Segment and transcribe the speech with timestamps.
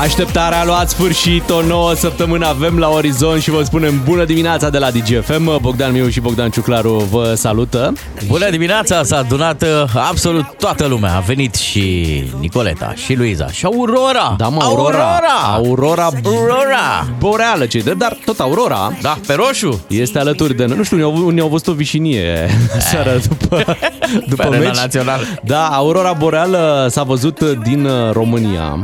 [0.00, 4.70] Așteptarea a luat sfârșit, o nouă săptămână avem la orizont și vă spunem bună dimineața
[4.70, 5.60] de la DGFM.
[5.60, 7.92] Bogdan Miu și Bogdan Ciuclaru vă salută.
[8.26, 9.68] Bună dimineața, s-a adunat uh,
[10.08, 11.16] absolut toată lumea.
[11.16, 12.06] A venit și
[12.40, 14.34] Nicoleta, și Luiza, și Aurora.
[14.38, 14.98] Da, mă, Aurora.
[14.98, 15.54] Aurora.
[15.54, 17.06] Aurora, Aurora.
[17.18, 19.84] boreală, ce de, dar tot Aurora Da, pe roșu.
[19.88, 20.76] este alături de noi.
[20.76, 22.48] Nu știu, ne-au, ne-au văzut o vișinie
[22.90, 23.64] seara după,
[24.30, 24.76] după Pe arena meci.
[24.76, 25.22] națională.
[25.44, 28.80] Da, Aurora Boreală s-a văzut din uh, România,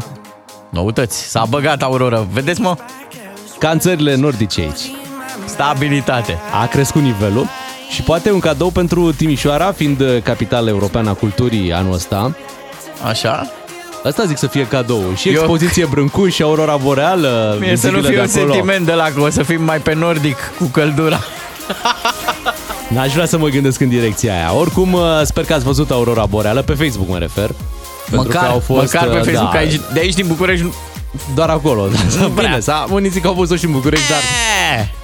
[0.71, 2.27] Noutăți, s-a băgat Aurora.
[2.33, 2.77] Vedeți, mă?
[3.59, 4.91] ca în țările nordice aici.
[5.45, 6.39] Stabilitate.
[6.63, 7.47] a crescut nivelul
[7.91, 12.37] și poate un cadou pentru Timișoara, fiind uh, capitala europeană a culturii anul ăsta.
[13.09, 13.51] Așa?
[14.05, 15.03] Asta zic să fie cadou.
[15.17, 17.57] Și Eu- expoziție Brâncuș și Aurora Boreală.
[17.61, 18.53] Mie să nu vizibile fie de un acolo.
[18.53, 21.19] sentiment de la că o să fim mai pe nordic cu căldura.
[22.89, 24.55] N-aș vrea să mă gândesc în direcția aia.
[24.55, 27.51] Oricum, uh, sper că ați văzut Aurora Boreală, pe Facebook mă refer.
[28.11, 30.65] Pentru Măcar, că au fost, măcar pe uh, Facebook, da, aici, de aici din București.
[30.65, 30.75] nu-
[31.35, 31.87] Doar acolo.
[31.87, 32.49] Da, prea.
[32.49, 34.25] Bine, s-a, unii zic că au văzut și în București, dar Eh,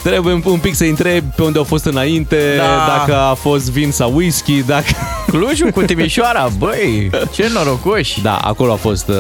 [0.03, 2.97] trebuie un- un pic să întreb pe unde au fost înainte, Da.
[2.97, 4.85] dacă a fost vin sau whisky, dacă...
[5.27, 8.23] Clujul cu Timișoara, băi, ce norocoși.
[8.23, 9.15] Da, acolo a fost uh,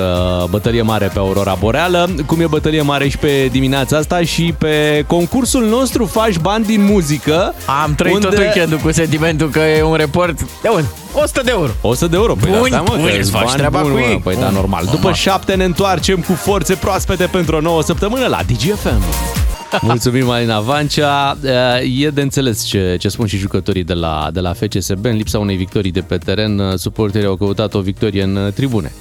[0.50, 5.04] bătălie mare pe Aurora Boreală, cum e bătălie mare și pe dimineața asta și pe
[5.06, 7.54] concursul nostru Faci Bani din Muzică.
[7.84, 8.26] Am trăit unde...
[8.26, 11.70] tot weekendul cu sentimentul că e un report de un 100 de euro.
[11.80, 12.34] 100 de euro.
[12.34, 14.06] Păi Buni, da, mă, buni, că îți faci bani treaba buni, cu mă.
[14.06, 14.20] ei.
[14.24, 14.54] Păi da, Bun.
[14.54, 14.80] normal.
[14.84, 15.14] După Normal.
[15.14, 19.02] șapte ne întoarcem cu forțe proaspete pentru o nouă săptămână la DGFM.
[19.80, 21.36] Mulțumim, Alina Vancea.
[21.98, 25.04] E de înțeles ce, ce spun și jucătorii de la, de la FCSB.
[25.04, 28.92] În lipsa unei victorii de pe teren, suporterii au căutat o victorie în tribune.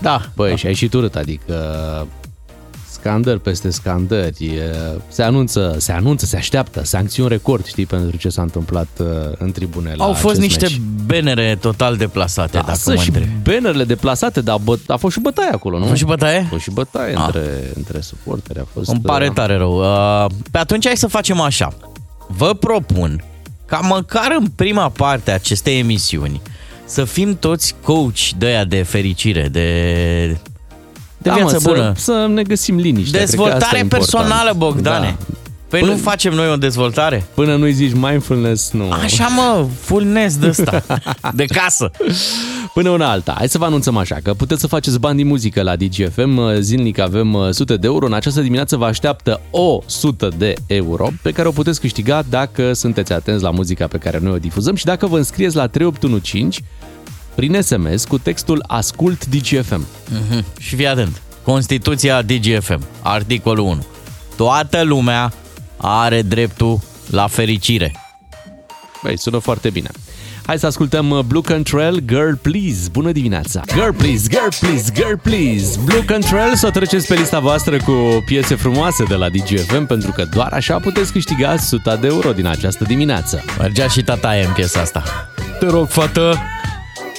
[0.00, 1.54] Da, Băi, și ai și turât, adică
[3.08, 8.28] scandări peste scandări, e- se anunță, se anunță, se așteaptă sancțiuni record, știi, pentru ce
[8.28, 9.06] s-a întâmplat uh,
[9.38, 10.80] în tribune la Au fost acest niște meci.
[11.06, 13.30] benere total deplasate, Da, dacă să mă și întrebi.
[13.42, 15.84] bannerele deplasate, dar bă, a fost și bătaie acolo, nu?
[15.84, 16.38] A fost și bătaie?
[16.38, 17.22] A fost și bătaie Ah.
[17.24, 18.58] între, între suporteri.
[18.58, 19.78] A fost, Îmi pare uh, tare rău.
[19.78, 21.72] Uh, Pe atunci hai să facem așa.
[22.26, 23.24] Vă propun
[23.66, 26.40] ca măcar în prima parte a acestei emisiuni
[26.84, 30.38] să fim toți coach de aia de fericire, de,
[31.18, 31.92] de da, viață mă, bună.
[31.96, 33.18] Să, să ne găsim liniște.
[33.18, 35.16] Dezvoltare personală, Bogdane.
[35.18, 35.34] Da.
[35.68, 37.26] Păi Până- nu facem noi o dezvoltare?
[37.34, 38.90] Până nu-i zici mindfulness, nu.
[38.90, 40.82] Așa mă, fullness de ăsta,
[41.34, 41.90] de casă.
[42.74, 45.62] Până una alta, hai să vă anunțăm așa că puteți să faceți bani din muzică
[45.62, 50.28] la DGFM, zilnic avem uh, sute de euro, în această dimineață vă așteaptă o sută
[50.36, 54.32] de euro pe care o puteți câștiga dacă sunteți atenți la muzica pe care noi
[54.32, 56.62] o difuzăm și dacă vă înscrieți la 3815
[57.38, 59.86] prin SMS cu textul Ascult DGFM.
[60.10, 60.44] Mhm.
[60.58, 61.22] Și fii atent.
[61.42, 63.86] Constituția DGFM, articolul 1.
[64.36, 65.32] Toată lumea
[65.76, 67.92] are dreptul la fericire.
[69.02, 69.90] Băi, sună foarte bine.
[70.46, 72.88] Hai să ascultăm uh, Blue Cantrell, Girl Please.
[72.92, 73.62] Bună dimineața!
[73.74, 75.78] Girl Please, Girl Please, Girl Please.
[75.84, 80.12] Blue Cantrell, să o treceți pe lista voastră cu piese frumoase de la DGFM, pentru
[80.12, 83.44] că doar așa puteți câștiga 100 de euro din această dimineață.
[83.58, 85.02] Mergea și tataie în piesa asta.
[85.58, 86.38] Te rog, fată,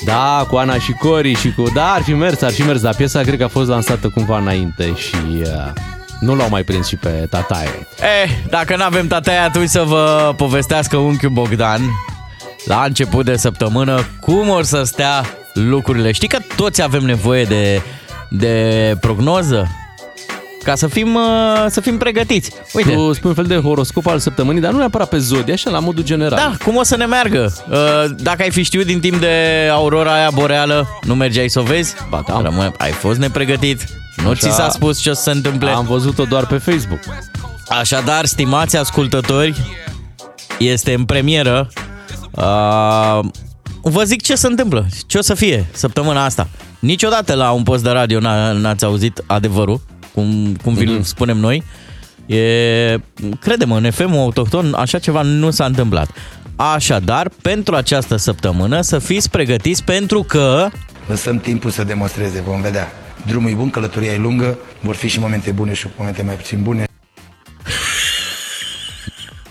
[0.05, 1.69] Da, cu Ana și Cori și cu...
[1.73, 4.37] Da, ar fi mers, ar fi mers, dar piesa cred că a fost lansată cumva
[4.37, 5.71] înainte și uh,
[6.19, 7.87] nu l-au mai prins și pe Tataie.
[8.23, 11.81] Eh, dacă nu avem tataia, atunci să vă povestească unchiul Bogdan
[12.65, 16.11] la început de săptămână cum or să stea lucrurile.
[16.11, 17.81] Știi că toți avem nevoie de,
[18.29, 19.67] de prognoză?
[20.69, 22.51] Ca să fim, uh, să fim pregătiți.
[22.73, 25.69] Uite, Tu spui un fel de horoscop al săptămânii, dar nu neapărat pe zodie, așa
[25.69, 26.37] la modul general.
[26.37, 27.53] Da, cum o să ne meargă?
[27.69, 27.77] Uh,
[28.17, 31.95] Dacă ai fi știut din timp de aurora aia boreală, nu mergeai să o vezi?
[32.09, 32.41] Ba da.
[32.41, 33.83] Rămâne, ai fost nepregătit?
[34.23, 34.49] Nu Așa.
[34.49, 35.69] ți s-a spus ce o să se întâmple?
[35.69, 36.99] Am văzut-o doar pe Facebook.
[37.67, 39.55] Așadar, stimați ascultători,
[40.59, 41.69] este în premieră.
[42.31, 43.19] Uh,
[43.81, 46.47] vă zic ce se întâmplă, ce o să fie săptămâna asta.
[46.79, 49.81] Niciodată la un post de radio n-a, n-ați auzit adevărul,
[50.19, 51.01] cum, cum vi-l Mhm.
[51.03, 51.63] spunem noi.
[52.25, 52.97] E,
[53.39, 56.09] credem, în FM autohton așa ceva nu s-a întâmplat.
[56.55, 60.69] Așadar, pentru această săptămână să fiți pregătiți pentru că
[61.07, 62.91] Lăsăm timpul să demonstreze, vom vedea.
[63.25, 66.61] Drumul e bun, călătoria e lungă, vor fi și momente bune și momente mai puțin
[66.63, 66.83] bune.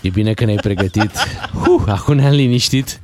[0.01, 1.11] E bine că ne-ai pregătit.
[1.67, 2.99] Uh, acum ne-am liniștit.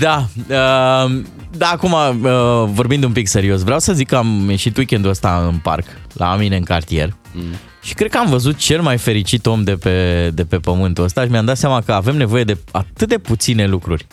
[0.00, 1.20] Da, uh,
[1.56, 2.28] da, acum uh,
[2.72, 5.84] vorbind un pic serios, vreau să zic că am ieșit weekendul ăsta în parc,
[6.14, 7.42] la mine în cartier mm.
[7.82, 11.22] și cred că am văzut cel mai fericit om de pe, de pe pământul ăsta
[11.24, 14.06] și mi-am dat seama că avem nevoie de atât de puține lucruri.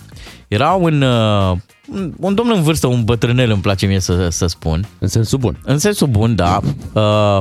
[0.48, 1.58] Era un, uh,
[1.92, 5.38] un, un domn în vârstă, un bătrânel îmi place mie să, să spun, În sensul
[5.38, 5.58] bun.
[5.64, 6.60] în sensul bun, da,
[6.94, 7.40] uh,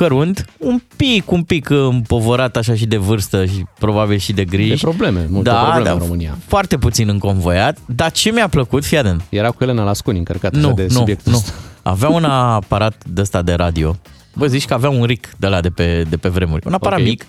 [0.00, 4.68] cărunt, un pic, un pic împovorat așa și de vârstă și probabil și de griji.
[4.68, 6.38] De probleme, multe probleme în România.
[6.46, 10.72] Foarte puțin înconvoiat, dar ce mi-a plăcut, fii atent, Era cu Elena Lascuni încărcată nu,
[10.72, 11.38] de nu, subiectul nu.
[11.38, 11.52] ăsta.
[11.82, 13.96] Avea un aparat de ăsta de radio,
[14.34, 16.66] Bă, zici că avea un ric de la de pe, de pe vremuri.
[16.66, 17.04] Un aparat Ok.
[17.04, 17.26] mic.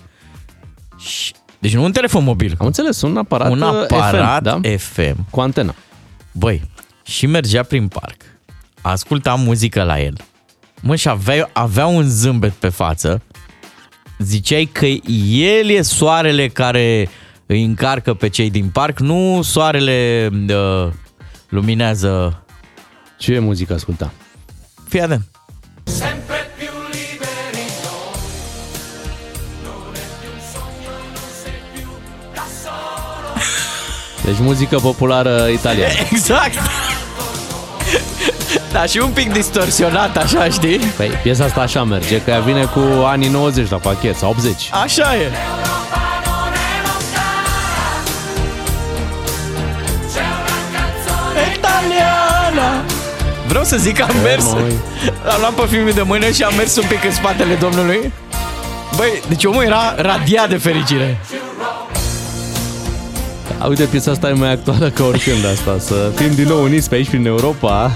[0.98, 2.54] Și, deci nu un telefon mobil.
[2.58, 4.60] Am înțeles, un aparat, un uh, aparat FM, da?
[4.76, 5.30] FM.
[5.30, 5.74] cu antenă.
[6.32, 6.62] Băi,
[7.04, 8.16] și mergea prin parc.
[8.80, 10.14] Asculta muzică la el.
[10.82, 13.22] Mă, și avea, avea un zâmbet pe față.
[14.18, 14.86] Ziceai că
[15.30, 17.08] el e soarele care
[17.46, 20.92] îi încarcă pe cei din parc, nu soarele uh,
[21.48, 22.42] luminează.
[23.18, 24.12] Ce muzică asculta?
[24.88, 25.30] Fii atent.
[34.24, 35.92] Deci muzică populară italiană.
[36.10, 36.54] Exact!
[38.72, 40.78] Da, și un pic distorsionat, așa, știi?
[40.78, 44.70] Păi, piesa asta așa merge, că ea vine cu anii 90 la pachet, sau 80.
[44.82, 45.30] Așa e.
[51.54, 52.84] Italiana.
[53.48, 54.72] Vreau să zic că am mers, noi.
[55.32, 58.12] am luat pe filmul de mână și am mers un pic în spatele domnului.
[58.96, 61.20] Băi, deci omul era radiat de fericire.
[63.58, 66.88] A, uite, piesa asta e mai actuală ca oricând asta, să fim din nou uniți
[66.88, 67.90] pe aici prin Europa.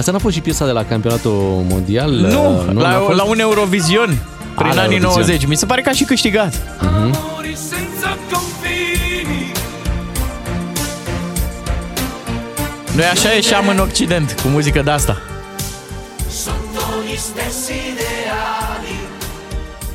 [0.00, 2.10] Asta n-a fost și piesa de la campionatul mondial?
[2.10, 3.16] Nu, n-a la, fost?
[3.16, 4.18] la un Eurovision
[4.56, 5.26] prin la anii Eurovision.
[5.26, 5.46] 90.
[5.46, 6.54] Mi se pare că a și câștigat.
[12.94, 15.20] Noi așa ieșeam în Occident cu muzică de asta.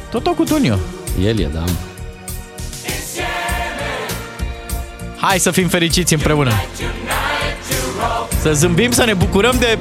[0.10, 0.78] Toto cu Tunio.
[1.24, 1.64] El e, da.
[5.18, 6.52] Hai să fim fericiți împreună.
[8.46, 9.78] Să zâmbim, să ne bucurăm de,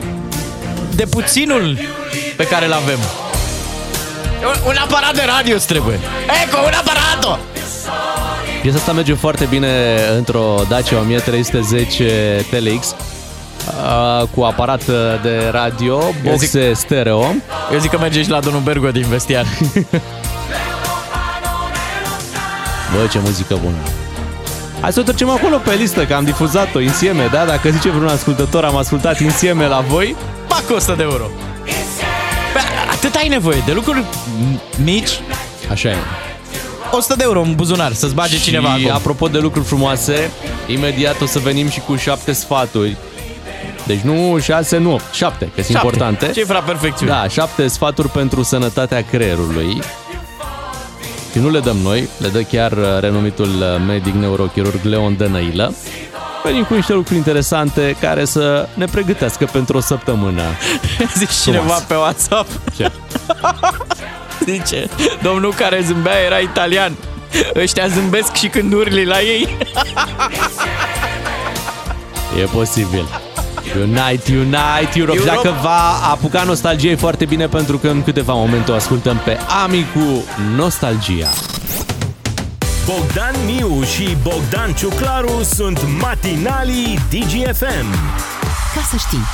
[0.95, 1.79] de puținul
[2.37, 2.99] pe care îl avem.
[4.47, 5.99] Un, un aparat de radio îți trebuie.
[6.45, 7.39] Eco, un aparato!
[8.63, 14.83] Piesa asta merge foarte bine într-o Dacia 1310 TLX uh, cu aparat
[15.23, 17.35] de radio, boxe stereo.
[17.73, 19.45] Eu zic că merge și la domnul Bergo din vestiar.
[22.93, 23.94] Bă, ce muzică bună!
[24.85, 27.45] Hai să o trecem acolo pe listă, că am difuzat-o insieme, da?
[27.45, 30.17] Dacă zice vreun ascultător, am ascultat insieme la voi.
[30.49, 31.25] Pac 100 de euro.
[32.53, 32.59] Bă,
[32.93, 35.21] atât ai nevoie de lucruri m- mici,
[35.71, 35.95] Așa e.
[36.93, 38.95] 100 de euro în buzunar, să-ți bage cineva și acum.
[38.97, 40.31] apropo de lucruri frumoase,
[40.67, 42.97] imediat o să venim și cu șapte sfaturi.
[43.87, 45.87] Deci nu șase, nu opt, șapte, că sunt Șapte.
[45.87, 46.31] importante.
[46.41, 47.15] Cifra perfecțiunii.
[47.15, 49.79] Da, șapte sfaturi pentru sănătatea creierului.
[51.35, 55.75] Și nu le dăm noi, le dă chiar uh, renumitul uh, medic neurochirurg Leon Dănăilă.
[56.43, 60.43] Venim cu niște lucruri interesante care să ne pregătească pentru o săptămână.
[61.19, 62.49] Zici cineva pe WhatsApp.
[62.77, 62.91] Ce?
[64.51, 64.89] Zice,
[65.23, 66.97] domnul care zâmbea era italian.
[67.55, 69.57] Ăștia zâmbesc și când urli la ei.
[72.41, 73.24] E posibil.
[73.81, 75.19] Unite, Unite, Europe.
[75.19, 75.25] Europe.
[75.25, 79.39] Dacă va apuca nostalgie, e foarte bine pentru că în câteva momente o ascultăm pe
[79.65, 80.25] Ami cu
[80.57, 81.31] Nostalgia.
[82.87, 87.87] Bogdan Miu și Bogdan Ciuclaru sunt matinalii DGFM.
[88.75, 89.25] Ca să știi.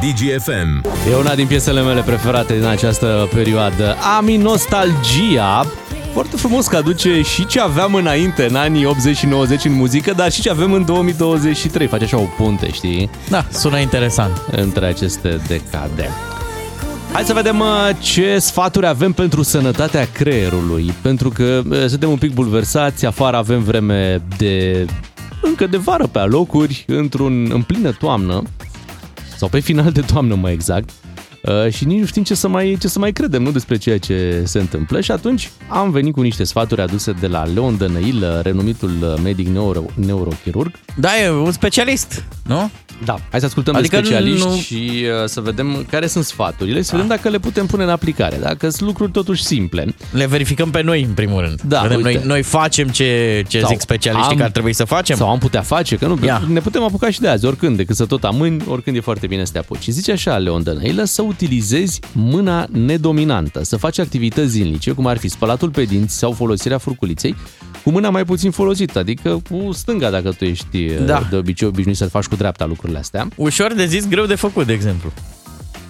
[0.00, 0.84] DGFM.
[1.10, 3.96] E una din piesele mele preferate din această perioadă.
[4.18, 5.66] Ami Nostalgia.
[6.12, 10.12] Foarte frumos că aduce și ce aveam înainte în anii 80 și 90 în muzică,
[10.12, 11.86] dar și ce avem în 2023.
[11.86, 13.10] Face așa o punte, știi?
[13.28, 14.42] Da, sună interesant.
[14.50, 16.10] între aceste decade.
[17.12, 17.66] Hai să vedem uh,
[17.98, 23.62] ce sfaturi avem pentru sănătatea creierului, pentru că uh, suntem un pic bulversați, afară avem
[23.62, 24.86] vreme de
[25.42, 28.42] încă de vară pe alocuri, într-un, în plină toamnă,
[29.36, 30.90] sau pe final de toamnă mai exact,
[31.42, 33.98] uh, și nici nu știm ce să, mai, ce să mai credem, nu despre ceea
[33.98, 38.40] ce se întâmplă și atunci am venit cu niște sfaturi aduse de la Leon Dănăilă,
[38.44, 42.70] renumitul uh, medic neuro, neurochirurg, Da, e un specialist, nu?
[43.04, 44.90] Da, hai să ascultăm Adică de specialiști nu- și
[45.22, 48.68] uh, să vedem care sunt sfaturile, să vedem dacă le putem pune în aplicare, dacă
[48.68, 49.94] sunt lucruri totuși simple.
[50.12, 51.60] Le verificăm pe noi, în primul rând.
[51.62, 52.12] Da, Vedem, uite.
[52.12, 55.16] noi, noi facem ce, ce Sau zic specialiștii am- că ar trebui să facem.
[55.16, 56.42] Sau am putea face, că nu, Ia.
[56.48, 59.44] ne putem apuca și de azi, oricând, decât să tot amâni, oricând e foarte bine
[59.44, 59.82] să te apuci.
[59.82, 65.18] Și zice așa, Leon Dănăilă, să utilizezi mâna nedominantă, să faci activități zilnice, cum ar
[65.18, 67.34] fi spălatul pe dinți sau folosirea furculiței,
[67.84, 71.26] cu mâna mai puțin folosită, adică cu stânga dacă tu ești Da.
[71.30, 73.28] de obicei obișnuit să faci cu dreapta lucrurile astea.
[73.36, 75.12] Ușor de zis, greu de făcut, de exemplu.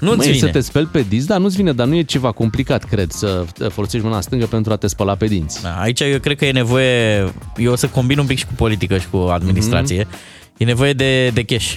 [0.00, 0.38] Nu-ți Măi, vine.
[0.38, 3.45] să te speli pe dinți, dar nu-ți vine, dar nu e ceva complicat, cred, să
[3.69, 5.62] folosești mâna stângă pentru a te spăla pe dinți.
[5.62, 7.19] Da, Aici eu cred că e nevoie,
[7.57, 10.07] eu o să combin un pic și cu politică și cu administrație,
[10.57, 11.75] e nevoie de, de cash.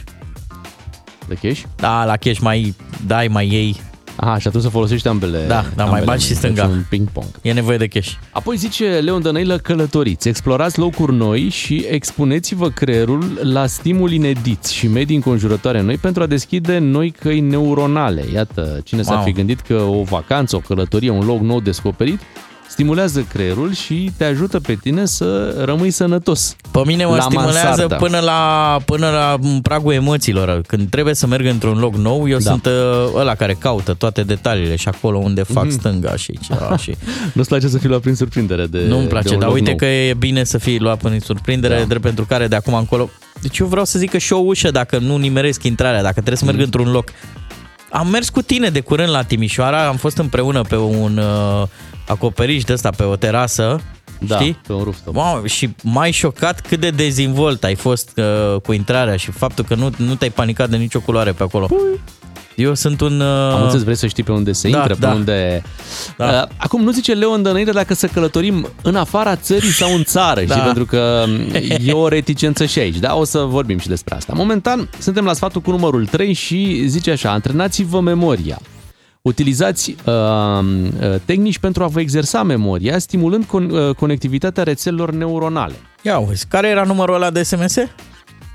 [1.27, 1.61] De cash?
[1.75, 2.75] Da, la cash mai
[3.05, 3.81] dai, mai iei.
[4.15, 5.45] Aha, și atunci să folosești ambele.
[5.47, 6.67] Da, da, mai ambele bagi și mâini, stânga.
[6.67, 7.25] deci Un ping-pong.
[7.41, 8.11] E nevoie de cash.
[8.31, 14.87] Apoi zice Leon Dănăilă, călătoriți, explorați locuri noi și expuneți-vă creierul la stimuli inediți și
[14.87, 18.23] medii înconjurătoare noi pentru a deschide noi căi neuronale.
[18.33, 19.23] Iată, cine s-ar Wow.
[19.25, 22.19] fi gândit că o vacanță, o călătorie, un loc nou descoperit,
[22.73, 26.55] stimulează creierul și te ajută pe tine să rămâi sănătos.
[26.71, 27.95] Pe mine mă La stimulează mansardă.
[27.95, 30.61] până la, până la pragul emoțiilor.
[30.67, 32.49] Când trebuie să merg într-un loc nou, eu Da.
[32.49, 32.71] sunt uh,
[33.15, 35.53] ăla care caută toate detaliile și acolo unde Mhm.
[35.53, 36.77] fac stânga și ceva.
[36.77, 36.95] și...
[37.33, 39.69] Nu-ți place să fii luat prin surprindere de Nu-mi de place, un dar loc uite
[39.69, 39.77] nou.
[39.77, 41.83] că e bine să fii luat până în surprindere, Da.
[41.85, 43.09] drept pentru care de acum încolo...
[43.41, 46.37] Deci eu vreau să zic că și o ușă, dacă nu nimeresc intrarea, dacă trebuie
[46.37, 46.65] să merg Mhm.
[46.65, 47.07] într-un loc.
[47.89, 51.67] Am mers cu tine de curând la Timișoara, am fost împreună pe un uh,
[52.07, 53.79] acoperiș de ăsta, pe o terasă,
[54.19, 54.57] Da, știi?
[54.67, 55.15] pe un rooftop.
[55.15, 59.75] Wow, și m-ai șocat cât de dezvolt ai fost uh, cu intrarea și faptul că
[59.75, 61.67] nu, nu te-ai panicat de nicio culoare pe acolo.
[62.55, 63.19] Eu sunt un...
[63.19, 65.07] Uh, Am înțeles, vrei să știi pe unde se Da, intră, da.
[65.09, 65.61] pe unde...
[66.17, 66.25] Da.
[66.25, 70.41] Uh, Acum nu zice Leon Dănăire dacă să călătorim în afara țării sau în țară,
[70.47, 70.53] Da.
[70.53, 70.65] știi?
[70.65, 71.25] Pentru că
[71.85, 73.15] e o reticență și aici, da?
[73.15, 74.33] O să vorbim și despre asta.
[74.35, 78.59] Momentan suntem la sfatul cu numărul 3 și zice așa, antrenați-vă memoria.
[79.29, 85.73] Utilizați uh, uh, tehnici pentru a vă exersa memoria, stimulând con- uh, conectivitatea rețelelor neuronale.
[86.01, 87.75] Ia uzi, care era numărul ăla de SMS?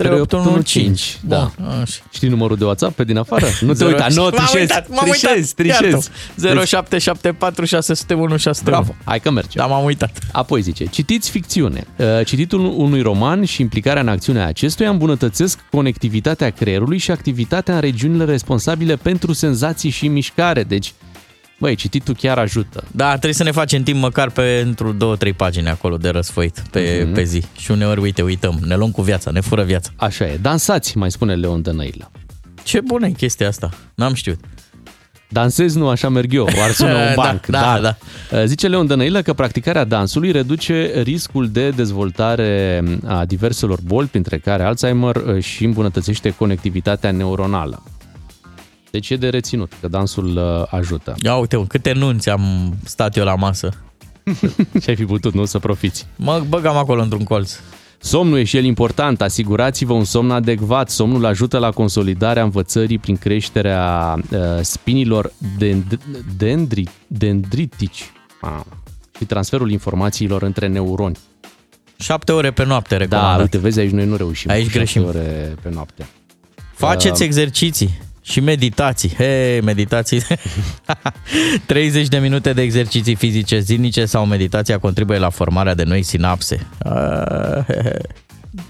[0.03, 1.51] 3815, da.
[1.59, 2.01] Bun, așa.
[2.11, 3.47] Știi numărul de WhatsApp pe din afară?
[3.61, 5.77] Nu te Zero- uita, nu, M-am trișezi, uitat, m-am trișezi, uitat.
[5.79, 6.09] trișezi.
[6.45, 6.65] Iartă.
[6.65, 8.77] 0774 601 601.
[8.77, 9.59] Bravo, hai că merge.
[9.59, 10.19] Da, m-am uitat.
[10.33, 11.87] Apoi zice, citiți ficțiune.
[11.97, 17.81] Uh, Cititul unui roman și implicarea în acțiunea acestuia îmbunătățesc conectivitatea creierului și activitatea în
[17.81, 20.63] regiunile responsabile pentru senzații și mișcare.
[20.63, 20.93] Deci,
[21.59, 22.85] băi, cititul chiar ajută.
[22.91, 27.03] Da, trebuie să ne facem timp măcar pentru două, trei pagini acolo de răsfoit pe,
[27.05, 27.13] Mhm.
[27.15, 27.43] pe zi.
[27.59, 29.91] Și uneori, uite, uităm, ne luăm cu viața, ne fură viața.
[29.97, 30.39] Așa e.
[30.43, 32.11] Dansați, mai spune Leon Dănăilă.
[32.63, 34.39] Ce bună e chestia asta, n-am știut.
[35.31, 37.47] Dansez, nu așa merg eu, ar sună un Da, banc.
[37.47, 37.97] da, da.
[38.33, 44.39] Uh, Zice Leon Dănăilă că practicarea dansului reduce riscul de dezvoltare a diverselor boli, printre
[44.39, 47.83] care Alzheimer uh, și îmbunătățește conectivitatea neuronală.
[48.91, 51.15] Deci e de reținut că dansul uh, ajută.
[51.23, 53.71] Ia uite, mă, câte nunți am stat eu la masă.
[54.83, 56.07] Și ai fi putut, nu, să profiți.
[56.17, 57.53] Mă băgam acolo într-un colț.
[58.01, 59.21] Somnul e și el important.
[59.21, 60.91] Asigurați-vă un somn adecvat.
[60.91, 65.99] Somnul ajută la consolidarea învățării prin creșterea uh, spinilor dend-
[66.37, 68.61] dendri- dendritici ah.
[69.19, 71.17] și transferul informațiilor între neuroni.
[71.97, 73.41] Șapte ore pe noapte Da, recomandat.
[73.41, 74.51] uite, vezi, aici noi nu reușim.
[74.51, 75.05] Aici cu șapte greșim.
[75.05, 76.07] ore pe noapte.
[76.75, 77.99] Faceți Uh, exerciții
[78.31, 79.15] și meditații.
[79.17, 80.23] Hei, meditații.
[81.67, 86.67] 30 de minute de exerciții fizice zilnice sau meditația contribuie la formarea de noi sinapse.
[86.79, 87.97] Ah, he, he.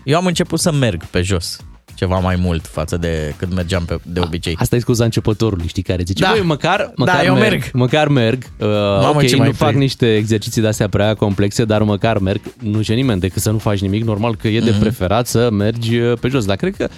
[0.05, 1.61] Eu am început să merg pe jos
[1.95, 4.57] ceva mai mult față de cât mergeam pe, de obicei.
[4.59, 6.31] Asta e scuza începătorului, știi, care zice, Da.
[6.33, 7.71] băi, măcar, măcar eu merg, merg.
[7.73, 8.43] Măcar merg.
[8.59, 9.81] Uh, ok, ce mai nu fac plec.
[9.81, 12.41] niște exerciții de-astea prea complexe, dar măcar merg.
[12.63, 14.05] Nu ce nimeni decât să nu faci nimic.
[14.05, 14.79] Normal că e de Mhm.
[14.81, 16.45] preferat să mergi uh, pe jos.
[16.45, 16.89] Dar cred că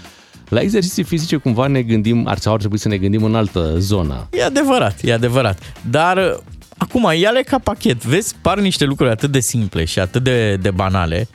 [0.51, 3.75] la exerciții fizice cumva ne gândim, ar sau ar trebui să ne gândim în altă
[3.79, 4.29] zonă.
[4.31, 5.59] E adevărat, e adevărat.
[5.91, 6.39] Dar uh,
[6.77, 8.05] acum, ia-le ca pachet.
[8.05, 11.29] Vezi, par niște lucruri atât de simple și atât de, de banale,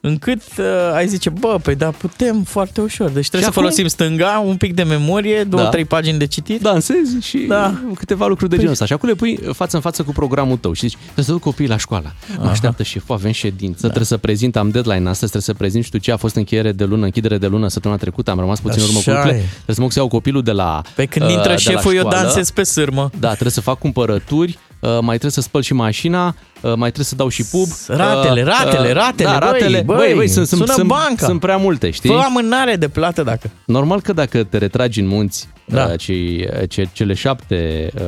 [0.00, 0.64] încât uh,
[0.94, 3.10] ai zice, bă, păi da, putem foarte ușor.
[3.10, 5.68] Deci trebuie Și să acum- folosim stânga, un pic de memorie, două, Da.
[5.68, 6.60] trei pagini de citit.
[6.62, 7.74] Dansezi și Da.
[7.94, 8.84] câteva lucruri de genul ăsta.
[8.84, 11.40] Și acum le pui față în față cu programul tău și zici, trebuie să duc
[11.40, 12.12] copiii la școală.
[12.38, 15.98] Mă așteaptă șeful, avem ședință, trebuie să prezint, am deadline astăzi, trebuie să prezint, știu
[15.98, 18.86] ce a fost încheiere de lună, închidere de lună săptămâna trecută, am rămas puțin în
[18.88, 19.42] urmă cu Așa lucrurile.
[19.42, 19.46] e.
[19.52, 21.70] Trebuie să mă duc să iau copilul de la Pe când uh, intră de la
[21.72, 22.20] șeful, eu școală.
[22.22, 23.10] dansez pe sârmă.
[23.18, 27.04] Da, trebuie să fac cumpărături, uh, mai trebuie să spăl și mașina, uh, mai trebuie
[27.04, 27.68] să dau și pub.
[27.86, 29.82] Ratele, Uh, ratele, uh, ratele, da, băi, ratele.
[29.86, 31.26] băi, băi, băi, sunt, sunt, sună sunt, banca.
[31.26, 32.10] sunt prea multe, știi?
[32.10, 33.50] Fă amânare de plată dacă...
[33.64, 35.86] Normal că dacă te retragi în munți Da.
[35.86, 35.96] da.
[35.96, 38.02] cei, ce, cele șapte uh,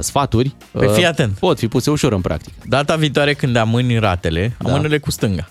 [0.00, 1.32] sfaturi Păi uh, fii atent.
[1.38, 2.54] pot fi puse ușor în practică.
[2.64, 4.70] Data viitoare când amâni ratele, Da.
[4.72, 5.48] amânele cu stânga.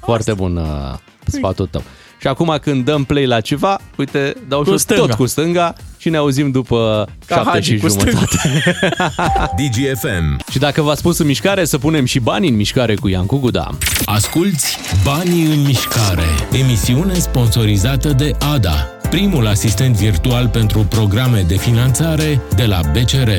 [0.00, 0.94] Foarte bun uh,
[1.26, 1.82] sfatul tău.
[2.24, 5.02] Și acum când dăm play la ceva, uite, dau Cu jos stânga.
[5.02, 8.62] tot cu stânga și ne auzim după Ca șapte Hagi și cu jumătate.
[9.58, 10.50] DGFM.
[10.50, 13.70] Și dacă v-ați pus în mișcare, să punem și banii în mișcare cu Iancu Guda.
[14.04, 22.40] Asculți Banii în mișcare, emisiune sponsorizată de ADA, primul asistent virtual pentru programe de finanțare
[22.56, 23.30] de la BCR.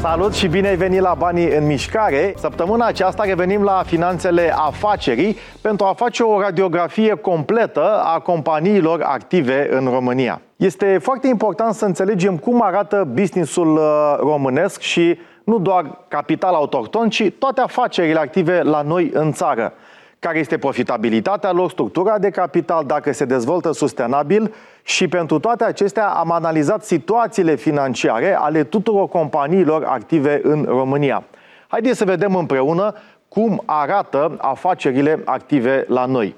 [0.00, 2.34] Salut și bine ai venit la Banii în Mișcare.
[2.36, 9.68] Săptămâna aceasta revenim la finanțele afacerii pentru a face o radiografie completă a companiilor active
[9.70, 10.40] în România.
[10.56, 17.08] Este foarte important să înțelegem cum arată businessul uh, românesc și nu doar capital autohton,
[17.08, 19.72] ci toate afacerile active la noi în țară.
[20.18, 24.54] care este profitabilitatea lor, structura de capital, dacă se dezvoltă sustenabil
[24.86, 31.24] și pentru toate acestea am analizat situațiile financiare ale tuturor companiilor active în România.
[31.68, 32.94] Haideți să vedem împreună
[33.28, 36.34] cum arată afacerile active la noi.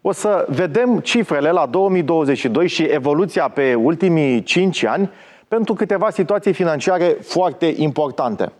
[0.00, 5.10] O să vedem cifrele la 2022 și evoluția pe ultimii 5 ani
[5.48, 8.52] pentru câteva situații financiare foarte importante.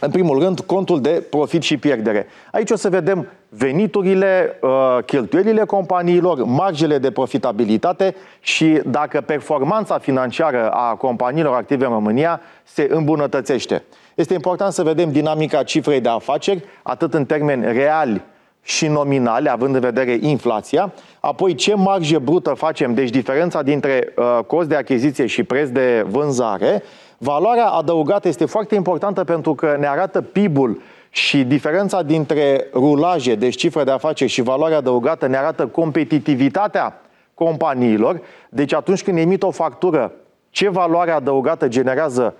[0.00, 2.26] În primul rând, contul de profit și pierdere.
[2.52, 10.70] Aici o să vedem veniturile, uh, cheltuielile companiilor, marjele de profitabilitate și dacă performanța financiară
[10.70, 13.82] a companiilor active în România se îmbunătățește.
[14.14, 18.22] Este important să vedem dinamica cifrei de afaceri, atât în termeni reali
[18.62, 24.38] și nominale, având în vedere inflația, apoi ce marjă brută facem, deci diferența dintre uh,
[24.46, 26.82] cost de achiziție și preț de vânzare,
[27.18, 30.80] Valoarea adăugată este foarte importantă pentru că ne arată PIB-ul
[31.10, 37.00] și diferența dintre rulaje, deci cifră de afaceri și valoarea adăugată ne arată competitivitatea
[37.34, 38.20] companiilor.
[38.48, 40.12] Deci atunci când emit o factură,
[40.50, 42.34] ce valoare adăugată generează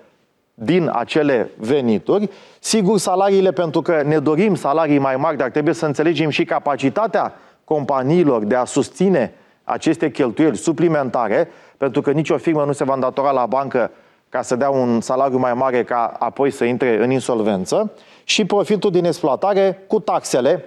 [0.55, 2.31] din acele venituri.
[2.61, 7.35] Sigur, salariile, pentru că ne dorim salarii mai mari, dar trebuie să înțelegem și capacitatea
[7.65, 13.31] companiilor de a susține aceste cheltuieli suplimentare, pentru că nicio firmă nu se va îndatora
[13.31, 13.91] la bancă
[14.37, 17.93] ca să dea un salariu mai mare ca apoi să intre în insolvență
[18.25, 20.65] și profitul din exploatare cu taxele.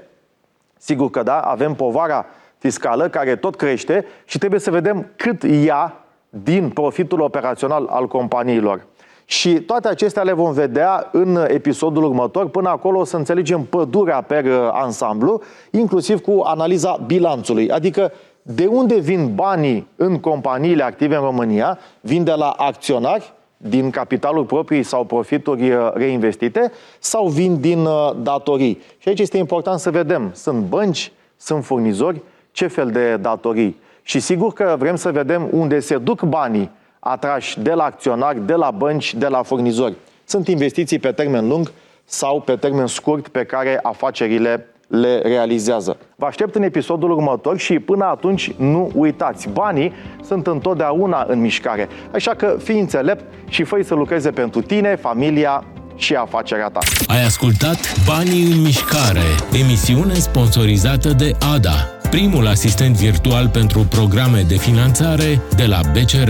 [0.78, 2.26] Sigur că da, avem povara
[2.58, 5.94] fiscală care tot crește și trebuie să vedem cât ia
[6.30, 8.86] din profitul operațional al companiilor.
[9.26, 12.50] Și toate acestea le vom vedea în episodul următor.
[12.50, 17.72] Până acolo o să înțelegem pădurea per ansamblu, inclusiv cu analiza bilanțului.
[17.72, 18.12] Adică
[18.42, 21.80] de unde vin banii în companiile active în România?
[22.02, 28.12] Vin de la acționari, din capitalul propriu sau profituri uh, reinvestite sau vin din uh,
[28.22, 28.82] datorii.
[28.98, 33.78] Și aici este important să vedem, sunt bănci, sunt furnizori, ce fel de datorii.
[34.02, 38.54] Și sigur că vrem să vedem unde se duc banii atrași de la acționari, de
[38.54, 39.96] la bănci, de la furnizori.
[40.26, 41.72] Sunt investiții pe termen lung
[42.06, 45.98] sau pe termen scurt pe care afacerile le realizează.
[46.16, 49.94] Vă aștept în episodul următor și până atunci nu uitați, banii
[50.24, 51.88] sunt întotdeauna în mișcare.
[52.14, 55.64] Așa că fii înțelept și fă să lucreze pentru tine, familia
[55.96, 56.80] și afacerea ta.
[57.08, 59.28] Ai ascultat Banii în mișcare,
[59.64, 66.30] emisiune sponsorizată de ADA, primul asistent virtual pentru programe de finanțare de la BCR.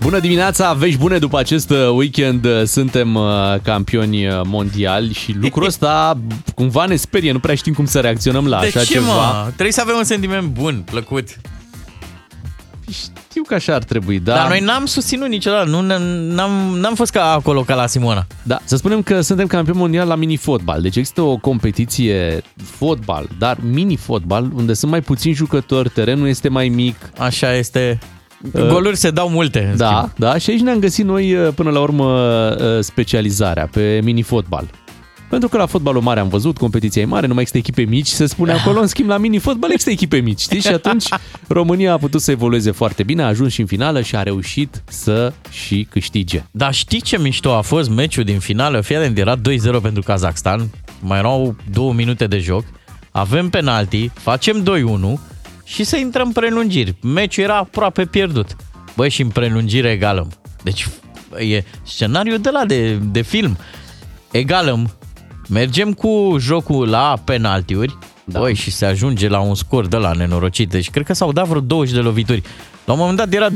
[0.00, 2.44] Bună dimineața, vești bune după acest uh, weekend.
[2.44, 6.18] Uh, suntem uh, campioni mondiali și lucrul ăsta
[6.54, 7.32] cumva ne sperie.
[7.32, 9.14] Nu prea știm cum să reacționăm la de așa ce, ceva.
[9.14, 9.44] Mă?
[9.44, 11.28] Trebuie să avem un sentiment bun, plăcut.
[12.90, 14.34] Știu că așa ar trebui, da.
[14.34, 15.80] Dar noi n-am susținut niciodată, nu,
[16.34, 18.26] n-am, n-am fost ca acolo, ca la Simona.
[18.42, 20.80] Da, să spunem că suntem campioni mondial la mini-fotbal.
[20.82, 26.68] Deci există o competiție fotbal, dar mini-fotbal, unde sunt mai puțini jucători, terenul este mai
[26.68, 26.96] mic.
[27.18, 27.98] Așa este.
[28.52, 29.74] Uh, Goluri se dau multe.
[29.76, 30.12] Da, schimb.
[30.16, 32.04] da, și aici ne-am găsit noi uh, până la urmă
[32.50, 34.70] uh, specializarea pe mini-fotbal.
[35.28, 38.06] Pentru că la fotbalul mare am văzut, competiția e mare, nu mai există echipe mici,
[38.06, 40.60] se spune acolo, în schimb la mini-fotbal există echipe mici, știi?
[40.60, 41.04] Și atunci
[41.48, 44.82] România a putut să evolueze foarte bine, a ajuns și în finală și a reușit
[44.88, 46.44] să și câștige.
[46.50, 48.80] Dar știi ce mișto a fost meciul din finală?
[48.80, 49.40] Fii atent, era 2-0
[49.82, 52.64] pentru Kazakhstan, mai erau două minute de joc,
[53.10, 54.64] avem penalti, facem
[55.16, 55.20] 2-1
[55.70, 56.94] și să intrăm în prelungiri.
[57.02, 58.56] Meciul era aproape pierdut.
[58.96, 60.32] Băi, și în prelungire egalăm.
[60.62, 60.88] Deci
[61.38, 63.58] e scenariul de la de, de film.
[64.30, 64.90] Egalăm,
[65.48, 68.38] mergem cu jocul la penaltiuri, da.
[68.38, 70.70] Băi, și se ajunge la un scor de la nenorocit.
[70.70, 72.42] Deci cred că s-au dat vreo 20 de lovituri.
[72.84, 73.52] La un moment dat era 12-12.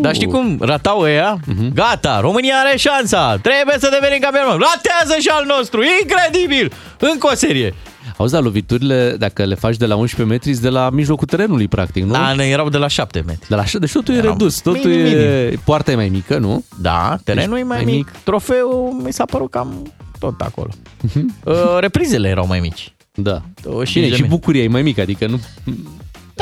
[0.00, 0.58] Dar știi cum?
[0.60, 1.40] Ratau ăia?
[1.40, 1.72] Uh-huh.
[1.74, 3.36] Gata, România are șansa.
[3.42, 4.44] Trebuie să devenim campion.
[4.44, 5.80] Ratează și al nostru.
[6.02, 6.72] Incredibil.
[6.98, 7.74] Încă o serie.
[8.16, 12.04] Auzi, da, loviturile, dacă le faci de la 11 metri, de la mijlocul terenului, practic,
[12.04, 12.12] nu?
[12.12, 13.48] Da, ne erau de la 7 metri.
[13.48, 15.42] De la 7, deci totul Eram e redus, totul minim, e...
[15.44, 15.60] Minim.
[15.64, 16.64] Poarta e mai mică, nu?
[16.80, 17.94] Da, terenul deci, e mai, mai mic.
[17.94, 18.22] mic.
[18.24, 20.70] Trofeul mi s-a părut cam tot acolo.
[20.72, 21.44] Uh-huh.
[21.44, 22.94] Uh, reprizele erau mai mici.
[23.14, 23.42] Da.
[23.84, 25.40] Și, Bine, și bucuria e mai mică, adică nu...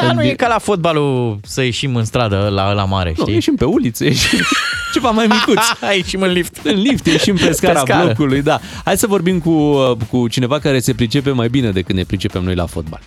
[0.02, 3.24] Da, nu e ca la fotbalul să ieșim în stradă la la mare, știi?
[3.26, 4.38] Nu, ieșim pe uliță, ieșim
[4.94, 5.62] ceva mai micuț.
[5.96, 6.56] ieșim în lift.
[6.64, 8.60] În lift, ieșim pe scara, pe scara blocului, da.
[8.84, 9.76] Hai să vorbim cu,
[10.10, 13.00] cu cineva care se pricepe mai bine decât ne pricepem noi la fotbal.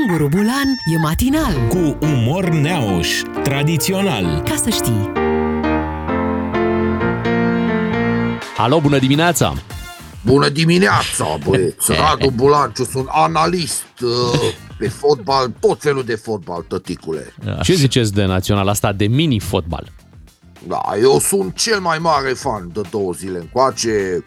[0.00, 1.52] Unguru Bulan e matinal.
[1.68, 3.08] Cu umor neauș,
[3.42, 4.42] tradițional.
[4.44, 5.12] Ca să știi.
[8.56, 9.54] Alo, bună dimineața!
[10.24, 11.92] Bună dimineața, băieți!
[12.00, 14.40] Radu Bulanciu, sunt analist uh,
[14.78, 17.34] pe fotbal, tot felul de fotbal, tăticule.
[17.62, 19.92] Ce ziceți de național asta de mini-fotbal?
[20.66, 24.24] Da, eu sunt cel mai mare fan de două zile încoace.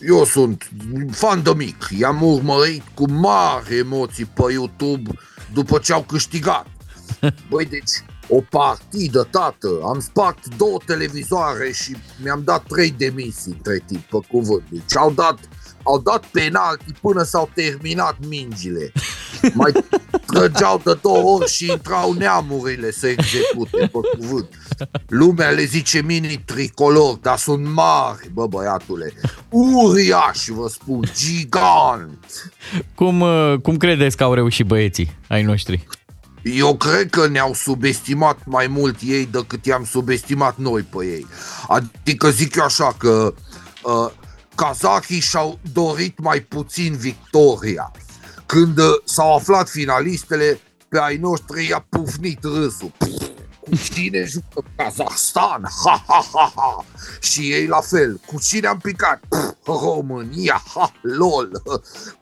[0.00, 0.70] Eu sunt
[1.10, 1.88] fan de mic.
[1.98, 5.10] I-am urmărit cu mari emoții pe YouTube
[5.52, 6.66] după ce au câștigat.
[7.50, 7.90] Băi, deci,
[8.28, 9.68] o partidă, tată.
[9.84, 14.62] Am spart două televizoare și mi-am dat trei demisii între timp, pe cuvânt.
[14.70, 15.38] Deci au dat,
[15.84, 18.92] au dat penalti până s-au terminat mingile.
[19.54, 19.72] Mai
[20.26, 24.48] trăgeau de două ori și intrau neamurile să execute, pe cuvânt.
[25.08, 29.12] Lumea le zice mini tricolor, dar sunt mari, bă băiatule.
[29.48, 32.52] Uriași, vă spun, gigant.
[32.94, 35.86] Cum, uh, cum credeți că au reușit băieții ai noștri?
[36.42, 41.26] Eu cred că ne-au subestimat mai mult ei decât i-am subestimat noi pe ei.
[41.68, 43.34] Adică zic eu așa că
[43.82, 44.10] uh,
[44.54, 47.92] kazahii și-au dorit mai puțin victoria.
[48.46, 52.92] Când uh, s-au aflat finalistele, pe ai noștri i-a pufnit râsul.
[52.98, 53.28] Pff,
[53.60, 55.68] cu cine jucă Kazahstan?
[55.84, 56.84] Ha, ha, ha, ha.
[57.20, 58.20] Și ei la fel.
[58.26, 59.20] Cu cine am picat?
[59.28, 61.62] Pff, România, ha, lol.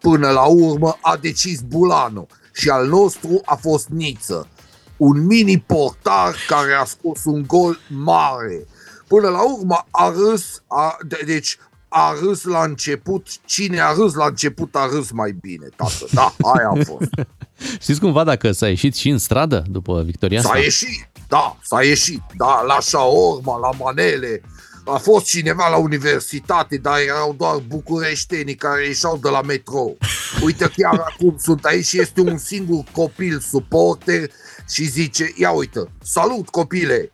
[0.00, 4.48] Până la urmă a decis Bulanu și al nostru a fost Niță.
[4.96, 8.66] Un mini portar care a scos un gol mare.
[9.08, 11.58] Până la urmă a râs, a, de, deci
[11.94, 16.06] a râs la început, cine a râs la început a râs mai bine, tată.
[16.12, 17.10] Da, aia a fost.
[17.82, 20.52] Știți cumva dacă s-a ieșit și în stradă după victoria asta?
[20.52, 24.42] S-a ieșit, da, s-a ieșit, da, la șaorma, la manele,
[24.84, 29.98] a fost cineva la universitate, dar erau doar bucureștenii care ieșeau de la metrou.
[30.44, 34.30] Uite, chiar acum sunt aici și este un singur copil suporter
[34.68, 37.12] și zice, ia uite, salut copile!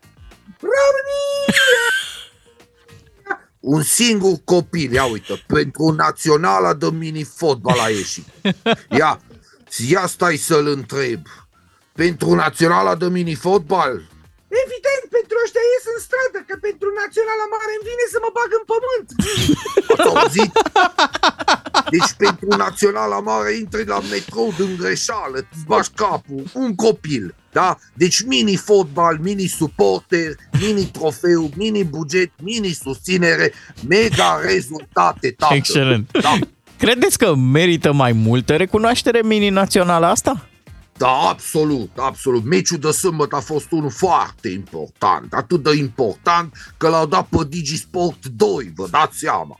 [0.59, 0.98] România!
[3.75, 8.27] Un singur copil, ia uite, pentru naționala de mini-fotbal a ieșit.
[8.99, 9.21] Ia,
[9.89, 11.21] ia stai să-l întreb.
[11.93, 13.93] Pentru naționala de mini-fotbal?
[14.63, 18.49] Evident, pentru ăștia ies în stradă, că pentru naționala mare îmi vine să mă bag
[18.59, 19.07] în pământ.
[19.93, 20.51] Ați auzit?
[21.93, 27.35] Deci pentru naționala mare intri la metrou din greșeală, îți bași capul, un copil.
[27.51, 27.77] Da?
[27.93, 33.53] Deci mini-fotbal, mini-suporter, mini-trofeu, mini-buget, mini-susținere,
[33.87, 35.53] mega rezultate, tată.
[35.53, 36.09] Excelent.
[36.21, 36.37] Da.
[36.77, 40.49] Credeți că merită mai multă recunoaștere mini-națională asta?
[40.99, 42.43] Da, absolut, absolut.
[42.43, 47.37] Meciul de sâmbătă a fost unul foarte important, atât de important că l-au dat pe
[47.47, 49.59] Digisport 2, vă dați seama.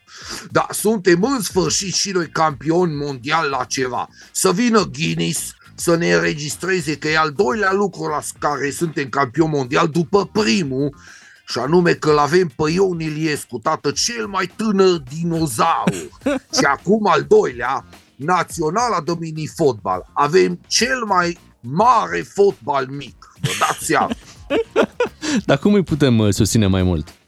[0.51, 4.09] Da, suntem în sfârșit și noi campioni mondial la ceva.
[4.31, 9.51] Să vină Guinness să ne înregistreze că e al doilea lucru la care suntem campioni
[9.51, 10.95] mondial după primul,
[11.47, 16.09] și anume că l-avem pe Ion Iliescu, tată cel mai tânăr dinozaur.
[16.57, 20.05] și acum al doilea, naționala de mini-fotbal.
[20.13, 23.33] Avem cel mai mare fotbal mic.
[23.41, 24.09] Vă dați seama.
[25.45, 27.18] Dar cum îi putem uh, susține mai mult?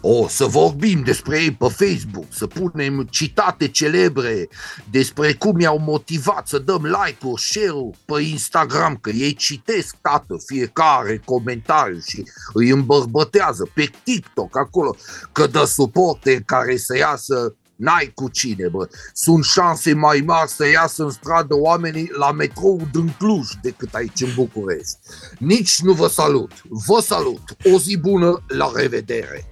[0.00, 4.48] O, să vorbim despre ei pe Facebook, să punem citate celebre
[4.90, 11.22] despre cum i-au motivat să dăm like-uri, share-uri pe Instagram, că ei citesc, tată, fiecare
[11.24, 14.96] comentariu și îi îmbărbătează pe TikTok acolo,
[15.32, 18.88] că dă suporte care să iasă N-ai cu cine, bă.
[19.12, 24.20] Sunt șanse mai mari să iasă în stradă oamenii la metrou din Cluj decât aici
[24.20, 24.98] în București.
[25.38, 26.52] Nici nu vă salut.
[26.68, 27.56] Vă salut.
[27.74, 29.48] O zi bună, la revedere.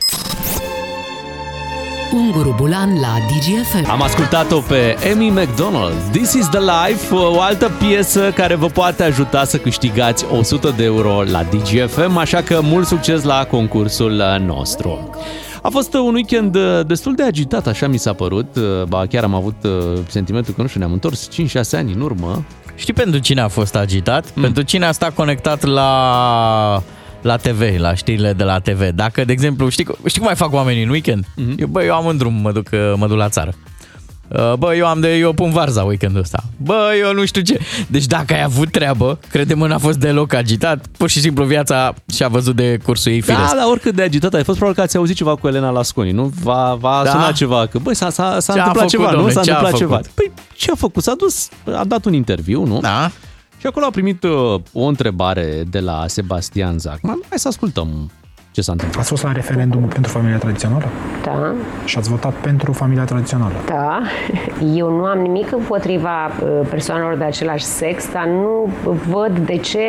[2.12, 3.90] Unguru Bulan la DGFM.
[3.90, 5.94] Am ascultat-o pe Amy McDonald.
[6.12, 10.84] This is the Life, o altă piesă care vă poate ajuta să câștigați 100 de
[10.84, 15.10] euro la DGFM, așa că mult succes la concursul nostru.
[15.62, 18.56] A fost un weekend uh, destul de agitat, așa mi s-a părut.
[18.56, 21.34] Uh, Ba, chiar am avut uh, sentimentul că, nu știu, ne-am întors 5-6
[21.72, 22.44] ani în urmă.
[22.74, 24.24] Știi pentru cine a fost agitat?
[24.34, 24.42] Mm.
[24.42, 26.82] Pentru cine a stat conectat la
[27.22, 28.88] la TV, la știrile de la TV.
[28.94, 31.24] Dacă, de exemplu, știi, știi cum mai fac oamenii în weekend?
[31.24, 31.58] Mm-hmm.
[31.58, 33.54] Eu, bă, eu am în drum, mă duc, mă duc la țară.
[34.28, 36.42] Uh, Bă, eu am de, eu pun varza weekendul ăsta.
[36.56, 37.58] Bă, eu nu știu ce.
[37.86, 40.86] Deci dacă ai avut treabă, crede-mă, n-a fost deloc agitat.
[40.96, 43.40] Pur și simplu viața și-a văzut de cursul ei firesc.
[43.40, 46.10] Da, dar oricât de agitat ai fost, probabil că ați auzit ceva cu Elena Lasconi,
[46.10, 46.32] nu?
[46.42, 47.10] Va, va Da?
[47.10, 49.16] suna ceva, că băi, s-a, s-a, s-a Ce a întâmplat făcut, ceva, nu?
[49.16, 50.04] domne, S-a ce a întâmplat făcut?
[50.04, 50.12] ceva.
[50.14, 51.02] Păi, ce a făcut?
[51.02, 52.80] S-a dus, a dat un interviu, nu?
[52.80, 53.10] Da.
[53.58, 57.20] Și acolo a primit uh, o întrebare de la Sebastian Zacman.
[57.28, 58.10] Hai să ascultăm
[58.58, 59.00] ce s-a întâmplat.
[59.00, 60.84] Ați fost la referendum pentru familia tradițională
[61.24, 63.54] Da, și ați votat pentru familia tradițională.
[63.66, 64.00] da.
[64.80, 68.68] Eu nu am nimic împotriva uh, persoanelor de același sex, dar nu
[69.08, 69.84] văd de ce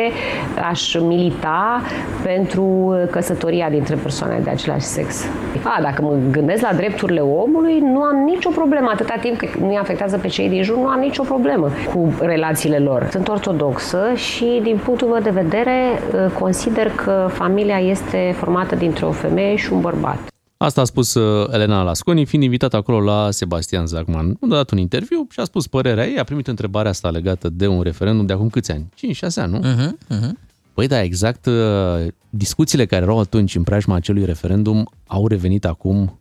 [0.70, 1.80] aș milita
[2.22, 5.24] pentru uh, căsătoria dintre persoane de același sex.
[5.62, 8.90] A, dacă mă gândesc la drepturile omului, nu am nicio problemă.
[8.92, 12.78] Atâta timp cât nu-i afectează pe cei din jur, nu am nicio problemă cu relațiile
[12.78, 13.08] lor.
[13.10, 15.76] Sunt ortodoxă și, din punctul meu de vedere,
[16.14, 20.18] uh, consider că familia este formată dintre o femeie și un bărbat.
[20.56, 24.36] Asta a spus uh, Elena Lasconi, fiind invitată acolo la Sebastian Zacman.
[24.40, 27.66] A dat un interviu și a spus părerea ei, a primit întrebarea asta legată de
[27.66, 28.88] un referendum de acum câți ani?
[29.16, 29.60] 5-6 ani, nu?
[29.60, 30.30] Uh-huh, uh-huh.
[30.74, 36.18] Păi da, exact uh, discuțiile care erau atunci în preajma acelui referendum au revenit acum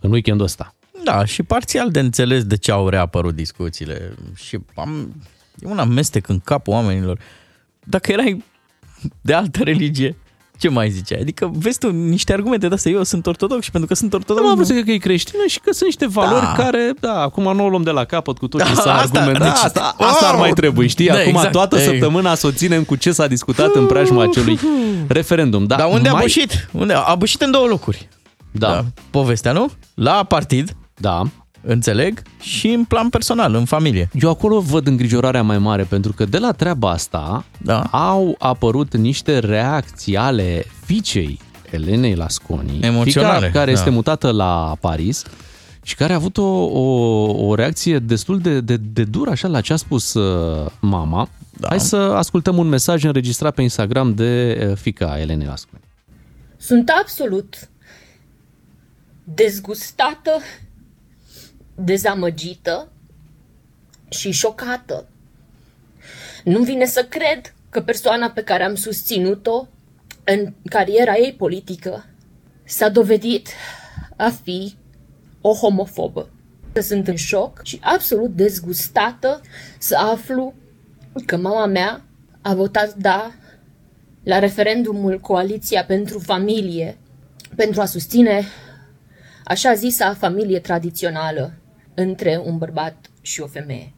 [0.00, 0.74] în weekendul ăsta.
[1.04, 4.14] Da, și parțial de înțeles de ce au reapărut discuțiile.
[4.34, 5.14] Și am,
[5.58, 7.18] e un amestec în capul oamenilor.
[7.84, 8.44] Dacă erai
[9.20, 10.16] de altă religie,
[10.58, 11.20] ce mai ziceai?
[11.20, 14.42] Adică vezi tu niște argumente de astea, eu sunt ortodox și pentru că sunt ortodox...
[14.44, 16.52] Nu am vrut să cred că e creștină și că sunt niște valori Da.
[16.52, 19.18] care, da, acum nu o luăm de la capăt cu tot ce Da, s-a asta,
[19.18, 19.42] argumentat.
[19.54, 21.06] deci- asta, asta ar mai trebui, știi?
[21.06, 21.52] Da, acum exact.
[21.52, 21.84] toată Ei.
[21.84, 24.58] săptămâna să o ținem cu ce s-a discutat în preajma acelui
[25.08, 25.64] referendum.
[25.66, 26.18] Da, Dar unde mai...
[26.18, 26.68] a bușit?
[26.72, 26.92] Unde?
[26.92, 28.08] A bușit în două locuri.
[28.50, 28.84] Da.
[29.10, 29.70] Povestea, nu?
[29.94, 31.22] La partid, Da.
[31.66, 34.08] Înțeleg, și în plan personal, în familie.
[34.20, 37.80] Eu acolo văd îngrijorarea mai mare, pentru că de la treaba asta Da.
[37.82, 41.38] au apărut niște reacții ale fiicei
[41.70, 43.78] Elenei Lasconi, Emoționale, fiica care da.
[43.78, 45.22] este mutată la Paris
[45.82, 49.60] și care a avut o, o, o reacție destul de, de, de dură așa la
[49.60, 51.28] ce a spus uh, mama.
[51.50, 51.68] Da.
[51.68, 55.82] Hai să ascultăm un mesaj înregistrat pe Instagram de uh, fica Elenei Lasconi.
[56.56, 57.68] Sunt absolut
[59.24, 60.30] dezgustată,
[61.76, 62.88] dezamăgită
[64.08, 65.08] și șocată.
[66.44, 69.66] Nu vine să cred că persoana pe care am susținut-o
[70.24, 72.04] în cariera ei politică
[72.64, 73.48] s-a dovedit
[74.16, 74.74] a fi
[75.40, 76.30] o homofobă.
[76.82, 79.40] Sunt în șoc și absolut dezgustată
[79.78, 80.54] să aflu
[81.26, 82.04] că mama mea
[82.40, 83.32] a votat da
[84.22, 86.98] la referendumul Coaliția pentru Familie
[87.56, 88.44] pentru a susține
[89.44, 91.52] așa zisa familie tradițională
[91.96, 93.92] între un bărbat și o femeie.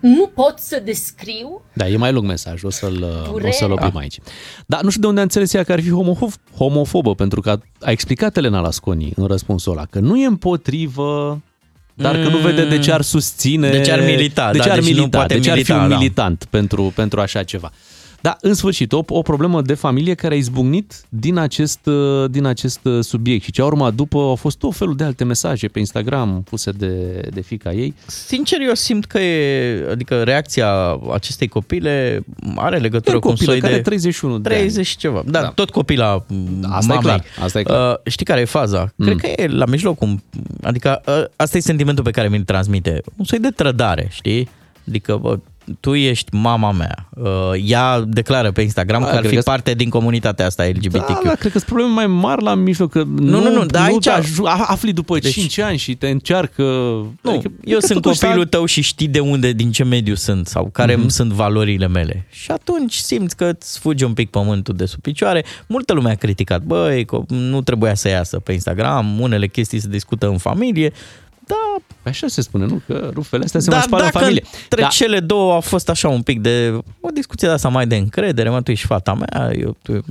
[0.00, 3.52] Nu pot să descriu Da, e mai lung mesajul, o să-l, o Durerea.
[3.52, 4.18] să-l oprim aici.
[4.66, 7.50] Dar nu știu de unde a înțeles ea că ar fi homofob, homofobă, pentru că
[7.50, 11.42] a, a explicat Elena Lasconi în răspunsul ăla că nu e împotrivă,
[11.94, 13.70] dar că nu vede de ce ar susține...
[13.70, 15.58] De ce ar milita, de da, ce ar deci nu milita, poate de ce ar
[15.58, 15.96] fi milita, un da.
[15.96, 17.72] militant pentru, pentru așa ceva.
[18.22, 22.44] Da, în sfârșit, o, o problemă de familie care a izbucnit din acest, uh, din
[22.44, 25.68] acest uh, subiect și ce a urmat după au fost tot felul de alte mesaje
[25.68, 27.94] pe Instagram puse de, de fica ei.
[28.06, 30.68] Sincer, eu simt că e, adică reacția
[31.12, 32.24] acestei copile
[32.56, 33.78] are legătură E cu un copilă soi care de...
[33.78, 35.22] are 31 de 30 și ceva.
[35.26, 35.48] Da, Da.
[35.48, 36.24] tot copila
[36.70, 37.00] Asta e mamei.
[37.02, 37.90] clar, asta e clar.
[38.04, 38.92] Uh, știi care e faza?
[38.96, 39.04] Mm.
[39.06, 39.98] Cred că e la mijloc.
[40.62, 43.02] Adică uh, asta e sentimentul pe care mi-l transmite.
[43.16, 44.48] Un soi de trădare, știi?
[44.88, 45.38] Adică, bă,
[45.80, 47.08] tu ești mama mea.
[47.16, 47.28] Uh,
[47.64, 51.06] ea declară pe Instagram Da, că ar cred fi că- parte din comunitatea asta LGBTQ.
[51.06, 52.90] Da, da, cred că sunt probleme mai mari la mijloc.
[52.90, 55.94] Că nu, nu, nu, dar aici- te aju- a- afli după Deci- 5 ani și
[55.94, 56.62] te încearcă...
[56.62, 59.84] Nu, Adică, eu că sunt totuși copilul s-a- tău și știi de unde, din ce
[59.84, 61.04] mediu sunt sau care Mhm.
[61.04, 61.08] mm-hmm.
[61.10, 62.26] sunt valorile mele.
[62.30, 65.44] Și atunci simți că îți fuge un pic pământul de sub picioare.
[65.66, 69.88] Multă lume a criticat, băi, că nu trebuia să iasă pe Instagram, unele chestii se
[69.88, 70.92] discută în familie.
[71.50, 72.82] Da, Așa se spune, nu?
[72.86, 74.44] Că rufele astea se dar mai spală în dacă familie.
[74.62, 74.88] între Da.
[74.88, 78.48] cele două a fost așa un pic de o discuție de asta mai de încredere,
[78.48, 80.04] mă, tu ești fata mea, eu, tu,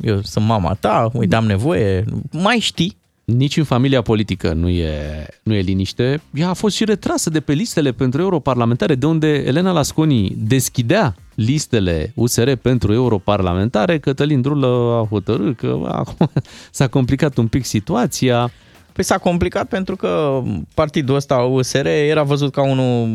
[0.00, 3.00] eu sunt mama ta, uite, am nevoie, mai știi.
[3.24, 6.22] Nici în familia politică nu e, nu e liniște.
[6.34, 11.14] Ea a fost și retrasă de pe listele pentru europarlamentare, de unde Elena Lasconi deschidea
[11.34, 13.98] listele USR pentru europarlamentare.
[13.98, 14.66] Cătălin Drulă
[15.02, 16.30] a hotărât că acum
[16.70, 18.50] s-a complicat un pic situația.
[18.92, 20.42] Păi s-a complicat pentru că
[20.74, 23.08] partidul ăsta USR era văzut ca unul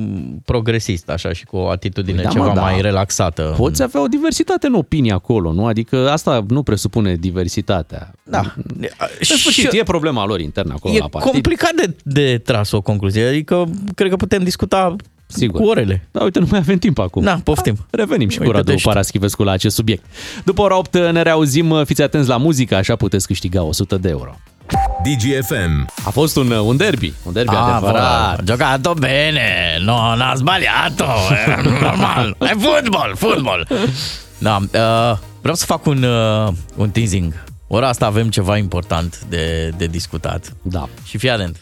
[0.45, 2.61] progresist, așa, și cu o atitudine Păi da, ceva mă, da.
[2.61, 3.53] mai relaxată.
[3.57, 5.65] Poți avea o diversitate în opinie acolo, nu?
[5.65, 8.11] Adică asta nu presupune diversitatea.
[8.23, 8.53] Da.
[9.19, 11.31] În sfârșit, e problema lor internă acolo E la partid.
[11.31, 14.95] complicat de, de tras o concluzie, adică cred că putem discuta
[15.27, 15.61] Sigur.
[15.61, 16.07] cu orele.
[16.11, 17.23] Da, uite, nu mai avem timp acum.
[17.23, 17.77] Da, poftim.
[17.89, 20.03] Revenim și cu Uite, Radu deci- Paraschivescu la acest subiect.
[20.45, 24.35] După ora 8 ne reauzim, fiți atenți la muzică, așa puteți câștiga 100 de euro.
[25.03, 25.89] DGFM.
[26.05, 28.39] A fost un, un derby, un derby adevărat.
[28.39, 33.67] Ah, giocato bene, no, n-ha sbagliato, eh, normal, è football, football.
[34.37, 37.43] Da, uh, vreau să fac un, uh, un teasing.
[37.67, 40.53] Ora asta avem ceva important de, de discutat.
[40.61, 40.89] Da.
[41.03, 41.57] Și fii atent.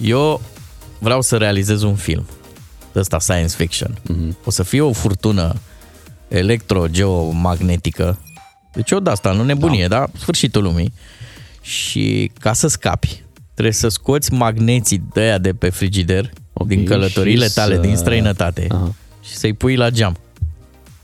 [0.00, 0.40] Eu
[0.98, 2.26] vreau să realizez un film.
[2.92, 3.98] De ăsta science fiction.
[3.98, 4.44] Mm-hmm.
[4.44, 5.54] O să fie o furtună
[6.28, 8.18] electrogeomagnetică.
[8.72, 9.98] Deci o de asta, nu nebunie, da.
[9.98, 10.06] da?
[10.18, 10.92] Sfârșitul lumii.
[11.66, 16.84] Și ca să scapi, trebuie să scoți magneții de aia de pe frigider, okay, din
[16.86, 18.94] călătorile și tale, să- din străinătate, Aha.
[19.22, 20.16] și să-i pui la geam.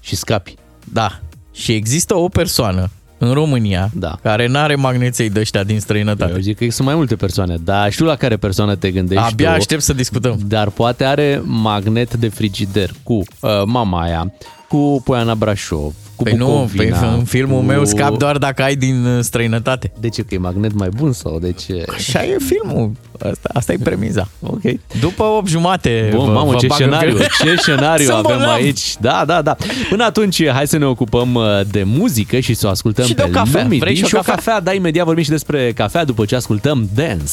[0.00, 0.54] Și scapi.
[0.92, 1.20] Da.
[1.52, 4.18] Și există o persoană în România Da.
[4.22, 6.32] care n-are magneței de ăștia din străinătate.
[6.32, 9.48] Eu zic că sunt mai multe persoane, dar știu la care persoană te gândești Abia
[9.48, 10.38] tu, aștept să discutăm.
[10.46, 13.24] Dar poate are magnet de frigider cu uh,
[13.64, 14.32] mama aia,
[14.72, 17.64] cu Poiana Brașov, cu Păi nu, Bucovina, pe, în filmul cu...
[17.64, 19.92] meu scap doar dacă ai din uh, străinătate.
[20.00, 20.22] De ce?
[20.22, 21.84] Că e magnet mai bun sau de ce?
[21.94, 22.90] Așa e filmul.
[23.30, 24.28] Asta, asta e premiza.
[24.40, 24.60] Ok.
[25.00, 27.28] După 8 jumate Bun, vă, mamă, vă ce bag în scenariu, film.
[27.54, 28.54] ce scenariu Sunt avem bolnav.
[28.54, 28.94] aici.
[29.00, 29.56] Da, da, da.
[29.88, 33.22] Până atunci, hai să ne ocupăm uh, de muzică și să o ascultăm Și de
[33.22, 33.62] pe o cafea.
[33.62, 33.80] Lumidi.
[33.80, 34.34] Vrei și o și o cafea?
[34.34, 34.60] cafea?
[34.60, 37.32] Da, imediat vorbim și despre cafea după ce ascultăm Dance.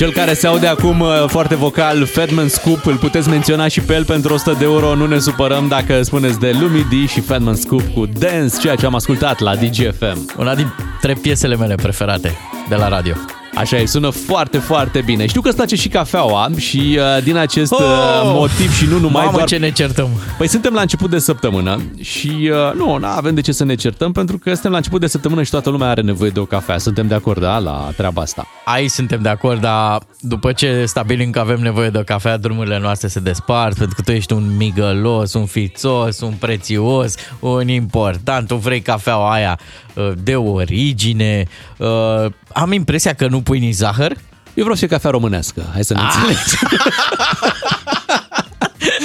[0.00, 3.94] Cel care se aude acum uh, foarte vocal, Fatman Scoop, îl puteți menționa și pe
[3.94, 4.94] el pentru 100 de euro.
[4.94, 8.94] Nu ne supărăm dacă spuneți de Lumidi și Fatman Scoop cu Dance, ceea ce am
[8.94, 10.30] ascultat la DGFM.
[10.36, 12.36] Una dintre piesele mele preferate
[12.68, 13.39] de la radio.
[13.54, 15.26] Așa e, sună foarte, foarte bine.
[15.26, 17.78] Știu că îți place și cafeaua și uh, din acest uh,
[18.22, 18.32] Oh!
[18.34, 19.48] motiv și nu numai Mamă, doar...
[19.48, 20.08] ce ne certăm.
[20.38, 23.74] Păi suntem la început de săptămână și uh, nu, nu avem de ce să ne
[23.74, 26.44] certăm pentru că suntem la început de săptămână și toată lumea are nevoie de o
[26.44, 26.78] cafea.
[26.78, 28.46] Suntem de acord, da, la treaba asta.
[28.64, 32.78] Aici suntem de acord, dar după ce stabilim că avem nevoie de o cafea, drumurile
[32.78, 38.46] noastre se despart, pentru că tu ești un migălos, un fițos, un prețios, un important,
[38.46, 39.58] tu vrei cafeaua aia
[39.94, 41.46] uh, de origine.
[42.54, 44.12] Uh, Am impresia că nu pui nici zahăr.
[44.54, 46.14] Eu vreau și cafea românească, hai să ne Ah.
[46.14, 46.68] înțelegem.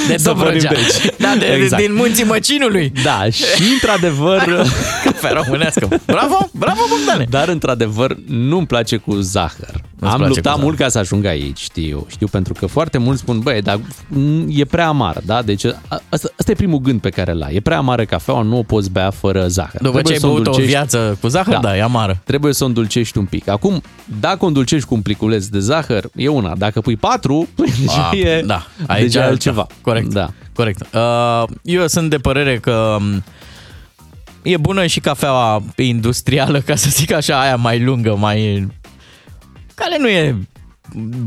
[0.08, 0.70] De Să vorbim Dobrogea.
[0.70, 1.16] de aici.
[1.18, 1.82] Da, de, Exact.
[1.84, 2.92] din munții Măcinului.
[3.04, 4.66] Da, și într-adevăr...
[5.06, 5.88] Cafea românească.
[6.06, 7.26] Bravo, bravo Bogdane.
[7.30, 9.82] Dar într-adevăr nu-mi place cu zahăr.
[10.00, 12.06] Nu-ți Am place luptat cu mult ca să ajung aici, știu.
[12.10, 15.42] Știu pentru că foarte mulți spun, băi, dar mm, e prea amară, da?
[15.42, 15.78] Deci a-
[16.10, 17.56] asta, asta e primul gând pe care l ai.
[17.56, 19.82] E prea amară cafeaua, nu o poți bea fără zahăr.
[19.82, 22.22] După ce ai să o băut o îndulcești- viață cu zahăr, da, e amară.
[22.24, 23.48] Trebuie să o îndulcești un pic.
[23.48, 23.82] Acum,
[24.20, 26.56] dacă o îndulcești cu un pliculeț de zahăr, e una.
[26.58, 29.68] Dacă pui patru, deja A, e da, aici deja e altceva.
[29.82, 29.95] Corect.
[30.04, 30.30] Da.
[30.54, 30.82] Corect.
[30.94, 33.24] Uh, Eu sunt de părere că um,
[34.42, 38.68] e bună și cafeaua industrială, ca să zic așa, aia mai lungă, mai...
[39.74, 40.36] care nu e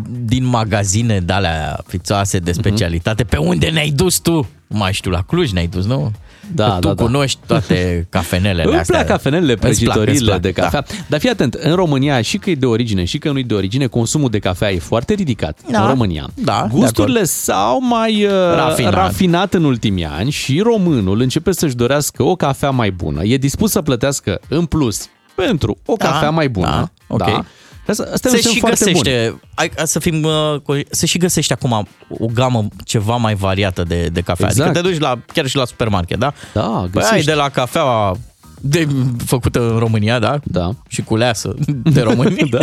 [0.09, 3.25] din magazine de alea fițoase de specialitate.
[3.25, 4.49] Pe unde ne-ai dus tu?
[4.67, 6.13] Mai știu, la Cluj ne-ai dus, nu?
[6.55, 7.05] Da, Că tu da, da.
[7.05, 8.95] cunoști toate cafenelele Îmi astea.
[8.97, 10.85] plac cafenelele, Îți plac, îți prăjitorile plac, de cafea.
[10.89, 10.95] Da.
[11.09, 13.55] Dar fii atent, în România, și că e de origine, și că nu e de
[13.55, 15.81] origine, consumul de cafea e foarte ridicat Da.
[15.83, 16.29] în România.
[16.35, 17.31] Da, de Gusturile acord.
[17.31, 18.93] s-au mai uh, Rafinat.
[18.95, 23.25] rafinat în ultimii ani și românul începe să-și dorească o cafea mai bună.
[23.25, 26.67] E dispus să plătească în plus pentru o Da, cafea mai bună.
[26.67, 27.19] da, ok.
[27.19, 27.45] Da.
[27.88, 28.92] Asta, asta e un se semn și foarte bun.
[29.03, 33.35] găsește, hai, hai să fim, uh, co- se și găsește acum o gamă ceva mai
[33.35, 34.46] variată de, de cafea.
[34.48, 34.68] Exact.
[34.68, 36.33] Adică te duci la, chiar și la supermarket, da?
[36.53, 37.27] Da, Păi ai găsești.
[37.27, 38.16] de la cafeaua
[38.61, 38.88] de,
[39.25, 40.38] făcută în România, da?
[40.44, 40.71] Da.
[40.88, 42.37] Și culeasă de români.
[42.51, 42.62] da.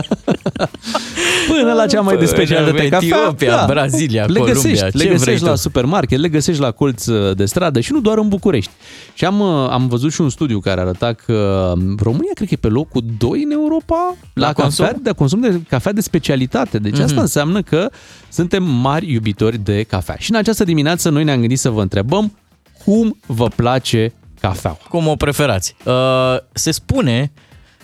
[1.48, 3.08] Până la cea mai de Până specialitate în cafea.
[3.18, 5.50] Etiopia, Brazilia, le Columbia, găsești, ce le vrei găsești tu.
[5.50, 8.72] la supermarket, le găsești la colț uh, de stradă și nu doar în București.
[9.14, 12.54] Și am, uh, am văzut și un studiu care arăta că um, România cred că
[12.54, 15.04] e pe locul 2 în Europa la, La cafea, consum?
[15.04, 16.78] de consum de cafea de specialitate.
[16.78, 17.20] Deci asta Mhm.
[17.22, 17.90] înseamnă că
[18.30, 20.16] suntem mari iubitori de cafea.
[20.20, 22.38] Și în această dimineață noi ne-am gândit să vă întrebăm
[22.86, 24.14] cum vă place
[24.48, 24.78] cafeaua.
[24.90, 25.76] Cum o preferați?
[25.84, 27.32] Uh, se spune,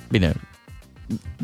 [0.10, 0.34] bine,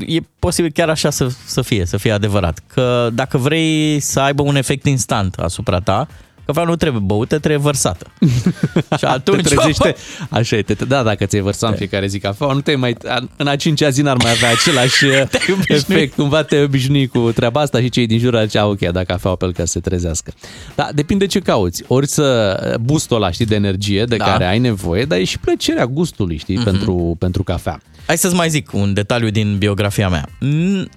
[0.07, 4.41] e posibil chiar așa să, să fie, să fie adevărat, că dacă vrei să aibă
[4.41, 6.07] un efect instant asupra ta,
[6.47, 8.05] cafeaua nu trebuie băută, trebuie vărsată.
[8.99, 9.41] Și atunci...
[9.41, 9.95] Te trezește,
[10.29, 12.95] așa e, te, da, dacă ți-ai vărsat în fiecare zi cafeaua, nu te mai,
[13.35, 15.05] în a cincea zi n-ar mai avea același
[15.67, 19.03] efect, cumva te obișnui cu treaba asta și cei din jur ar zicea, ok, dacă
[19.03, 20.31] cafeaua pe el ca să se trezească.
[20.75, 21.83] Da, depinde ce cauți.
[21.87, 24.25] Ori să bustul ăla, știi, de energie de Da.
[24.25, 26.63] care ai nevoie, dar e și plăcerea gustului, știi, Mhm.
[26.63, 27.81] pentru, pentru cafea.
[28.07, 30.29] Hai să-ți mai zic un detaliu din biografia mea.
[30.39, 30.89] Mm,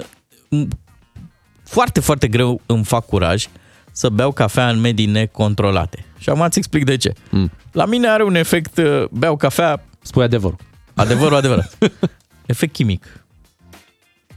[0.49, 0.69] mm,
[1.65, 3.47] Foarte, foarte greu îmi fac curaj
[3.93, 6.05] să beau cafea în medii necontrolate.
[6.19, 7.13] Și am să explic de ce.
[7.31, 7.51] Mm.
[7.73, 9.85] La mine are un efect, uh, beau cafea...
[10.03, 10.57] Spui adevărul.
[10.95, 11.79] Adevărul, adevărat.
[12.47, 13.05] efect chimic.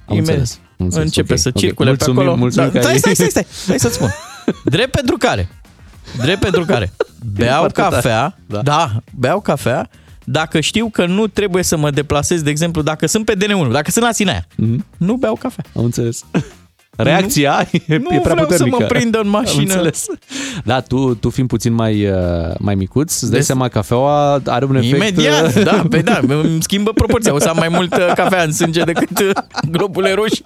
[0.06, 1.58] Am Imediat înțeles, am înțeles, Începe ok, să ok.
[1.58, 2.38] circule Mulțumim, pe acolo.
[2.38, 4.10] mulțumim da, că stai, ai- stai, stai, stai, stai să-ți spun.
[4.76, 5.50] Drept pentru care?
[6.18, 6.92] Drept pentru care?
[7.38, 7.89] Beau Partea ta.
[7.89, 8.62] cafea, Da.
[8.62, 8.62] da.
[8.62, 9.89] da, beau cafea
[10.26, 13.92] dacă știu că nu trebuie să mă deplasez, de exemplu, dacă sunt pe DN1, dacă
[13.92, 14.86] sunt la Sinaia, Mhm.
[14.98, 15.63] nu beau cafea.
[15.76, 16.26] Am înțeles.
[16.96, 18.78] Reacția e, nu e prea vreau să puternică.
[18.80, 19.62] mă prindă în Am mașină.
[19.62, 20.06] înțeles.
[20.64, 22.16] Da, tu, tu fiind puțin mai, uh,
[22.60, 24.96] mai micuț, îți dai Des- seama cafeaua are un efect...
[24.96, 27.34] Imediat, uh, da, pe da, îmi schimbă proporția.
[27.34, 29.30] O să am mai mult uh, cafea în sânge decât uh,
[29.72, 30.44] globule roșii.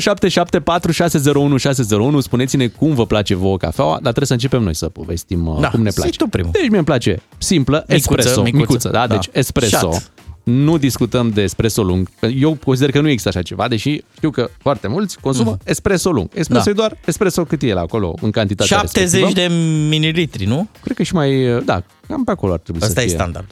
[0.00, 4.88] 0774 601 601 Spuneți-ne cum vă place vouă cafeaua, dar trebuie să începem noi să
[4.88, 6.16] povestim uh, Da, cum ne zi place.
[6.16, 6.50] tu primul.
[6.52, 8.56] Deci mie îmi place simplă, Micuță, espresso, micuță.
[8.60, 9.06] micuță, da?
[9.06, 9.14] Da.
[9.14, 9.76] Deci espresso.
[9.92, 10.10] Shot.
[10.50, 12.08] Nu discutăm de espresso lung.
[12.36, 15.60] Eu consider că nu există așa ceva, deși știu că foarte mulți consumă Mhm.
[15.64, 16.28] espresso lung.
[16.34, 16.70] Espresso Da.
[16.70, 19.46] e doar espresso cât e el acolo, în cantitate 70 de
[19.88, 20.68] mililitri, nu?
[20.82, 23.14] Cred că și mai, uh, da, cam pe acolo ar trebui Asta să e fie.
[23.14, 23.46] standard.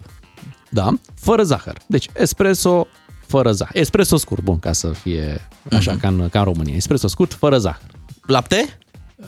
[0.70, 1.76] Da, fără zahăr.
[1.86, 2.86] Deci espresso
[3.26, 3.76] fără zahăr.
[3.76, 6.00] Espresso scurt, bun, ca să fie așa Mhm.
[6.00, 6.74] ca, în, ca în România.
[6.74, 7.90] Espresso scurt, fără zahăr.
[8.26, 8.78] Lapte?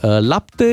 [0.02, 0.66] Uh, Lapte,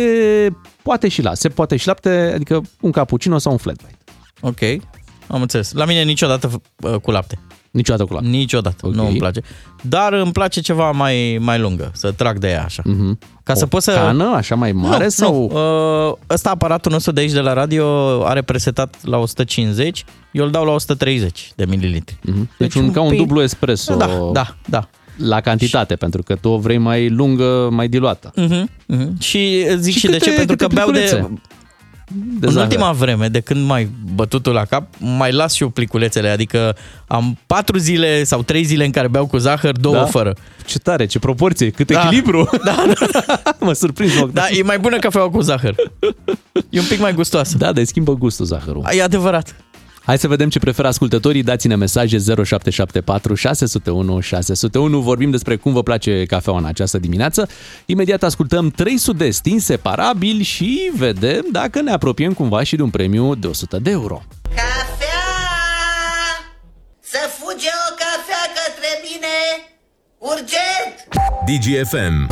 [0.82, 3.98] poate și la, se poate și lapte, adică un cappuccino sau un flat white.
[4.42, 4.82] Ok,
[5.28, 5.72] am înțeles.
[5.74, 7.40] La mine niciodată uh, cu lapte.
[7.72, 8.30] Niciodată cu lapte.
[8.30, 8.94] Niciodată, Ok.
[8.94, 9.42] nu îmi place.
[9.82, 12.82] Dar îmi place ceva mai, mai lungă, să trag de ea așa.
[12.84, 13.18] Mm-hmm.
[13.44, 13.92] Ca să o poți să...
[13.92, 15.50] cană așa mai mare nu, sau...
[15.52, 16.08] Nu.
[16.10, 17.86] Uh, ăsta aparatul nostru de aici de la radio
[18.26, 22.16] are presetat la 150, eu îl dau la 130 de mililitri.
[22.16, 22.58] Mm-hmm.
[22.58, 23.96] Deci, un, ca un pic- dublu espresso.
[23.96, 24.88] Da, da, da.
[25.18, 28.32] La cantitate, pentru că tu o vrei mai lungă, mai diluată.
[28.42, 28.64] Uh-huh,
[28.96, 29.08] uh-huh.
[29.20, 31.30] Și zic și, Și și de câte- ce, pentru că câte beau de...
[32.06, 32.40] pliculețe?
[32.40, 32.70] De în zahăr.
[32.70, 36.76] ultima vreme, de când mai bătutul la cap, mai las și eu pliculețele, adică
[37.08, 40.06] am patru zile sau trei zile în care beau cu zahăr, două Da?
[40.06, 40.36] fără.
[40.66, 42.02] Ce tare, ce proporție, cât Da.
[42.06, 42.50] echilibru.
[42.66, 42.86] Da,
[43.60, 44.18] mă surprins.
[44.20, 44.46] Bogdan.
[44.52, 45.76] Da, e mai bună cafeaua cu zahăr.
[46.70, 47.58] E un pic mai gustoasă.
[47.58, 48.86] Da, dar schimbă gustul zahărul.
[48.92, 49.56] E adevărat.
[50.06, 51.44] Hai să vedem ce preferă ascultătorii.
[51.44, 55.00] Dați-ne mesaje 0774 601 601.
[55.00, 57.48] Vorbim despre cum vă place cafeaua în această dimineață.
[57.86, 63.36] Imediat ascultăm trei sudesti inseparabili și vedem dacă ne apropiem cumva și de un premiu
[63.36, 64.22] de 100 de euro.
[64.56, 65.13] Să
[70.32, 70.94] urgent!
[71.46, 72.32] DGFM.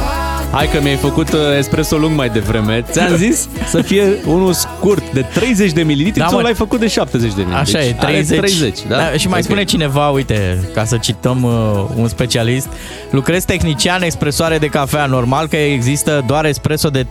[0.51, 2.83] Hai că mi-ai făcut uh, espresso lung mai devreme.
[2.91, 6.41] Ți-am zis să fie unul scurt de 30 de mililitri, Da, da, tu mă.
[6.41, 7.75] l-ai făcut de 70 de mililitri.
[7.75, 8.37] Așa e, Are 30.
[8.37, 8.97] 30 da?
[8.97, 9.45] da și mai Ok.
[9.45, 12.67] spune cineva, uite, ca să cităm uh, un specialist,
[13.09, 17.05] lucrez tehnician expresoare de cafea, normal că există doar espresso de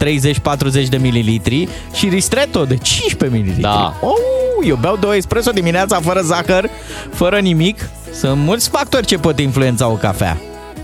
[0.84, 3.62] 30-40 de mililitri și ristretto de 15 mililitri.
[3.62, 3.94] Da.
[4.00, 6.70] Oh, eu beau două espresso dimineața fără zahăr,
[7.12, 7.88] fără nimic.
[8.14, 10.40] Sunt mulți factori ce pot influența o cafea.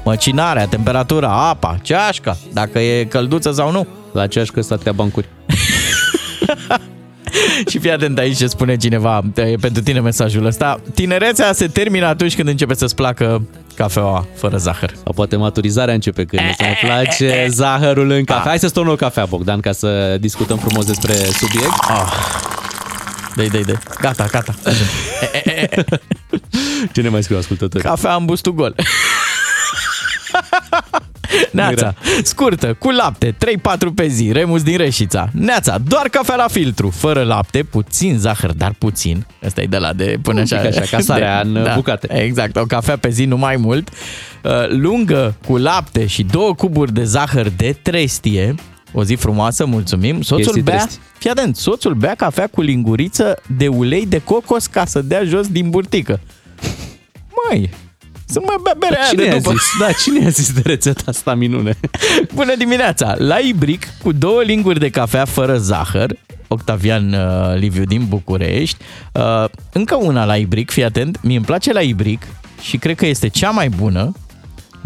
[0.07, 3.87] Măcinarea, temperatura, apa, ceașca, dacă e călduță sau nu.
[4.13, 5.29] La ceașcă statea bancuri.
[7.71, 10.81] Și fii atent aici ce spune cineva, e pentru tine mesajul ăsta.
[10.95, 14.93] Tinerețea se termină atunci când începe să-ți placă cafeaua fără zahăr.
[15.03, 18.43] Sau poate maturizarea începe când îți mai place zahărul în cafea.
[18.43, 21.75] Hai să stornă o cafea, Bogdan, ca să discutăm frumos despre subiect.
[21.89, 22.13] Ah.
[23.37, 23.79] Dei, dei, dei.
[24.01, 24.55] Gata, gata.
[26.93, 27.85] Ce ne mai scriu ascultători?
[27.85, 28.75] Cafea în bustul gol.
[31.53, 33.37] Neața, scurtă, cu lapte, 3-4
[33.95, 35.29] pe zi, remus din Reșița.
[35.33, 39.27] Neața, doar cafea la filtru, fără lapte, puțin zahăr, dar puțin.
[39.45, 40.57] Asta e de la de până Un așa.
[40.57, 42.23] pic așa, ca sarea în bucate.
[42.23, 43.89] Exact, o cafea pe zi, nu mai mult.
[44.43, 48.55] Uh, Lungă, cu lapte și două cuburi de zahăr de trestie.
[48.93, 50.23] O zi frumoasă, mulțumim.
[50.23, 51.01] Soțul Chestii bea, trestii.
[51.19, 55.47] fii atent, soțul bea cafea cu linguriță de ulei de cocos ca să dea jos
[55.49, 56.21] din burtică.
[57.51, 57.71] Măi,
[58.29, 59.51] să nu mai bea berea aia Cine de a după.
[59.51, 59.63] zis?
[59.81, 61.77] Da, cine a zis de rețeta asta minune?
[62.35, 63.15] Bună dimineața!
[63.19, 66.11] La Ibric, cu două linguri de cafea fără zahăr,
[66.49, 68.77] Octavian uh, Liviu din București.
[69.13, 72.27] Uh, încă una la Ibric, fii atent, mie îmi place la Ibric
[72.61, 74.13] și cred că este cea mai bună.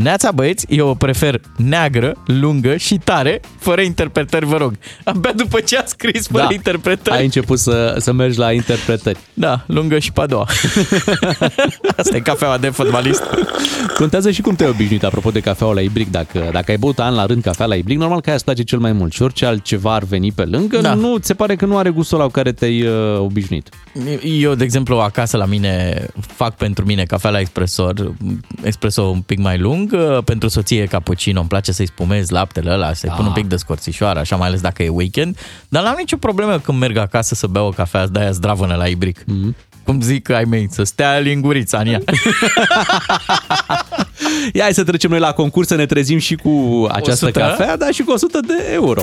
[0.03, 4.73] Neața băieți, eu o prefer neagră, lungă și tare, fără interpretări, vă rog.
[5.05, 6.55] Abia după ce a scris fără Da.
[6.55, 7.17] interpretări.
[7.17, 9.19] Ai început să, să mergi la interpretări.
[9.35, 10.47] Da, lungă și pe a doua.
[11.97, 13.23] Asta e cafeaua de fotbalist.
[13.97, 16.11] Contează și cum te-ai obișnuit, apropo de cafeaua la Ibric.
[16.11, 18.63] Dacă, dacă ai băut an la rând cafea la Ibric, normal că aia îți place
[18.63, 19.13] cel mai mult.
[19.13, 20.83] Și orice altceva ar veni pe lângă, Da.
[20.83, 20.95] da.
[20.95, 23.69] nu ți se pare că nu are gustul la care te-ai uh, obișnuit.
[24.23, 28.13] Eu, de exemplu, acasă la mine fac pentru mine cafea la espresor,
[28.63, 29.90] espresso un pic mai lung,
[30.25, 33.15] pentru soție cappuccino, îmi place să-i spumez laptele ăla, să-i Da.
[33.15, 35.39] pun un pic de scorțișoară, așa mai ales dacă e weekend,
[35.69, 38.87] dar n-am nicio problemă când merg acasă să beau o cafea de aia zdravănă la
[38.87, 39.21] ibric.
[39.21, 39.69] Mm-hmm.
[39.85, 42.01] Cum zic ai mei, să stea lingurița în ea.
[44.53, 47.39] Ia hai să trecem noi la concurs, să ne trezim și cu această 100?
[47.39, 49.01] cafea, dar și cu 100 de euro.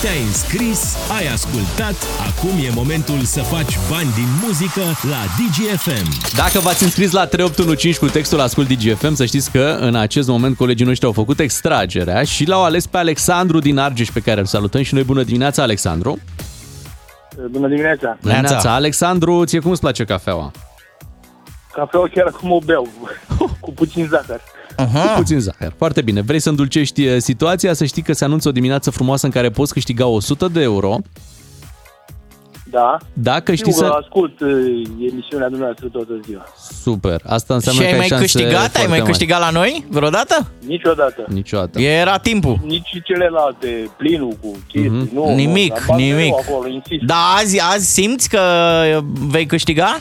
[0.00, 1.94] Te-ai înscris, ai ascultat,
[2.28, 6.34] acum e momentul să faci bani din muzică la DGFM.
[6.36, 10.56] Dacă v-ați înscris la 3815 cu textul Ascult DGFM, să știți că în acest moment
[10.56, 14.46] colegii noștri au făcut extragerea și l-au ales pe Alexandru din Argeș, pe care îl
[14.46, 15.02] salutăm și noi.
[15.02, 16.18] Bună dimineața, Alexandru!
[17.46, 18.16] Bună dimineața!
[18.20, 20.50] Bună dimineața, Alexandru, ție cum îți place cafeaua?
[21.72, 22.88] Cafeaua chiar acum o beau,
[23.60, 24.40] cu puțin zahăr.
[24.76, 25.00] Aha.
[25.00, 25.72] Cu puțin zahăr.
[25.76, 26.20] Foarte bine.
[26.20, 29.50] Vrei să îndulcești eh, situația, să știi că se anunță o dimineață frumoasă în care
[29.50, 30.96] poți câștiga 100 de euro.
[32.70, 32.96] Da.
[33.12, 33.84] Dacă știi Eu să...
[33.84, 34.48] ascult uh,
[35.10, 36.44] emisiunea dumneavoastră toată ziua.
[36.82, 37.20] Super.
[37.26, 38.52] Asta înseamnă și că ai ai mai șanse câștigat?
[38.52, 39.10] Ai foarte mai mari.
[39.10, 40.50] câștigat la noi vreodată?
[40.66, 41.24] Niciodată.
[41.28, 41.80] Niciodată.
[41.80, 42.58] Era timpul.
[42.64, 44.90] Nici celelalte, plinul cu chestii.
[44.90, 45.10] Mhm.
[45.14, 46.16] Nu, nimic, nu, dar bag nimic.
[46.16, 47.02] mereu Acolo, insist.
[47.02, 48.40] Da, azi, azi simți că
[49.28, 49.98] vei câștiga?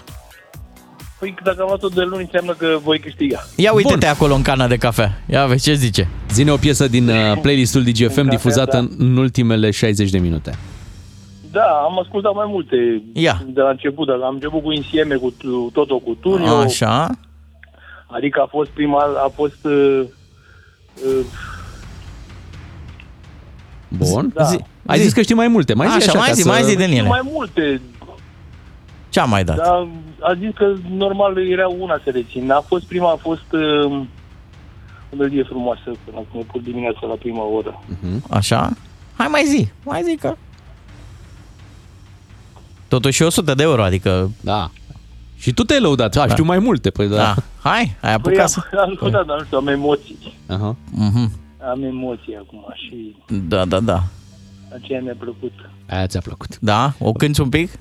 [1.20, 3.47] Păi dacă am luat-o de luni înseamnă că voi câștiga.
[3.55, 5.22] Ia uite-te acolo în cana de cafea.
[5.26, 6.07] Ia vezi ce zice.
[6.32, 8.88] Zine o piesă din uh, playlistul DGFM cafea, difuzată da.
[8.97, 10.57] în ultimele 60 de minute.
[11.51, 13.41] Da, am ascultat mai multe Ia.
[13.45, 14.07] de la început.
[14.07, 16.55] Dar am început cu Insieme, cu tu- Toto cu Tunio.
[16.55, 17.09] Așa.
[18.07, 19.65] Adică a fost prima, a fost...
[19.65, 20.01] Uh,
[21.05, 21.25] uh,
[23.87, 24.31] Bun.
[24.33, 24.43] Da.
[24.43, 25.73] Zi, ai zis că știi mai multe.
[25.73, 26.47] Mai zi Așa, așa, mai ca zi, să...
[26.47, 27.07] mai zi din Știu ele.
[27.07, 27.81] mai multe,
[29.09, 29.55] Ce am mai dat?
[29.55, 29.87] dar
[30.19, 32.51] a zis că normal era una să rețin.
[32.51, 33.85] A fost prima, a fost uh,
[35.11, 37.83] o melodie frumoasă până când pur dimineața la prima oră.
[38.29, 38.69] Așa?
[39.17, 40.35] Hai mai zi, mai zi că...
[42.88, 44.31] Totuși 100 de euro, adică...
[44.41, 44.69] Da.
[45.38, 46.15] Și tu te-ai lăudat.
[46.15, 46.89] A, știu mai multe.
[46.89, 47.15] Păi da.
[47.15, 47.35] Da.
[47.61, 48.61] Hai, ai Păi apucat am, să...
[48.79, 50.33] am lăudat, dar nu știu, am emoții.
[50.47, 50.75] Aha.
[50.91, 51.31] Mhm.
[51.71, 53.15] Am emoții acum și
[53.47, 54.03] Da, da, da.
[54.75, 55.51] aceea mi-a plăcut.
[55.89, 56.59] Aia ți-a plăcut.
[56.59, 56.93] Da?
[56.99, 57.71] O cânti un pic?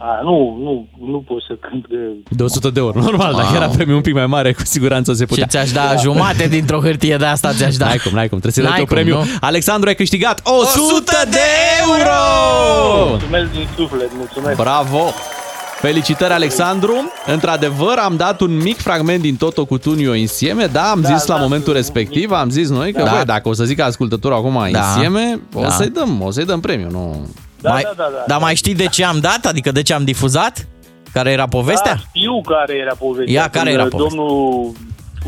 [0.00, 1.94] A, nu, nu, nu pot să cânt că...
[2.30, 3.00] De 100 de euro.
[3.10, 3.56] Normal, dacă Wow.
[3.56, 5.42] era premiu un pic mai mare, cu siguranță se putea.
[5.44, 7.86] Și ți-aș da jumate dintr-o hârtie de asta, ți-aș da.
[7.86, 8.38] N-ai cum, n-ai cum.
[8.38, 9.14] Trebuie să-i dai N-ai tu cum, premiu.
[9.14, 9.24] nu?
[9.40, 11.38] Alexandru, ai câștigat 100 de
[11.86, 12.14] euro!
[13.08, 14.56] Mulțumesc din suflet, mulțumesc.
[14.56, 15.00] Bravo!
[15.80, 16.94] Felicitări, Alexandru!
[17.26, 21.26] Într-adevăr, am dat un mic fragment din Toto cu Tunio Insieme, da, am Da, zis
[21.26, 23.10] la da, momentul respectiv, am zis noi că, Da.
[23.10, 24.78] bă, dacă o să zică ascultătorul acum Da.
[24.78, 25.68] Insieme, o Da.
[25.70, 27.26] să-i dăm, o să-i dăm premiu, nu...
[27.60, 28.24] Da, mai, da, da, da.
[28.26, 29.46] Dar mai știi de ce am dat?
[29.46, 30.66] Adică de ce am difuzat?
[31.12, 31.94] Care era povestea?
[31.94, 33.34] Da, știu care era povestea.
[33.34, 34.16] Ia, care Când, era uh, povestea?
[34.18, 34.72] Domnul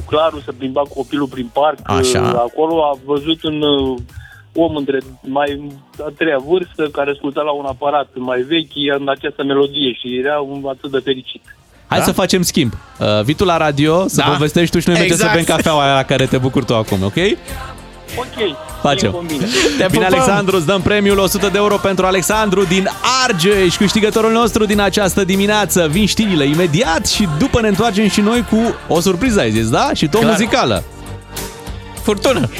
[0.06, 1.78] Claru se plimba cu copilul prin parc.
[1.82, 2.20] Așa.
[2.20, 3.98] uh, Acolo a văzut un uh,
[4.54, 5.70] om între mai
[6.06, 10.40] a treia vârstă care asculta la un aparat mai vechi în această melodie și era
[10.40, 11.42] un atât de fericit.
[11.86, 12.04] Hai Da?
[12.04, 12.72] să facem schimb.
[13.00, 14.30] Uh, vii tu la radio, să Da.
[14.32, 15.32] povestești tu și noi mergem Exact.
[15.32, 17.14] să bem cafeaua aia la care te bucuri tu acum, ok?
[18.16, 19.08] Ok, Facem.
[19.08, 19.44] e combine.
[19.78, 20.04] Te Bine, pupăm!
[20.04, 22.88] Alexandru, îți dăm premiul 100 de euro pentru Alexandru din
[23.24, 25.86] Argeș, câștigătorul nostru din această dimineață.
[25.90, 29.90] Vin știrile imediat și după ne întoarcem și noi cu o surpriză, ai zis, da?
[29.94, 30.32] Și tot Clar.
[30.32, 30.84] muzicală.
[32.02, 32.48] Furtună!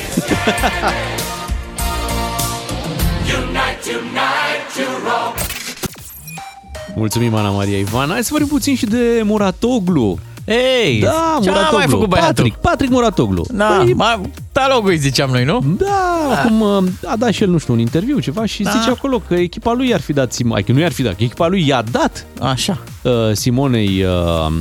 [6.94, 8.12] Mulțumim, Ana Maria Ivana.
[8.12, 10.18] Hai să vorbim puțin și de Muratoglu.
[10.44, 11.76] Ei, Da, ce a Muratoglu.
[11.78, 12.34] mai făcut băiatul?
[12.34, 13.44] Patrick, Patrick Muratoglu.
[13.51, 14.20] Da, Păi, mai,
[14.53, 15.74] talogul îi ziceam noi, nu?
[15.78, 18.70] Da, acum uh, a dat și el, nu știu, un interviu, ceva și Da.
[18.70, 21.22] zice acolo că echipa lui i-ar fi dat Simone, că nu i-ar fi dat, că
[21.22, 22.78] echipa lui i-a dat Așa.
[23.03, 24.53] uh, Simonei uh,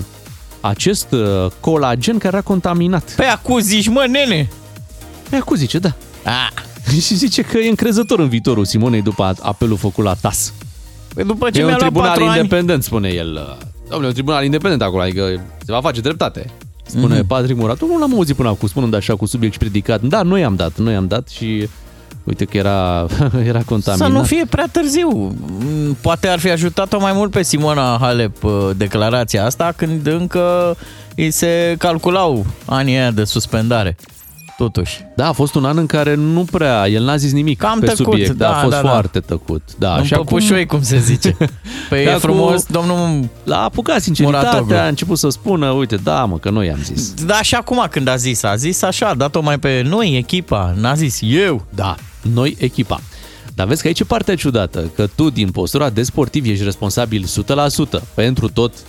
[0.61, 3.13] acest uh, colagen care era contaminat.
[3.15, 4.49] Păi acum zici, mă, nene!
[5.29, 5.89] Pe acum zice, da.
[6.25, 6.53] A,
[7.05, 10.53] și zice că e încrezător în viitorul Simonei după apelul făcut la TAS.
[11.13, 12.37] păi după ce E un mi-a luat tribunal patru ani...
[12.37, 13.57] independent, spune el.
[13.87, 16.51] Domnule, un tribunal independent acolo, adică se va face dreptate.
[16.89, 17.23] Spune Mhm.
[17.23, 17.27] mm-hmm.
[17.27, 17.79] Patrick Murat.
[17.81, 20.01] Nu l-am auzit până acum, spunând așa cu subiect și predicat.
[20.01, 21.67] Da, noi am dat, noi am dat și
[22.23, 23.05] uite că era,
[23.51, 24.07] era contaminat.
[24.07, 25.09] Să nu fie prea târziu.
[25.09, 30.75] Mm, Poate ar fi ajutat-o mai mult pe Simona Halep uh, declarația asta când încă
[31.15, 33.95] îi se calculau anii aia de suspendare.
[34.59, 34.99] Totuși.
[35.15, 37.85] Da, a fost un an în care nu prea, el n-a zis nimic Cam pe
[37.85, 38.31] tăcut, subiect.
[38.31, 38.89] da, a fost da, da.
[38.89, 39.61] foarte tăcut.
[39.77, 41.37] Da, În și acum păpușoi, cum se zice.
[41.89, 44.75] Păi De e acum- frumos, domnul l-a apucat sinceritatea, Muratoglu.
[44.77, 47.13] a început să spună, uite, da, mă, că noi am zis.
[47.25, 50.73] Da, și acum când a zis, a zis așa, a dat-o mai pe noi, echipa,
[50.79, 51.65] n-a zis eu.
[51.75, 51.95] Da,
[52.33, 52.99] noi echipa.
[53.55, 57.25] Dar vezi că aici e partea ciudată, că tu din postura de sportiv ești responsabil
[57.25, 58.79] 100% pentru tot uh,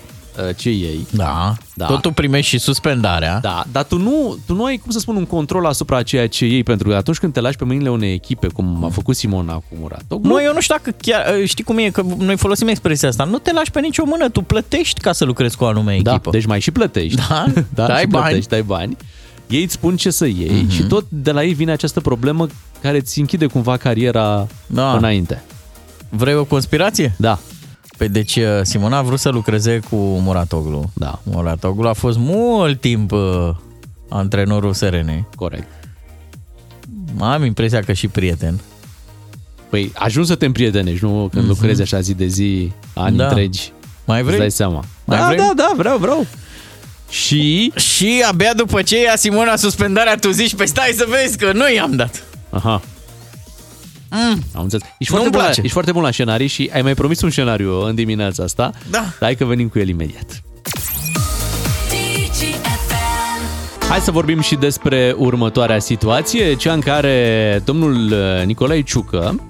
[0.57, 1.07] ce iei.
[1.11, 1.87] Da, Da.
[1.87, 3.39] tot tu primești și suspendarea.
[3.43, 6.47] Da, dar tu nu, tu nu ai, cum să spun, un control asupra ceea ce
[6.47, 9.55] iei, pentru că atunci când te lași pe mâinile unei echipe, cum a făcut Simona
[9.55, 13.09] cu Murat, Mă, eu nu știu dacă chiar, știi cum e, că noi folosim expresia
[13.09, 15.99] asta, nu te lași pe nicio mână, tu plătești ca să lucrezi cu o anume
[16.03, 16.31] da, echipă.
[16.31, 17.17] deci mai și plătești.
[17.29, 18.25] Da, da dai și bani.
[18.25, 18.97] plătești, dai bani.
[19.49, 20.71] Ei îți spun ce să iei Mhm.
[20.71, 22.47] și tot de la ei vine această problemă
[22.83, 24.93] care îți închide cumva cariera Da.
[24.97, 25.43] înainte.
[26.09, 27.15] Vrei o conspirație?
[27.19, 27.39] Da.
[28.01, 30.91] Păi deci uh, Simona a vrut să lucreze cu Muratoglu.
[30.95, 31.21] Da.
[31.23, 33.51] Muratoglu a fost mult timp uh,
[34.09, 35.27] antrenorul SRN.
[35.37, 35.69] Corect.
[37.19, 38.61] Am impresia că și prieten.
[39.69, 41.29] Păi ajungi să te împrietenești, nu?
[41.33, 41.53] Când Mhm.
[41.53, 43.27] lucrezi așa zi de zi, ani Da.
[43.27, 43.73] întregi.
[44.05, 44.33] Mai vrei?
[44.33, 44.85] Îți dai seama.
[45.05, 45.39] Mai da, vrei?
[45.39, 46.27] da, da, vreau, vreau.
[47.09, 47.73] Și...
[47.77, 51.75] Și abia după ce ia Simona suspendarea, tu zici, pe stai să vezi că noi
[51.75, 52.23] i-am dat.
[52.51, 52.83] Aha.
[54.11, 54.43] Mm.
[54.55, 54.87] Am înțeles.
[54.99, 55.61] Ești Nu-mi foarte, bun la, place.
[55.61, 58.71] ești foarte bun la scenarii și ai mai promis un scenariu în dimineața asta.
[58.91, 58.99] Da.
[58.99, 60.43] Dar hai că venim cu el imediat.
[63.89, 69.41] Hai să vorbim și despre următoarea situație, cea în care domnul uh, Nicolae Ciucă,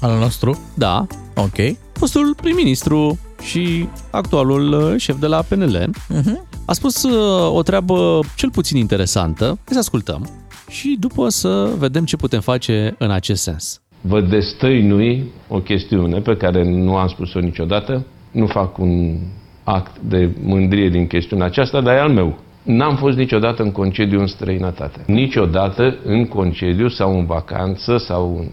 [0.00, 0.60] Al nostru?
[0.74, 1.54] da, Ok.
[1.92, 6.46] fostul prim-ministru și actualul uh, șef de la PNL, Mhm.
[6.64, 9.44] a spus uh, o treabă cel puțin interesantă.
[9.46, 10.28] Hai să ascultăm
[10.68, 13.80] și după să vedem ce putem face în acest sens.
[14.06, 18.06] Vă destăinui o chestiune pe care nu am spus-o niciodată.
[18.30, 19.16] Nu fac un
[19.64, 22.38] act de mândrie din chestiunea aceasta, dar e al meu.
[22.62, 25.00] N-am fost niciodată în concediu în străinătate.
[25.06, 28.48] Niciodată în concediu sau în vacanță sau în,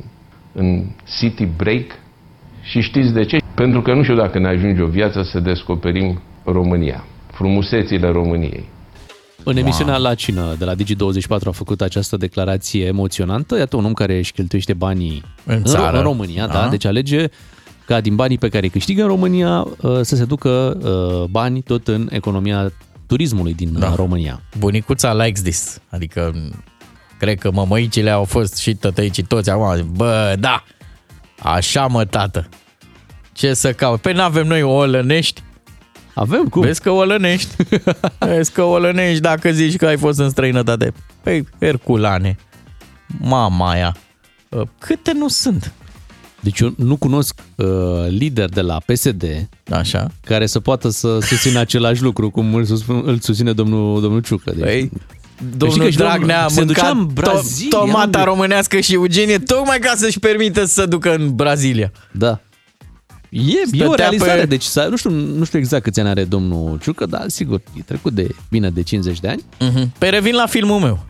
[0.53, 0.83] în
[1.17, 1.85] city break.
[2.61, 3.37] Și știți de ce?
[3.55, 8.65] Pentru că nu știu dacă ne ajunge o viață să descoperim România, frumusețile României.
[9.43, 13.57] În emisiunea La Cină de la Digi24 a făcut această declarație emoționantă.
[13.57, 15.97] Iată un om care își cheltuiește banii În Ro- țară.
[15.97, 16.69] în România, da, Aha.
[16.69, 17.25] deci alege
[17.85, 21.61] ca din banii pe care îi câștigă în România uh, să se ducă uh, bani
[21.61, 22.71] tot în economia
[23.07, 23.95] turismului din da.
[23.95, 24.41] România.
[24.57, 25.79] Bunicuța likes this.
[25.89, 26.33] Adică
[27.19, 29.91] cred că mămăicile au fost și tătăicii toți acum.
[29.95, 30.63] Bă, da,
[31.39, 32.49] așa mă, tată.
[33.31, 34.01] Ce să caut?
[34.01, 35.41] Păi n-avem noi olănești?
[36.15, 36.61] Avem, cum?
[36.61, 37.55] Vezi că olănești?
[38.19, 40.93] Vezi că olănești dacă zici că ai fost în străinătate.
[41.23, 42.35] Păi, Herculane,
[43.19, 43.95] mama aia,
[44.51, 45.73] Ă, câte nu sunt?
[46.39, 47.67] Deci eu nu cunosc uh,
[48.07, 49.23] lider de la PSD
[49.71, 50.07] Așa.
[50.25, 54.51] care să poată să susțină același lucru cum îl, sus- îl susține domnul, domnul Ciucă.
[54.51, 54.91] Deci, Păi,
[55.35, 58.79] Știi Domnul că și Dragnea a se ducea mâncat în Brazilia, to- tomata unde- românească
[58.79, 61.91] și Eugenie tocmai ca să-și permită să se ducă în Brazilia.
[62.11, 62.39] Da.
[63.33, 66.09] E, e Stătea o realizare, pe- deci să- nu știu, nu știu exact câți ani
[66.09, 69.43] are domnul Ciucă, dar sigur, e trecut de bine de 50 de ani.
[69.61, 69.87] Uh-huh.
[69.97, 71.05] Pe revin la filmul meu.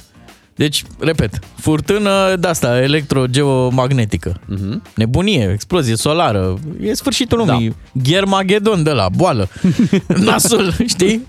[0.56, 4.40] Deci, repet, furtână de asta, electrogeomagnetică.
[4.54, 4.94] Uh-huh.
[4.96, 6.60] Nebunie, explozie solară.
[6.82, 7.70] E sfârșitul lumii.
[7.70, 8.02] Da.
[8.04, 9.50] Ghermagedon de la boală.
[10.08, 11.24] Nasul, știi?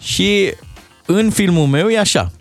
[0.00, 0.52] Și
[1.06, 2.32] în filmul meu e așa.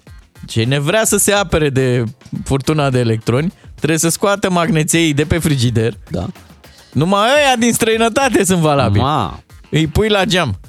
[0.47, 2.03] Cine vrea să se apere de
[2.43, 5.93] furtuna de electroni, trebuie să scoată magneței de pe frigider.
[6.09, 6.27] Da.
[6.93, 9.03] Numai ăia din străinătate sunt valabili.
[9.03, 9.39] Ma.
[9.69, 10.59] Îi pui la geam.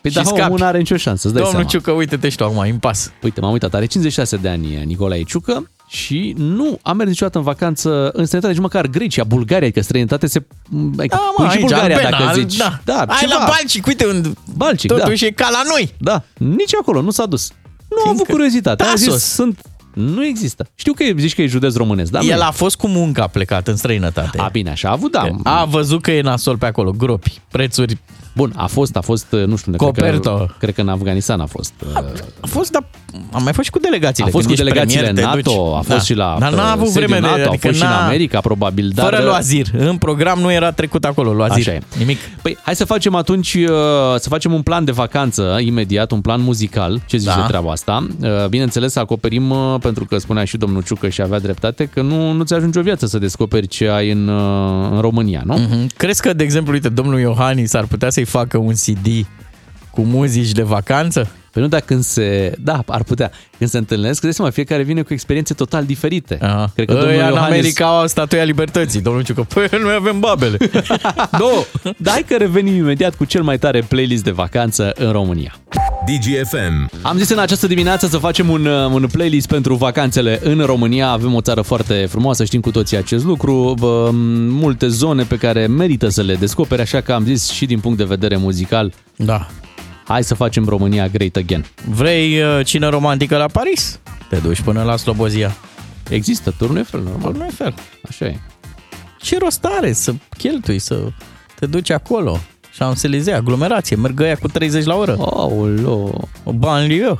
[0.00, 0.40] Păi Și da, scapi.
[0.42, 1.68] omul nu are nicio șansă, îți dai Domnul seama.
[1.84, 3.12] Ciucă, uite-te și tu acum, impas.
[3.22, 7.44] Uite, m-am uitat, are 56 de ani Nicolae Ciucă și nu a mers niciodată în
[7.44, 10.42] vacanță în străinătate, nici măcar Grecia, Bulgaria, adică străinătate se...
[10.98, 12.56] Adică Da, pui mă, și aici, Bulgaria Albena, dacă al- zici.
[12.56, 12.78] da.
[12.84, 13.32] da Ai ceva.
[13.38, 15.26] la Balcic, uite unde Balcic, totuși da.
[15.26, 15.94] e ca la noi.
[15.98, 17.50] Da, nici acolo nu s-a dus.
[17.88, 18.82] Nu a avut curiozitate.
[18.84, 19.22] A zis, Tasos.
[19.22, 19.58] sunt...
[19.94, 20.66] Nu există.
[20.74, 22.18] Știu că e- zici că e județ românesc, da?
[22.20, 24.38] El a fost cu muncă, a plecat în străinătate.
[24.38, 25.28] A, bine, așa a avut, da.
[25.42, 27.98] A văzut că e nasol pe acolo, gropi, prețuri.
[28.32, 30.34] Bun, a fost, a fost, nu știu, cred Coperto.
[30.36, 31.72] că, cred că în Afganistan a fost.
[32.40, 32.84] A fost, dar
[33.32, 34.28] am mai fost și cu delegațiile.
[34.28, 35.72] A fost Când cu ești delegațiile premier, te NATO, duci.
[35.76, 35.98] a fost Da.
[36.00, 37.32] și la Dar n-a uh, avut sediul vreme de...
[37.36, 38.90] NATO, adică a fost și în n-a- America, probabil.
[38.94, 39.66] Dar, Fără loazir.
[39.78, 41.68] În program nu era trecut acolo, loazir.
[41.68, 41.80] Așa e.
[41.98, 42.18] Nimic.
[42.42, 43.68] Păi, hai să facem atunci, uh,
[44.18, 47.00] să facem un plan de vacanță imediat, un plan muzical.
[47.06, 47.34] Ce zici Da.
[47.40, 48.06] de treaba asta?
[48.22, 52.02] Uh, Bineînțeles, să acoperim, uh, pentru că spunea și domnul Ciucă și avea dreptate, că
[52.02, 55.56] nu, nu ți ajunge o viață să descoperi ce ai în, uh, în România, nu?
[55.56, 55.86] Mhm.
[55.96, 59.26] Crezi că, de exemplu, uite, domnul Iohannis ar putea să-i facă un CD
[59.90, 61.30] cu muzici de vacanță?
[61.52, 62.54] Păi nu, dar când se...
[62.58, 63.30] Da, ar putea.
[63.58, 66.38] Când se întâlnesc, îți dai seama, fiecare vine cu experiențe total diferite.
[66.42, 66.70] Aha.
[66.74, 67.58] Cred că domnul Ăia în Iohannis...
[67.58, 69.00] America au statuia libertății.
[69.00, 70.56] Domnul Ciucă, păi noi avem babele.
[71.38, 71.64] Două.
[71.96, 75.54] Dar hai că revenim imediat cu cel mai tare playlist de vacanță în România.
[76.06, 76.90] DGFM.
[77.02, 81.08] Am zis în această dimineață să facem un, uh, un playlist pentru vacanțele în România.
[81.08, 83.74] Avem o țară foarte frumoasă, știm cu toții acest lucru.
[83.78, 84.10] Bă,
[84.48, 87.98] multe zone pe care merită să le descoperi, așa că am zis și din punct
[87.98, 88.92] de vedere muzical.
[89.16, 89.46] Da.
[90.10, 91.64] Hai să facem România great again.
[91.88, 94.00] Vrei uh, cină romantică la Paris?
[94.28, 95.56] Te duci până la Slobozia.
[96.08, 97.20] Există turnul Eiffel, normal.
[97.22, 97.74] Turnul Eiffel.
[98.08, 98.38] Așa e.
[99.20, 101.06] Ce rost are să cheltui, să
[101.58, 102.38] te duci acolo?
[102.78, 105.16] Champs-Élysées, aglomerație, merg ăia cu 30 la oră.
[105.20, 106.28] Aoleo.
[106.44, 107.16] O banlieue.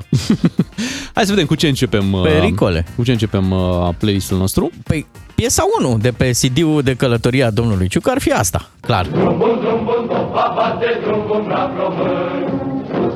[1.14, 2.12] Hai să vedem cu ce începem.
[2.12, 2.86] uh, Pericole.
[2.97, 4.70] Cu ce începem uh, playlistul nostru?
[4.84, 9.07] Păi, piesa 1 de pe CD-ul de călătorie a domnului Ciucă ar fi asta, clar.
[9.07, 9.61] Drum bun,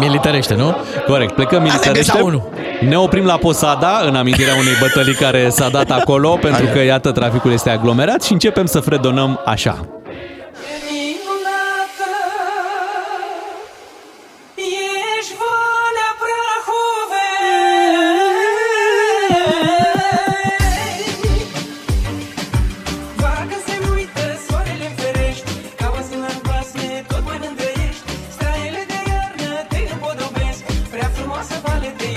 [0.00, 0.76] militarește, nu?
[1.06, 2.12] Corect, plecăm militarește.
[2.12, 2.48] piesa unu.
[2.88, 7.12] Ne oprim la Posada, în amintirea unei bătălii care s-a dat acolo, pentru că, iată,
[7.12, 9.78] traficul este aglomerat și începem să fredonăm așa.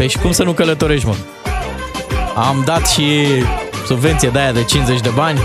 [0.05, 1.15] Păi și cum să nu călătorești, mă?
[2.35, 3.25] Am dat și
[3.85, 5.39] subvenție de aia de 50 de bani.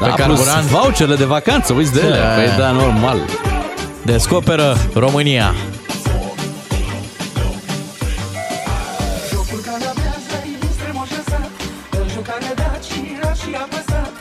[0.00, 0.66] Da, pe plus carburant.
[0.68, 2.16] voucherele de vacanță, uiți de ele.
[2.16, 2.24] Da.
[2.24, 3.18] Păi da, normal.
[4.02, 5.54] Descoperă România.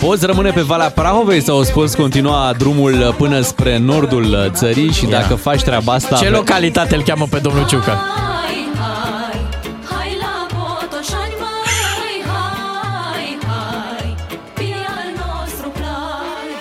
[0.05, 5.05] Poți rămâne pe Valea Prahovei sau îți poți continua drumul până spre nordul țării și
[5.05, 6.15] dacă faci treaba asta...
[6.15, 7.91] Ce localitate îl cheamă pe domnul Ciucă?
[7.91, 9.39] Hai, hai,
[9.83, 14.15] hai la Botoșani, mai Hai, hai,
[14.53, 16.55] fie al nostru plai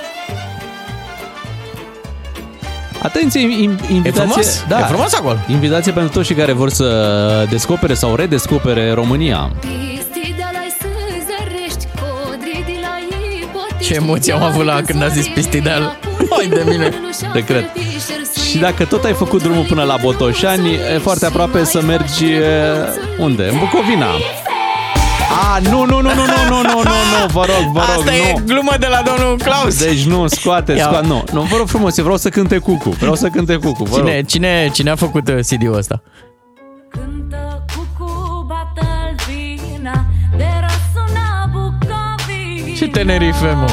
[3.02, 4.20] Atenție, in- invitație...
[4.26, 4.64] frumos?
[4.68, 5.36] Da, E frumos acolo.
[5.48, 9.50] Invitație pentru toți cei care vor să descopere sau redescopere România.
[13.84, 15.98] Ce emoție am avut la când a zis Pistideal.
[16.30, 16.90] Hai de mine.
[17.32, 17.72] Te cred.
[18.50, 22.42] Și dacă tot ai făcut drumul până la Botoșani, e foarte aproape să mergi e,
[23.18, 23.48] unde?
[23.48, 24.06] În Bucovina.
[25.54, 28.10] A, nu, nu, nu, nu, nu, nu, nu, nu, nu, vă rog, vă rog, Asta
[28.10, 28.16] nu.
[28.16, 29.78] e glumă de la domnul Claus.
[29.84, 30.84] Deci nu, scoate, Ia.
[30.84, 33.84] scoate, nu, nu, vă rog frumos, eu vreau să cânte Cucu, vreau să cânte Cucu,
[33.84, 34.06] vă rog.
[34.06, 36.02] Cine, cine, cine a făcut uh, CD-ul ăsta?
[42.94, 43.70] Tenerife, mă?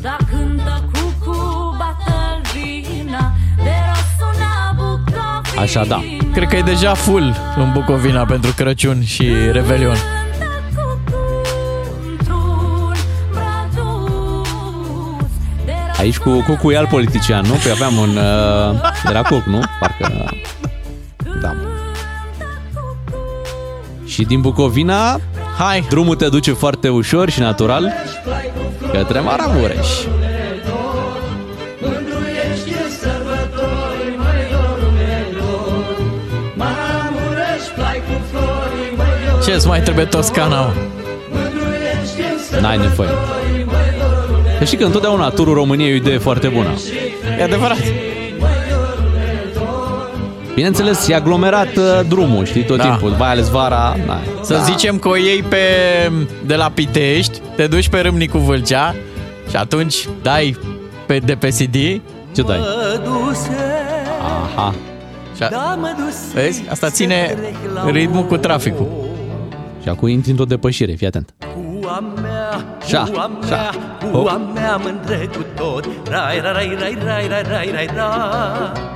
[0.00, 5.62] Da cântă cucu, bată vina, de răsuna Bucovina.
[5.62, 6.02] Așa, da.
[6.32, 9.96] Cred că e deja full în Bucovina pentru Crăciun și Revelion.
[15.98, 17.54] Aici cu Cucu e alt politician, nu?
[17.54, 18.16] Păi aveam un...
[18.16, 19.60] Uh, era Cuc, nu?
[19.80, 20.30] Parcă...
[21.40, 21.54] Da.
[24.06, 25.20] Și din Bucovina,
[25.60, 27.92] hai, drumul te duce foarte ușor și natural
[28.92, 29.88] către Maramureș.
[39.44, 40.72] Ce îți mai trebuie Toscana, mă?
[42.60, 43.08] N-ai nevoie.
[44.58, 46.70] Să știi că întotdeauna turul României e o idee foarte bună.
[47.38, 47.78] E adevărat.
[50.54, 52.82] Bineînțeles, e aglomerat uh, drumul, știi, tot Da.
[52.88, 53.10] timpul.
[53.18, 53.96] Mai ales vara.
[54.06, 54.18] Na.
[54.42, 54.60] Să Da.
[54.60, 55.56] zicem că o iei pe,
[56.46, 58.94] de la Pitești, te duci pe Râmnicu Vâlcea
[59.50, 60.56] și atunci dai
[61.06, 61.74] pe, de pe CD.
[62.34, 62.60] Ce dai?
[64.54, 64.74] Aha.
[65.36, 65.78] Și a,
[66.34, 66.62] vezi?
[66.70, 67.36] Asta ține
[67.90, 68.86] ritmul cu traficul.
[69.82, 71.34] Și acum intri într-o depășire, fii atent.
[71.80, 73.70] Cua mea, Șa, cua șa.
[74.00, 78.89] mea, cua mea mândră cu tot Rai, rai, rai, rai, rai, rai, rai, rai, rai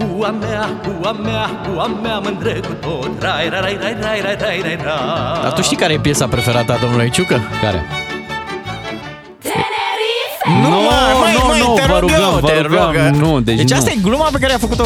[0.00, 4.36] Cua mea, cua mea, cua mea mândră cu tot Rai, rai, rai, rai, rai, rai,
[4.38, 7.40] rai, rai, rai Dar tu știi care e piesa preferată a domnului Ciucă?
[7.62, 7.84] Care?
[10.62, 10.90] Nu, Nu, mă,
[11.20, 13.20] măi, nu, măi, nu, te vă rog rugăm, eu, vă te rugăm, rog.
[13.20, 13.76] nu, deci deci nu.
[13.76, 14.84] asta e gluma pe care a făcut-o.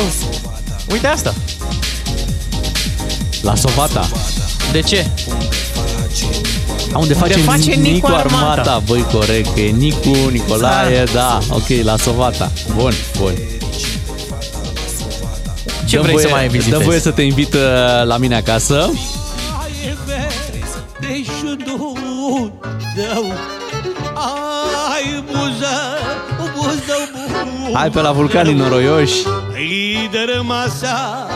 [0.92, 1.34] Uite asta.
[3.42, 4.06] La Sovata.
[4.72, 5.06] De ce?
[6.92, 8.44] A, unde face, Unde face Nicu Nicu Armata.
[8.50, 8.82] Armata.
[8.86, 12.50] Băi, corect, că e Nicu, Nicolae, da, ok, la Sovata.
[12.74, 13.32] Bun, bun.
[15.94, 16.78] Ce vrei să mai vizitezi?
[16.78, 17.60] Dă voie să te invit uh,
[18.04, 18.90] la mine acasă.
[21.00, 21.94] Deși nu
[22.96, 23.24] dau
[24.94, 25.74] Ai buză,
[26.54, 29.14] buză, buză Hai pe la vulcanii noroioși.
[29.54, 31.26] Ai de rămasar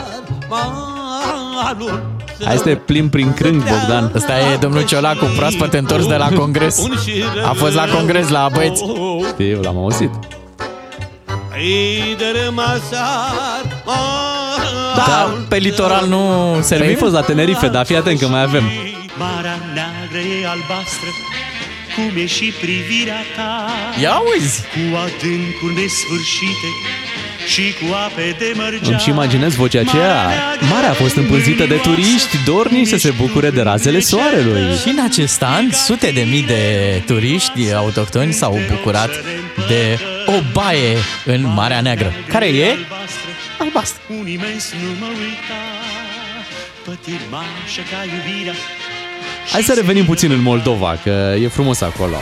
[0.49, 4.11] malul Hai să te plimbi prin crâng, Bogdan.
[4.15, 6.83] Ăsta e domnul Ciolacu, proaspăt întors de la congres.
[7.43, 8.83] A fost la congres la băieți.
[9.27, 10.09] Știu, l-am auzit.
[11.51, 13.81] Ai de rămasar
[15.09, 16.87] Da, pe litoral nu Păi servim?
[16.87, 18.63] ai fost la Tenerife, dar fii atent că mai avem.
[19.17, 21.09] Marea neagră e albastră
[21.95, 23.67] Cum e și privirea ta
[24.01, 24.61] Ia uzi!
[24.73, 26.69] Cu adâncuri nesfârșite
[27.53, 30.29] Și cu ape de mărgea Îmi și imaginez vocea aceea.
[30.71, 34.75] Marea a fost împânzită de turiști dornici să se bucure de razele soarelui.
[34.81, 36.63] Și în acest an, sute de mii de
[37.05, 39.09] turiști autohtoni s-au bucurat
[39.67, 42.13] de o baie în Marea Neagră.
[42.27, 42.77] Care e?
[43.59, 44.01] Albastră.
[44.19, 45.61] Un imens nu mă uita
[46.85, 48.53] Pătimașă ca iubirea
[49.51, 52.15] Hai să revenim puțin în Moldova, că e frumos acolo.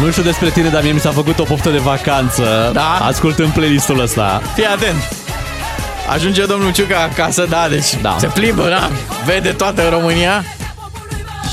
[0.00, 2.98] Nu știu despre tine, dar mie mi s-a făcut o poftă de vacanță Da?
[3.02, 4.42] ascultând playlistul ăsta.
[4.54, 4.96] Fii atent!
[6.12, 8.16] Ajunge domnul Ciucă acasă, da, deci Da.
[8.18, 8.90] se plimbă, da,
[9.24, 10.44] vede toată România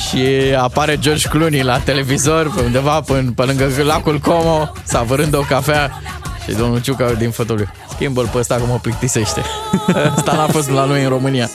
[0.09, 5.39] și apare George Clooney la televizor pe undeva pe, pe lângă lacul Como, savărând o
[5.41, 6.01] cafea
[6.47, 7.71] și domnul Ciucă din fotoliu.
[7.89, 9.41] Schimbă-l pe ăsta că mă plictisește.
[10.15, 11.49] Asta n-a fost la noi în România.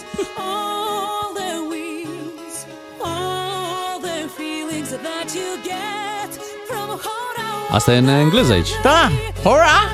[7.70, 8.68] Asta e în engleză aici.
[8.82, 9.10] Da,
[9.42, 9.92] hora!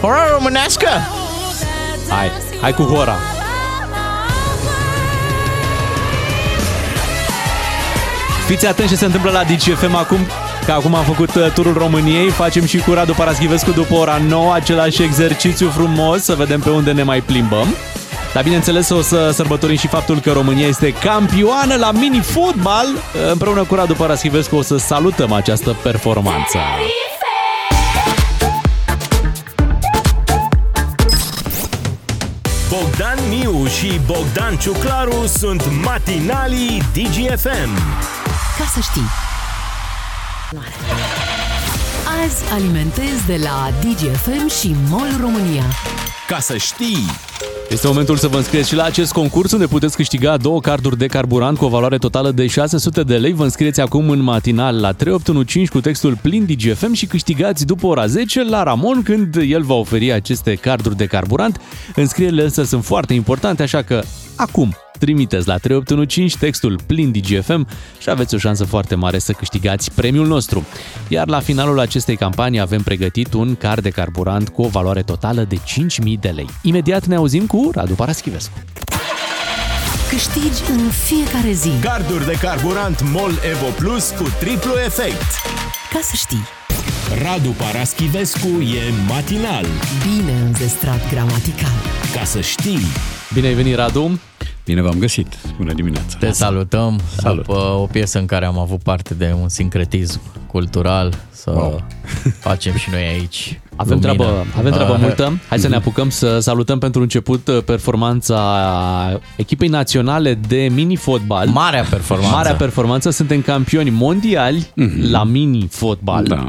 [0.00, 0.88] Hora românească!
[2.08, 2.30] Hai,
[2.60, 3.35] hai cu hora.
[8.46, 10.18] Fiți atenți ce se întâmplă la DGFM acum,
[10.64, 14.54] că acum am făcut uh, turul României, facem și cu Radu Paraschivescu după ora 9,
[14.54, 17.66] același exercițiu frumos, să vedem pe unde ne mai plimbăm.
[18.34, 22.86] Dar bineînțeles o să sărbătorim și faptul că România este campioană la mini-fotbal.
[23.30, 26.58] Împreună cu Radu Paraschivescu o să salutăm această performanță.
[32.68, 37.70] Bogdan Miu și Bogdan Ciuclaru sunt matinalii DGFM.
[38.58, 39.08] Ca să știi.
[42.24, 45.64] Azi alimentezi de la DGFM și MOL România.
[46.28, 47.04] Ca să știi!
[47.70, 51.06] Este momentul să vă înscrieți și la acest concurs unde puteți câștiga două carduri de
[51.06, 53.32] carburant cu o valoare totală de 600 de lei.
[53.32, 58.06] Vă înscrieți acum în matinal la 3815 cu textul plin DGFM și câștigați după ora
[58.06, 61.60] 10 la Ramon când el va oferi aceste carduri de carburant.
[61.94, 64.02] Înscrierile însă sunt foarte importante, așa că
[64.36, 67.66] acum trimiteți la 3815 textul plin DGFM
[67.98, 70.66] și aveți o șansă foarte mare să câștigați premiul nostru.
[71.08, 75.44] Iar la finalul acestei campanii avem pregătit un card de carburant cu o valoare totală
[75.48, 75.60] de 5.000
[76.20, 76.48] de lei.
[76.62, 78.52] Imediat ne auzim cu Radu Paraschivescu.
[80.08, 81.70] Câștigi în fiecare zi.
[81.80, 85.30] Carduri de carburant MOL Evo Plus cu triplu efect.
[85.92, 86.44] Ca să știi.
[87.22, 89.66] Radu Paraschivescu e matinal.
[90.02, 91.76] Bine înzestrat gramatical.
[92.14, 92.86] Ca să știi!
[93.32, 94.20] Bine ai venit, Radu!
[94.64, 95.26] Bine v-am găsit!
[95.56, 96.16] Bună dimineața!
[96.18, 97.46] Te salutăm Salut.
[97.46, 101.84] după o piesă în care am avut parte de un sincretism cultural să wow.
[102.48, 104.14] facem și noi aici Avem lumină.
[104.22, 105.38] treabă, avem treabă Ah, multă.
[105.48, 111.48] Hai să ne apucăm să salutăm pentru început uh, performanța echipei naționale de mini-fotbal.
[111.48, 112.34] Marea performanță.
[112.36, 113.10] Marea performanță.
[113.10, 114.66] Suntem campioni mondiali
[115.10, 116.24] la mini-fotbal.
[116.24, 116.48] Da.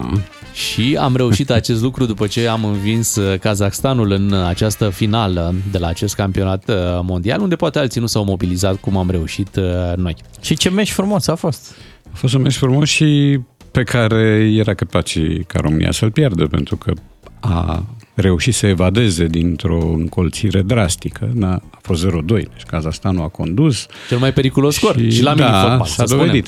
[0.57, 5.77] Și am reușit acest lucru după ce am învins uh, Kazakhstanul în această finală de
[5.77, 9.63] la acest campionat uh, mondial, unde poate alții nu s-au mobilizat cum am reușit uh,
[9.95, 10.15] noi.
[10.41, 11.75] Și ce meci frumos a fost!
[12.11, 13.39] A fost un meci frumos și
[13.71, 16.93] pe care era cât paci ca România să-l pierdă, pentru că
[17.39, 21.31] a reușit să evadeze dintr-o încolțire drastică.
[21.33, 23.85] Da, a fost 0-2, deci Kazahstanul a condus.
[24.07, 26.43] Cel mai periculos scor și la da, mini-fotbal, s-a să spunem.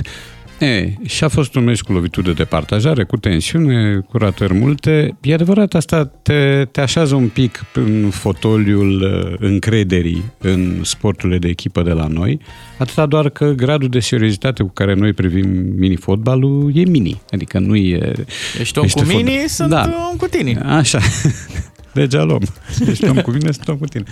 [0.59, 0.97] Dovedit.
[0.99, 5.17] E, și a fost un meci cu lovituri de departajare, cu tensiune, cu ratări multe.
[5.21, 11.47] E adevărat, asta te, te așează un pic în fotoliul uh, încrederii în sporturile de
[11.47, 12.39] echipă de la noi,
[12.77, 15.47] atâta doar că gradul de seriozitate cu care noi privim
[15.77, 18.13] mini-fotbalul e mini, adică nu e...
[18.59, 19.15] Ești om cu fotbal.
[19.15, 20.09] mini, sunt da.
[20.11, 20.59] om cu tine.
[20.65, 20.99] Așa.
[21.99, 22.39] Legea om.
[22.87, 24.03] Ești om cu mine, sunt om cu tine.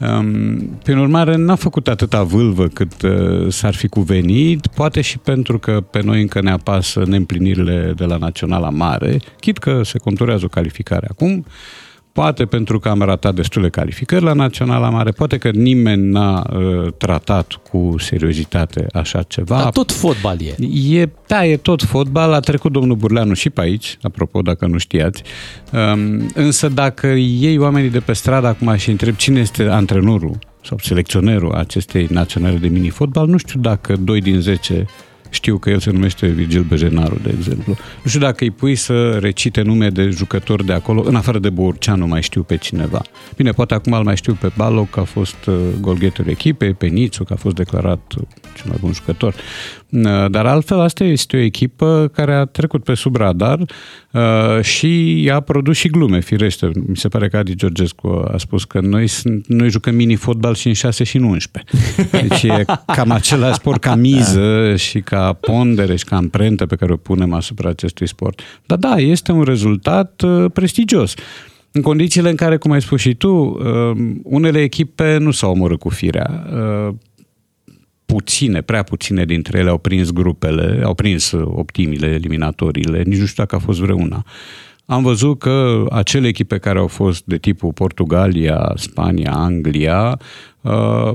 [0.00, 5.58] Um, prin urmare, n-a făcut atâta vâlvă cât uh, s-ar fi cuvenit, poate și pentru
[5.58, 10.44] că pe noi încă ne apasă neîmplinirile de la Naționala Mare, chit că se conturează
[10.44, 11.44] o calificare acum,
[12.14, 16.92] poate pentru că am ratat destule calificări la Naționala Mare, poate că nimeni n-a uh,
[16.98, 19.58] tratat cu seriozitate așa ceva.
[19.58, 20.54] Dar tot fotbal e.
[20.98, 22.32] E, da, e tot fotbal.
[22.32, 25.22] A trecut domnul Burleanu și pe aici, apropo, dacă nu știați.
[25.72, 30.78] Um, însă dacă iei oamenii de pe stradă acum și întreb cine este antrenorul sau
[30.82, 34.86] selecționerul acestei naționale de mini-fotbal, nu știu dacă 2 din 10
[35.34, 37.76] știu că el se numește Virgil Bejenaru, de exemplu.
[38.02, 41.50] Nu știu dacă îi pui să recite nume de jucători de acolo, în afară de
[41.50, 43.02] Borceanu, nu mai știu pe cineva.
[43.36, 46.86] Bine, poate acum îl mai știu pe Baloc, că a fost uh, golgheterul echipei, pe
[46.86, 48.26] Nițu, că a fost declarat uh,
[48.56, 49.34] cel mai bun jucător.
[49.94, 53.60] Uh, Dar altfel, asta este o echipă care a trecut pe sub radar
[54.12, 56.70] uh, și a produs și glume, firește.
[56.86, 60.66] Mi se pare că Adi Georgescu a spus că noi, sunt, noi jucăm mini-fotbal și
[60.66, 61.72] în 6 și în 11.
[62.10, 66.92] Deci e cam același sport ca miză și ca pondere și ca amprentă pe care
[66.92, 68.40] o punem asupra acestui sport.
[68.66, 71.14] Dar da, este un rezultat uh, prestigios.
[71.72, 75.78] În condițiile în care, cum ai spus și tu, uh, unele echipe nu s-au omorât
[75.78, 76.46] cu firea.
[78.14, 83.18] Uh, puține, prea puține dintre ele au prins grupele, au prins uh, optimile, eliminatoriile, nici
[83.18, 84.24] nu știu dacă a fost vreuna.
[84.86, 90.18] Am văzut că acele echipe care au fost de tipul Portugalia, Spania, Anglia,
[90.70, 90.72] uh,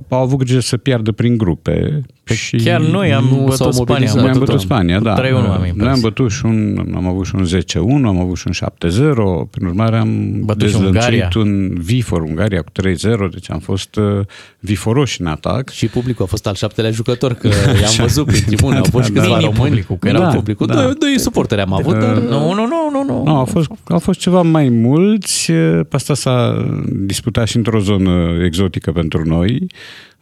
[0.08, 2.02] au avut grijă să piardă prin grupe.
[2.24, 4.16] Și chiar noi am nu bătut s-au Spania, mobilizat.
[4.18, 5.14] am Noi am bătut- bătut Spania, cu da.
[5.14, 5.92] 3-1 am Noi impresia.
[5.94, 9.66] am bătut și un, am avut și un 10-1, am avut și un 7-0, prin
[9.68, 11.30] urmare am Bătut și dezlănțuit Ungaria.
[11.36, 14.20] un Vifor, Ungaria cu 3-0, deci am fost uh,
[14.60, 15.70] viforoși în atac.
[15.70, 17.48] Și publicul a fost al șaptelea jucător, că
[17.82, 19.64] i-am văzut prin tribune, au fost și Da, câțiva da, români.
[19.64, 20.68] publicul, că erau da, publicul.
[20.68, 20.74] da.
[20.74, 22.18] Doi, doi suporteri am avut, dar...
[22.18, 23.24] Nu, nu, nu, nu, nu.
[23.26, 28.44] Nu, au fost, au fost ceva mai mulți, pe asta s-a disputat și într-o zonă
[28.46, 29.39] exotică pentru noi.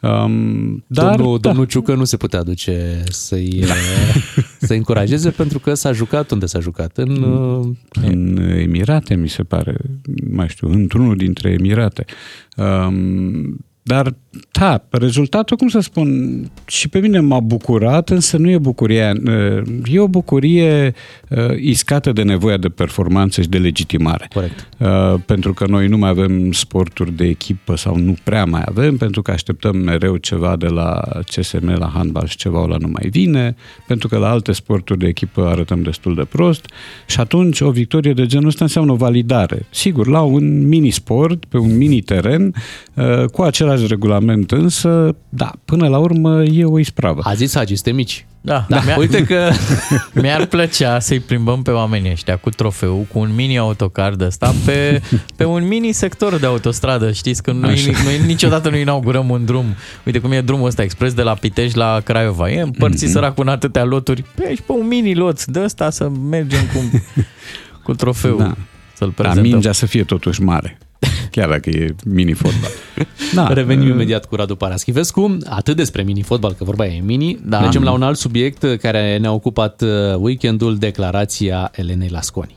[0.01, 1.47] Um, dar, domnul, da.
[1.47, 3.63] domnul Ciucă nu se putea duce să-i,
[4.59, 6.97] să-i încurajeze pentru că s-a jucat unde s-a jucat?
[6.97, 12.05] În, uh, în Emirate, mi se pare, nu mai știu, într-unul dintre Emirate.
[12.57, 13.57] Um,
[13.87, 14.13] dar,
[14.51, 16.07] da, rezultatul, cum să spun,
[16.65, 20.93] și pe mine m-a bucurat, însă nu e bucuria, uh, e o bucurie
[21.29, 24.27] uh, iscată de nevoia de performanță și de legitimare.
[24.33, 24.69] Corect.
[24.77, 28.97] Uh, pentru că noi nu mai avem sporturi de echipă sau nu prea mai avem,
[28.97, 33.09] pentru că așteptăm mereu ceva de la CSM la handbal și ceva la nu mai
[33.09, 33.55] vine,
[33.87, 36.65] pentru că la alte sporturi de echipă arătăm destul de prost
[37.05, 39.65] și atunci o victorie de genul ăsta înseamnă o validare.
[39.69, 42.53] Sigur, la un mini sport, pe un mini teren,
[42.93, 47.21] uh, cu același limbaj, regulament, însă, da, până la urmă e o ispravă.
[47.23, 48.25] A zis Hagi, suntem mici.
[48.41, 49.49] Da, Da, mi-a- uite că-
[50.21, 54.53] Mi-ar plăcea să-i plimbăm pe oamenii ăștia cu trofeu, cu un mini autocar de ăsta,
[54.65, 55.01] pe,
[55.35, 57.11] pe un mini sector de autostradă.
[57.11, 57.91] Știți că noi, Așa.
[58.03, 59.65] noi niciodată nu inaugurăm un drum.
[60.05, 62.49] Uite cum e drumul ăsta expres de la Pitești la Craiova.
[62.51, 63.11] E împărțit mm-hmm.
[63.11, 64.23] sărac cu în atâtea loturi.
[64.35, 67.01] Pe aici, pe un mini lot de ăsta să mergem cu,
[67.83, 68.37] cu trofeu.
[68.37, 68.55] Da.
[68.93, 69.51] Să-l Da, prezentăm.
[69.51, 70.77] mingea să fie totuși mare.
[71.31, 72.69] Chiar dacă e mini-fotbal.
[73.33, 75.37] Da, Revenim uh, imediat cu Radu Paraschivescu.
[75.45, 77.39] Atât despre mini-fotbal, că vorba e mini.
[77.45, 77.59] Da.
[77.59, 82.55] Mergem la un alt subiect care ne-a ocupat uh, weekendul, declarația Elenei Lasconi.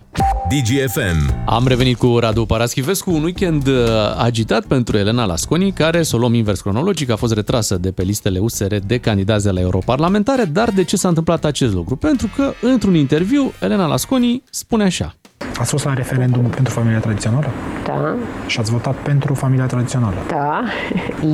[0.49, 1.45] DGFM.
[1.47, 3.75] Am revenit cu Radu Paraschivescu, un weekend uh,
[4.17, 8.03] agitat pentru Elena Lasconi, care, să o luăm invers cronologic, a fost retrasă de pe
[8.03, 11.97] listele USR de candidați de la europarlamentare, dar de ce s-a întâmplat acest lucru?
[11.97, 15.15] Pentru că, într-un interviu, Elena Lasconi spune așa.
[15.61, 17.47] Ați fost la referendumul pentru familia tradițională?
[17.87, 18.17] Da.
[18.47, 20.17] Și ați votat pentru familia tradițională?
[20.29, 20.65] Da,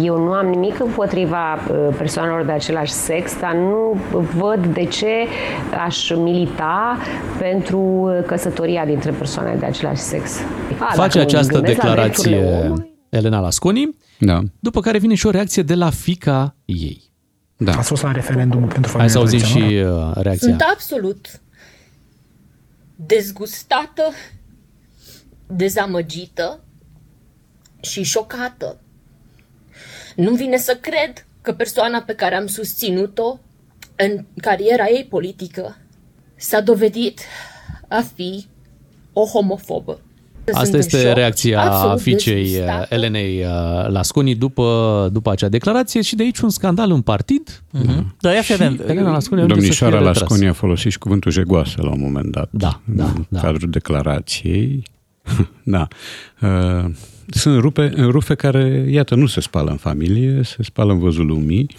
[0.03, 4.01] eu nu am nimic împotriva uh, persoanelor de același sex, dar nu
[4.37, 5.07] văd de ce
[5.87, 6.99] aș milita
[7.39, 10.31] pentru uh, căsătoria dintre persoane de același sex.
[10.79, 14.41] A, Face dacă mă această gândesc la drepturile declarație omului, Elena Lasconi, da.
[14.61, 17.03] după care vine și o reacție de la fica ei.
[17.57, 17.73] Da.
[17.73, 20.13] Ați fost la referendumul pentru Hai familia să auzim și tradițională?
[20.17, 20.49] uh, reacția.
[20.49, 21.41] Sunt absolut
[22.97, 24.13] dezgustată,
[25.47, 26.65] dezamăgită
[27.81, 28.81] și șocată.
[30.17, 33.39] Nu vine să cred că persoana pe care am susținut-o
[33.97, 35.77] în cariera ei politică
[36.37, 37.21] s-a dovedit
[37.89, 38.47] a fi
[39.13, 40.01] o homofobă.
[40.47, 42.95] Sunt Asta în este șoc, reacția absolut fiicei dezgustată.
[42.95, 47.63] Elenei uh, Lasconi după, după acea declarație și de aici un scandal în partid.
[48.21, 48.81] Da, ia fi Și atent.
[48.89, 50.27] Elena Lasconi ajunge să Domnișoara fie retrasă.
[50.29, 52.49] Lasconi a folosit și cuvântul jegoasă la un moment dat.
[52.51, 53.41] Da, da, în da.
[53.41, 54.83] cadrul declarației.
[55.63, 55.89] da.
[56.41, 56.91] Uh,
[57.27, 61.71] Sunt rupe, rufe care, iată, nu se spală în familie, se spală în văzul lumii.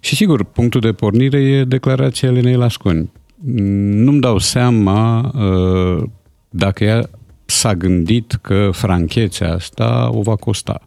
[0.00, 3.10] Și sigur, punctul de pornire e declarația Elenei Lasconi.
[3.44, 6.02] Nu-mi dau seama uh,
[6.50, 7.08] dacă ea
[7.56, 10.80] s-a gândit că franchețea asta o va costa.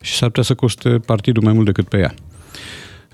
[0.00, 2.14] Și s-ar putea să coste partidul mai mult decât pe ea.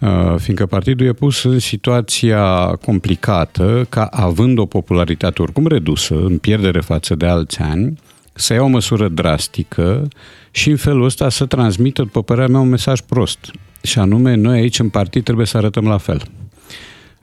[0.00, 6.38] Uh, fiindcă partidul e pus în situația complicată ca având o popularitate oricum redusă, în
[6.38, 7.98] pierdere față de alți ani,
[8.32, 10.08] să ia o măsură drastică
[10.50, 13.50] și în felul ăsta să transmită, după părerea mea, un mesaj prost.
[13.82, 16.22] Și anume, noi aici în partid trebuie să arătăm la fel.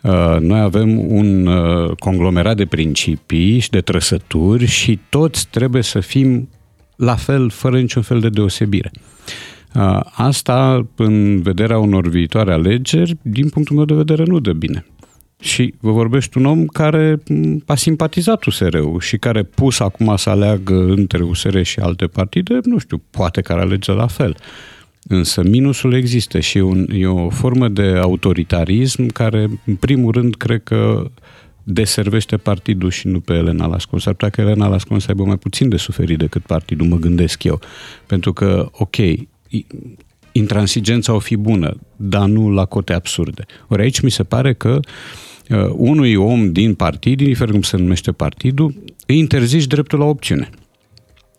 [0.02, 6.00] Uh, Noi avem un uh, conglomerat de principii și de trăsături și toți trebuie să
[6.00, 6.50] fim
[6.96, 8.92] la fel, fără niciun fel de deosebire.
[9.76, 14.86] Uh, Asta, în vederea unor viitoare alegeri, din punctul meu de vedere, nu dă bine.
[15.40, 20.30] Și vă vorbești un om care m, a simpatizat USR-ul și care pus acum să
[20.30, 24.38] aleagă între USR și alte partide, nu știu, poate că ar alege la fel.
[25.08, 30.36] Însă minusul există și e, un, e o formă de autoritarism care, în primul rând,
[30.36, 31.12] cred că
[31.64, 34.00] deservește partidul și nu pe Elena Lascon.
[34.00, 37.44] S-ar putea că Elena Lascon să aibă mai puțin de suferit decât partidul, mă gândesc
[37.44, 37.60] eu.
[38.06, 39.28] Pentru că, ok, i-
[40.32, 43.46] intransigența o fi bună, dar nu la cote absurde.
[43.68, 44.80] Ori aici mi se pare că
[45.50, 48.74] uh, unui om din partid, indiferent cum se numește partidul,
[49.06, 50.50] îi interzici dreptul la opțiune.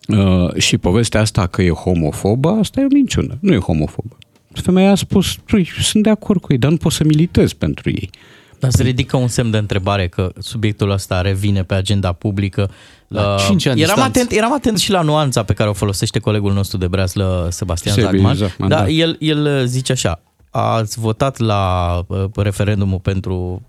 [0.09, 3.37] Uh, și povestea asta că e homofobă, asta e o minciună.
[3.41, 4.17] Nu e homofobă.
[4.53, 7.91] Femeia a spus, "Păi, sunt de acord cu ei, dar nu pot să militez pentru
[7.91, 8.11] ei.
[8.59, 12.71] Dar se ridică un semn de întrebare că subiectul ăsta revine pe agenda publică.
[13.09, 14.19] La Uh, cinci ani eram, distanță.
[14.19, 17.95] atent, eram atent și la nuanța pe care o folosește colegul nostru de breaslă, Sebastian
[17.95, 18.35] Sebi Zagman.
[18.35, 18.89] Zagman, da, da.
[18.89, 23.63] El, el zice așa, ați votat la uh, referendumul pentru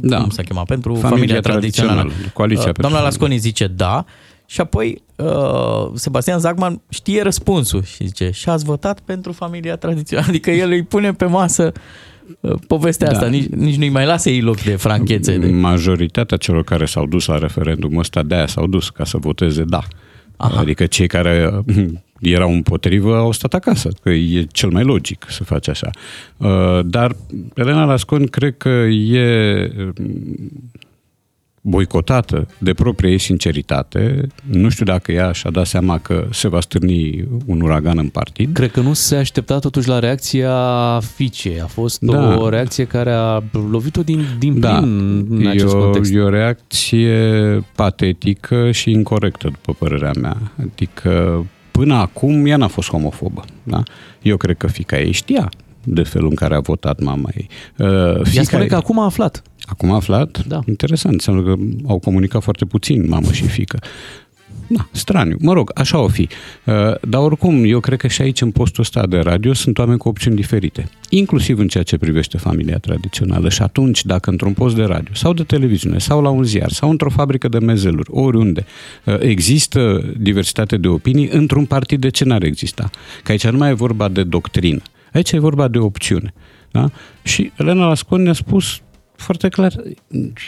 [0.00, 0.20] Da.
[0.20, 1.94] cum se chema, pentru Familia familia, tradițională.
[2.00, 3.18] tradițională, Coaliția Uh, pentru Doamna familie.
[3.18, 4.04] Lasconi zice da
[4.50, 10.28] și apoi uh, Sebastian Zagman știe răspunsul și zice și ați votat pentru familia tradițională.
[10.28, 11.72] Adică el îi pune pe masă
[12.40, 13.12] uh, povestea Da.
[13.12, 15.38] asta, nici, nici nu-i mai lasă ei loc de franchețe.
[15.38, 15.46] De...
[15.46, 19.62] Majoritatea celor care s-au dus la referendumul ăsta de aia s-au dus ca să voteze
[19.62, 19.82] da.
[20.36, 20.60] Aha.
[20.60, 21.64] Adică cei care
[22.20, 25.90] erau împotrivă au stat acasă, că e cel mai logic să faci așa.
[26.36, 27.16] Uh, Dar
[27.54, 30.50] Elena Lascon cred că e mm,
[31.60, 34.26] boicotată de propria ei sinceritate.
[34.50, 38.54] Nu știu dacă ea și-a dat seama că se va stârni un uragan în partid.
[38.54, 40.54] Cred că nu se aștepta totuși la reacția
[41.14, 41.60] fiicei.
[41.60, 42.36] A fost Da.
[42.38, 46.14] o reacție care a lovit-o din, din Da, plin în e acest o, context.
[46.14, 47.18] e o reacție
[47.74, 50.36] patetică și incorrectă, după părerea mea.
[50.62, 53.44] Adică, până acum, ea n-a fost homofobă.
[53.62, 53.82] Da?
[54.22, 55.48] Eu cred că fica ei știa
[55.84, 57.48] de felul în care a votat mama ei.
[57.76, 59.42] Uh, Ea fiica spune ei- că acum a aflat.
[59.62, 60.44] Acum a aflat?
[60.46, 60.60] Da.
[60.66, 61.54] Interesant, înseamnă că
[61.86, 63.78] au comunicat foarte puțin mamă și fică.
[64.66, 65.36] Na, straniu.
[65.40, 66.28] Mă rog, așa o fi.
[66.66, 66.74] Uh,
[67.08, 70.08] Dar oricum, eu cred că și aici, în postul ăsta de radio, sunt oameni cu
[70.08, 70.88] opțiuni diferite.
[71.08, 73.48] Inclusiv în ceea ce privește familia tradițională.
[73.48, 76.90] Și atunci, dacă într-un post de radio, sau de televiziune, sau la un ziar, sau
[76.90, 78.64] într-o fabrică de mezeluri, oriunde,
[79.04, 82.90] uh, există diversitate de opinii, într-un partid de ce n-ar exista?
[83.22, 84.80] Că aici nu mai e vorba de doctrină.
[85.12, 86.34] Aici e vorba de opțiune.
[86.70, 86.90] Da?
[87.22, 88.80] Și Elena Lasconi ne-a spus
[89.16, 89.72] foarte clar,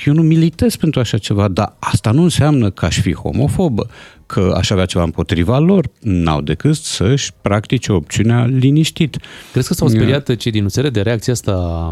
[0.04, 3.88] eu nu militez pentru așa ceva, dar asta nu înseamnă că aș fi homofobă,
[4.26, 5.86] că aș avea ceva împotriva lor.
[6.00, 9.18] N-au decât să-și practice opțiunea liniștit.
[9.52, 11.88] Crezi că s-au speriat cei din USR de reacția asta,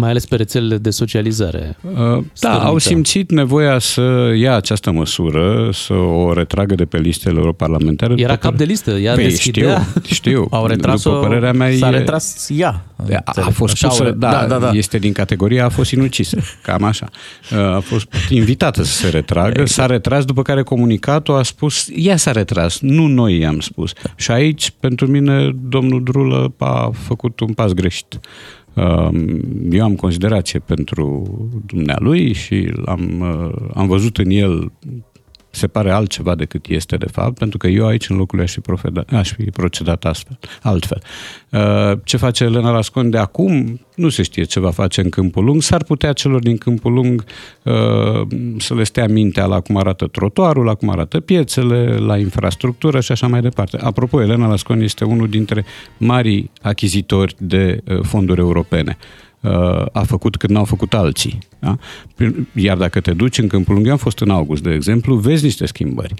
[0.00, 1.76] mai ales pe rețelele de socializare?
[1.82, 2.62] Uh, Da, Stârnită.
[2.64, 8.14] au simțit nevoia să ia această măsură, să o retragă de pe listele europarlamentare.
[8.16, 9.82] Era După cap de listă, ea Păi, deschidea.
[9.82, 10.46] știu, știu.
[10.58, 12.84] Au retras-o, După părerea mea, s-a e- retras ea.
[12.96, 13.52] A, a înțeleg.
[13.52, 16.82] fost Așa pusă, au- da, da, da, da, este din categoria a fost sinucisă, cam
[16.84, 17.08] așa.
[17.52, 19.68] Uh, A fost invitată să se retragă, exact.
[19.70, 23.92] s-a retras, după care comunicatul a spus, ea s-a retras, nu noi i-am spus.
[24.16, 28.20] Și aici, pentru mine, domnul Drulă a făcut un pas greșit.
[28.74, 29.40] Um,
[29.70, 31.24] Eu am considerație pentru
[31.66, 34.72] dumnealui și am, uh, am văzut în el
[35.50, 38.52] se pare altceva decât este de fapt, pentru că eu aici în locul lui aș
[38.52, 41.02] fi, profeda, aș fi procedat astfel, altfel.
[41.50, 45.44] Uh, Ce face Elena Rascon de acum, nu se știe ce va face în câmpul
[45.44, 47.24] lung, s-ar putea celor din câmpul lung
[47.62, 47.72] uh,
[48.58, 53.12] să le stea mintea la cum arată trotuarul, la cum arată piețele, la infrastructură și
[53.12, 53.76] așa mai departe.
[53.80, 55.64] Apropo, Elena Lasconi este unul dintre
[55.96, 59.29] marii achizitori de uh, fonduri europene uh,
[59.92, 61.38] a făcut cât n-au făcut alții.
[61.58, 61.78] Da?
[62.14, 65.14] Prin- Iar dacă te duci în Câmpul Lung, eu am fost în august, de exemplu,
[65.14, 66.14] vezi niște schimbări.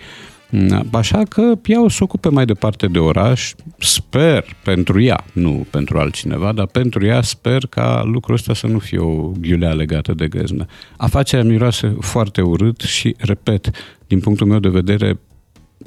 [0.52, 5.66] Mm, Așa că ea o să ocupe mai departe de oraș, sper pentru ea, nu
[5.70, 10.14] pentru altcineva, dar pentru ea sper ca lucrul ăsta să nu fie o ghiulea legată
[10.14, 10.66] de găznă.
[10.96, 13.70] Afacerea miroase foarte urât și, repet,
[14.06, 15.18] din punctul meu de vedere,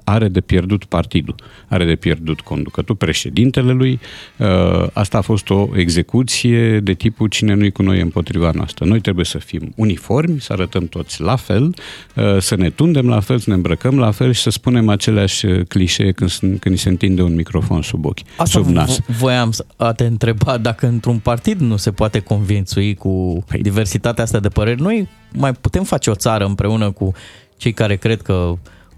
[0.04, 1.36] are de pierdut partidul,
[1.68, 4.00] are de pierdut conducătul, președintele lui.
[4.38, 4.48] Uh,
[4.94, 8.86] Asta a fost o execuție de tipul cine nu-i cu noi împotriva noastră.
[8.86, 11.76] Noi trebuie să fim uniformi, să arătăm toți la fel,
[12.16, 15.46] uh, să ne tundem la fel, să ne îmbrăcăm la fel și să spunem aceleași
[15.46, 19.00] uh, clișee când, s- când ni se întinde un microfon sub ochi, Asta sub nas.
[19.02, 23.62] vo- voiam să a te întreba dacă într-un partid nu se poate convințui cu Păi-
[23.62, 24.82] diversitatea asta de păreri.
[24.82, 27.12] Noi mai putem face o țară împreună cu
[27.58, 28.54] cei care cred că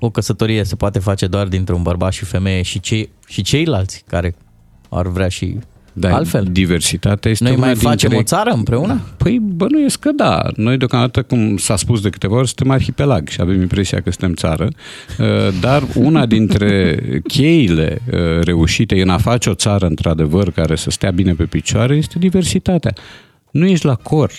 [0.05, 4.03] o căsătorie se poate face doar dintre un bărbat și femeie și, cei, și ceilalți
[4.07, 4.35] care
[4.89, 5.57] ar vrea și
[5.93, 6.47] Da, altfel.
[6.51, 8.17] Diversitatea este Noi una mai facem dintre...
[8.17, 9.01] o țară împreună?
[9.17, 10.41] Păi bănuiesc că da.
[10.55, 14.33] Noi deocamdată, cum s-a spus de câteva ori, suntem arhipelag și avem impresia că suntem
[14.33, 14.67] țară,
[15.19, 15.25] Uh,
[15.59, 21.11] dar una dintre cheile uh, reușite în a face o țară, într-adevăr, care să stea
[21.11, 22.93] bine pe picioare, este diversitatea.
[23.51, 24.31] Nu ești la cor.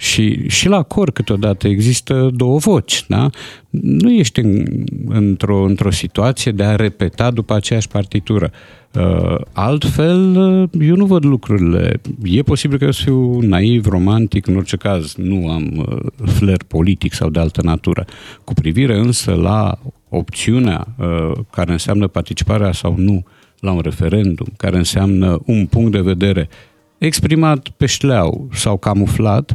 [0.00, 3.30] Și, și la cor câteodată există două voci, da?
[3.70, 4.64] Nu ești în,
[5.08, 8.50] într-o, într-o situație de a repeta după aceeași partitură.
[8.94, 12.00] Uh, altfel, uh, eu nu văd lucrurile.
[12.22, 16.62] E posibil că eu să fiu naiv, romantic, în orice caz nu am uh, flair
[16.66, 18.04] politic sau de altă natură.
[18.44, 19.78] Cu privire însă la
[20.08, 23.24] opțiunea uh, care înseamnă participarea sau nu
[23.60, 26.48] la un referendum, care înseamnă un punct de vedere
[26.98, 29.52] exprimat pe șleau sau camuflat,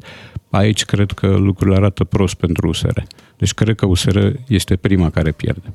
[0.55, 2.97] aici cred că lucrurile arată prost pentru USR.
[3.37, 5.73] Deci cred că USR este prima care pierde.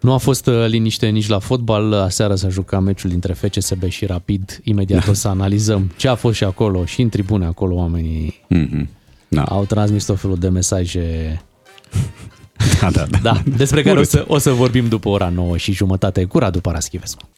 [0.00, 1.92] Nu a fost uh, liniște nici la fotbal.
[1.92, 4.60] Aseară s-a jucat meciul dintre FCSB și Rapid.
[4.62, 8.86] Imediat o să analizăm ce a fost și acolo și în tribune acolo oamenii mm-hmm.
[9.28, 9.42] da.
[9.42, 11.40] au transmis tot felul de mesaje
[12.80, 13.18] da, da, da.
[13.18, 16.60] da, despre care o să, o să vorbim după ora 9 și jumătate cu Radu
[16.60, 17.28] Paraschivescu.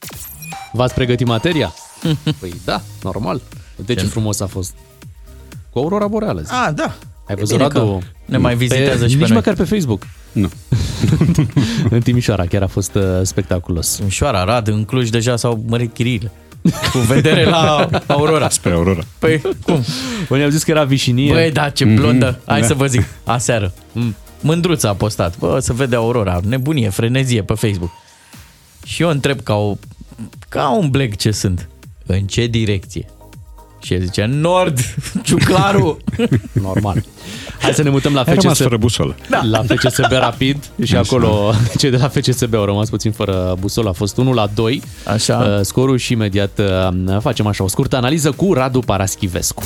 [0.72, 1.74] V-ați pregătit materia?
[2.40, 3.40] Păi da, normal.
[3.78, 4.74] Uite ce frumos a fost.
[5.70, 6.40] Cu Aurora Boreală.
[6.40, 6.52] zic.
[6.52, 6.94] Ah, da.
[7.28, 8.02] Ai E văzut, bine că Radu?
[8.24, 9.36] ne mai vizitează și pe Nici noi.
[9.36, 10.02] măcar pe Facebook.
[10.32, 10.48] Nu.
[11.90, 13.88] în Timișoara chiar a fost uh, spectaculos.
[13.96, 16.30] Timișoara, Rad, în Cluj deja s-au mărit chiriile.
[16.92, 18.48] Cu vedere la Aurora.
[18.48, 19.00] Spre Aurora.
[19.18, 19.84] Păi, cum?
[20.28, 21.32] Băi, ne-au zis că era vișinie.
[21.32, 22.28] Băi, da, ce blondă.
[22.30, 22.66] Mhm, Hai da.
[22.66, 23.72] să vă zic, aseară.
[24.40, 25.38] Mândruța a postat.
[25.38, 26.40] Bă, să vede Aurora.
[26.46, 27.90] Nebunie, frenezie pe Facebook.
[28.84, 29.76] Și eu întreb ca, o,
[30.48, 31.68] ca un black ce sunt.
[32.06, 33.06] În ce direcție?
[33.82, 34.78] Și el zice, nord,
[35.22, 35.98] ciuclaru.
[36.62, 37.04] Normal.
[37.60, 38.62] Hai să ne mutăm la Ai rămas FCSB.
[38.62, 39.16] fără busolă.
[39.30, 39.40] Da.
[39.42, 40.98] La FCSB Rapid și Așa.
[41.14, 43.88] acolo cei de la FCSB au rămas puțin fără busolă.
[43.88, 45.36] A fost 1 la 2 Așa.
[45.58, 49.62] uh, scorul și imediat uh, facem așa o scurtă analiză cu Radu Paraschivescu.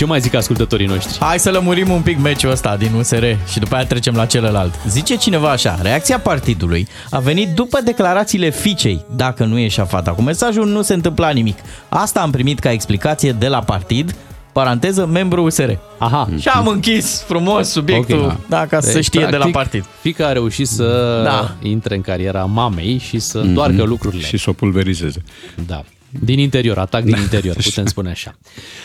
[0.00, 1.18] Ce mai zic ascultătorii noștri?
[1.20, 4.74] Hai să lămurim un pic meciul ăsta din USR și după aia trecem la celălalt.
[4.88, 10.22] Zice cineva așa, reacția partidului a venit după declarațiile fiicei, dacă nu ieșea fata cu
[10.22, 11.58] mesajul, nu se întâmpla nimic.
[11.88, 14.14] Asta am primit ca explicație de la partid,
[14.52, 15.70] paranteză, membru USR.
[15.98, 16.28] Aha.
[16.38, 18.24] Și am închis frumos subiectul, Ok.
[18.24, 18.36] okay.
[18.48, 19.84] da, ca să Deci, știe de la practic, partid.
[20.00, 21.54] Fica a reușit să Da.
[21.62, 23.52] intre în cariera mamei și să Mhm.
[23.52, 24.26] doarcă lucrurile.
[24.26, 25.22] Și să o pulverizeze.
[25.66, 25.82] Da.
[26.10, 28.34] Din interior, atac din interior, putem spune așa.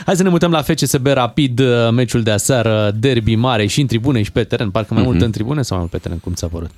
[0.05, 3.87] Hai să ne mutăm la FCSB rapid, uh, meciul de aseară, derby mare și în
[3.87, 4.69] tribune și pe teren.
[4.69, 5.25] Parcă mai mult Mhm.
[5.25, 6.69] în tribune sau mai mult pe teren, cum ți-a părut?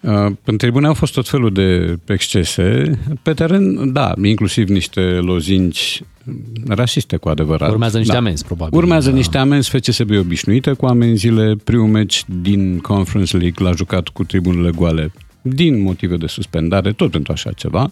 [0.00, 2.90] Uh, În tribune au fost tot felul de excese.
[3.22, 6.02] Pe teren, da, inclusiv niște lozinci
[6.68, 7.70] rasiste cu adevărat.
[7.70, 8.18] Urmează niște da.
[8.18, 8.78] amenzi, probabil.
[8.78, 9.16] Urmează Da.
[9.16, 11.54] niște amenzi FCSB obișnuită cu amenziile.
[11.64, 15.12] Primul meci din Conference League l-a jucat cu tribunele goale
[15.46, 17.90] din motive de suspendare, tot pentru așa ceva.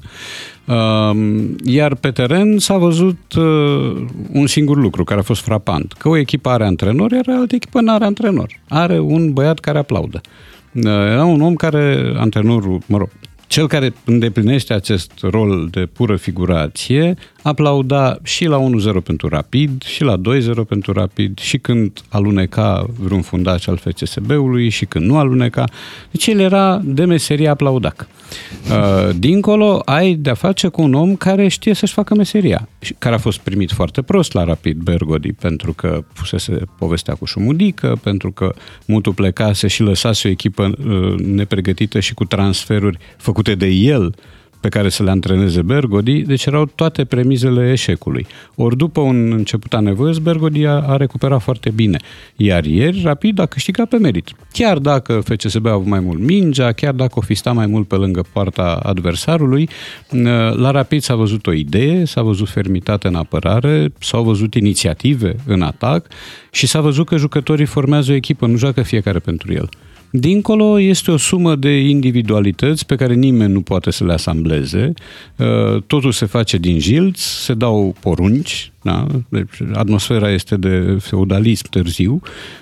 [0.65, 6.09] Um, Iar pe teren s-a văzut uh, un singur lucru care a fost frapant, că
[6.09, 8.61] o echipă are antrenor, iar altă echipă nu are antrenor.
[8.69, 10.21] Are un băiat care aplaudă.
[10.73, 13.09] Uh, Era un om care, antrenorul, mă rog,
[13.47, 20.03] cel care îndeplinește acest rol de pură figurație aplauda și la 1-0 pentru Rapid, și
[20.03, 20.21] la 2-0
[20.69, 25.65] pentru Rapid, și când aluneca vreun fundaș al FCSB-ului, și când nu aluneca.
[26.11, 28.07] Deci el era de meserie aplaudac.
[28.71, 33.15] Uh, Dincolo, ai de-a face cu un om care știe să-și facă meseria, și care
[33.15, 38.33] a fost primit foarte prost la Rapid Bergodi, pentru că pusese povestea cu șumudică, pentru
[38.33, 38.55] că
[38.87, 44.15] mutul plecase și lăsase o echipă uh, nepregătită și cu transferuri făcute de el,
[44.63, 48.27] pe care să le antreneze Bergodi, deci erau toate premizele eșecului.
[48.55, 51.99] Ori după un început anevoios, Bergodi a, a recuperat foarte bine.
[52.37, 54.31] Iar ieri, rapid, a câștigat pe merit.
[54.53, 57.89] Chiar dacă FCSB a avut mai mult mingea, chiar dacă o fi stat mai mult
[57.89, 59.69] pe lângă poarta adversarului,
[60.55, 65.63] la rapid s-a văzut o idee, s-a văzut fermitate în apărare, s-au văzut inițiative în
[65.63, 66.07] atac
[66.51, 69.69] și s-a văzut că jucătorii formează o echipă, nu joacă fiecare pentru el.
[70.15, 74.93] Dincolo este o sumă de individualități pe care nimeni nu poate să le asambleze.
[75.37, 79.07] Uh, Totul se face din jilț, se dau porunci, da?
[79.29, 82.21] deci atmosfera este de feudalism târziu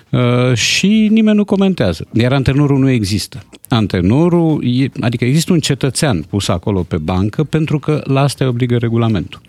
[0.09, 2.05] uh, și nimeni nu comentează.
[2.13, 3.43] Iar antrenorul nu există.
[3.69, 8.49] Antrenorul, e, adică există un cetățean pus acolo pe bancă pentru că la asta îi
[8.49, 9.41] obligă regulamentul.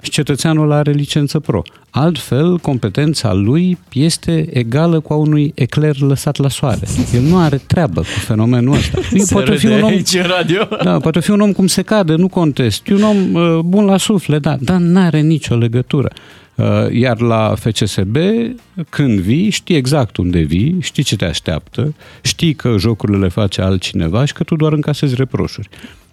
[0.00, 1.62] Și cetățeanul are licență pro.
[1.90, 6.86] Altfel, competența lui este egală cu a unui ecler lăsat la soare.
[7.14, 8.98] El nu are treabă cu fenomenul ăsta.
[9.18, 10.68] Se poate fi râde un om, aici în radio.
[10.82, 12.88] da, poate fi un om cum se cade, nu contest.
[12.88, 16.10] E un om uh, bun la suflet, da, dar n-are nicio legătură.
[16.60, 18.16] Uh, Iar la FCSB,
[18.88, 23.60] când vii, știi exact unde vii, știi ce te așteaptă, știi că jocurile le face
[23.62, 25.68] altcineva și că tu doar încasezi reproșuri.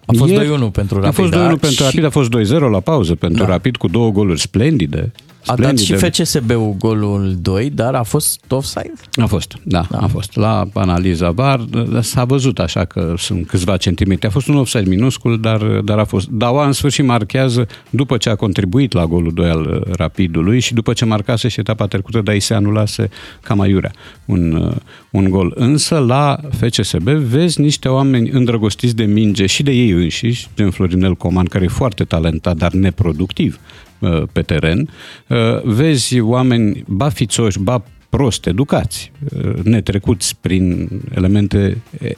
[0.05, 1.47] A fost Ieri- 2-1 pentru A Rapid, fost 2-1 da?
[1.47, 3.49] pentru Și- Rapid, a fost 2-0 la pauză pentru Da.
[3.49, 5.11] Rapid cu două goluri splendide.
[5.47, 6.23] A dat și splendide.
[6.23, 8.93] FCSB-ul golul 2, dar a fost offside?
[9.13, 10.35] A fost, da, da, a fost.
[10.35, 11.65] La analiza VAR
[12.01, 14.27] s-a văzut așa că sunt câțiva centimetri.
[14.27, 16.27] A fost un offside minuscul, dar, dar a fost.
[16.27, 20.73] Daua în sfârșit marchează după ce a contribuit la golul 2 al uh, Rapidului și
[20.73, 23.09] după ce marcase și etapa trecută, dar îi se anulase
[23.41, 23.91] cam aiurea
[24.25, 24.75] un, uh,
[25.11, 25.53] un gol.
[25.55, 31.15] Însă la FCSB vezi niște oameni îndrăgostiți de minge și de ei înșiși, gen Florinel
[31.15, 33.86] Coman, care e foarte talentat, dar neproductiv uh,
[34.31, 34.89] pe teren.
[35.27, 42.11] Uh, Vezi oameni ba fițoși, ba prost educați, uh, netrecuți prin elemente eh,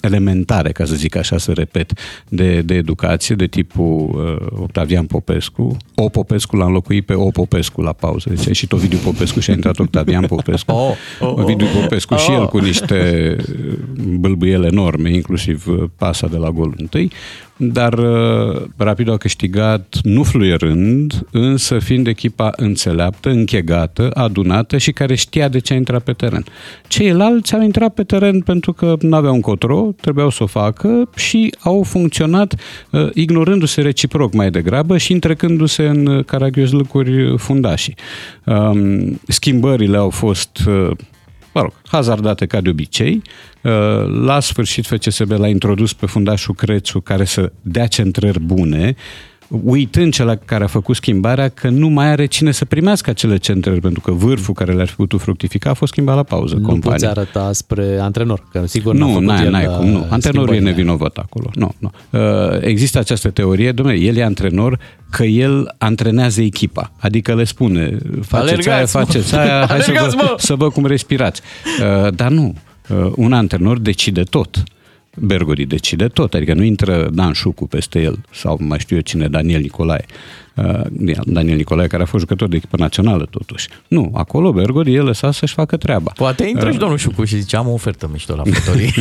[0.00, 1.92] elementare, ca să zic așa, să repet,
[2.28, 4.10] de, de educație, de tipul
[4.50, 5.76] uh, Octavian Popescu.
[5.94, 8.28] O Popescu l-a înlocuit pe O Popescu la pauză.
[8.28, 10.72] Deci a ieșit Ovidiu Popescu și a intrat Octavian Popescu.
[10.84, 10.90] Oh,
[11.20, 11.42] oh, oh.
[11.42, 12.36] Ovidiu Popescu și Oh.
[12.38, 13.78] el cu niște uh,
[14.18, 17.10] bâlbâiele enorme, inclusiv uh, pasa de la golul întâi,
[17.56, 25.14] dar uh, Rapid a câștigat nu fluierând, însă fiind echipa înțeleaptă, închegată, adunată și care
[25.14, 26.44] știa de ce a intrat pe teren.
[26.88, 31.54] Ceilalți au intrat pe teren pentru că nu aveau încotro, trebuiau să o facă și
[31.60, 32.54] au funcționat
[32.90, 37.96] uh, ignorându-se reciproc mai degrabă și întrecându-se în uh, caragiozlăcuri fundașii.
[38.44, 40.90] Um, schimbările au fost uh,
[41.54, 43.22] mă rog, hazardate ca de obicei.
[43.64, 43.72] Uh,
[44.24, 48.94] La sfârșit FCSB l-a introdus pe fundașul Crețu care să dea centrări bune,
[49.48, 53.80] uitând cel care a făcut schimbarea că nu mai are cine să primească acele centrări,
[53.80, 56.54] pentru că vârful care le-ar fi putut fructifica a fost schimbat la pauză.
[56.54, 57.10] Nu poți compania.
[57.10, 59.98] arăta spre antrenor, că sigur n-a Nu, făcut n-ai, el, n-ai cum, nu.
[59.98, 60.70] uh, Antrenorul e schimbările.
[60.70, 61.50] nevinovat acolo.
[61.54, 61.90] Nu, nu.
[62.10, 64.78] Uh, Există această teorie, domnule, el e antrenor
[65.10, 66.92] că el antrenează echipa.
[66.98, 68.86] Adică le spune, faceți Alergați, aia, mă!
[68.86, 70.34] faceți aia, hai să Alergați, vă, mă!
[70.38, 71.40] să văd cum respirați.
[72.04, 72.63] Uh, Dar nu, Uh,
[73.14, 74.62] un antrenor decide tot.
[75.16, 79.28] Bergodi decide tot, adică nu intră Dan Șucu peste el sau mai știu eu cine,
[79.28, 80.04] Daniel Nicolae.
[80.54, 83.68] Uh, Daniel Nicolae, care a fost jucător de echipă națională totuși.
[83.88, 86.12] Nu, acolo Bergodi e lăsat să-și facă treaba.
[86.16, 88.92] Poate intră Uh, și domnul Șucu și zice, am o ofertă mișto la fătorii.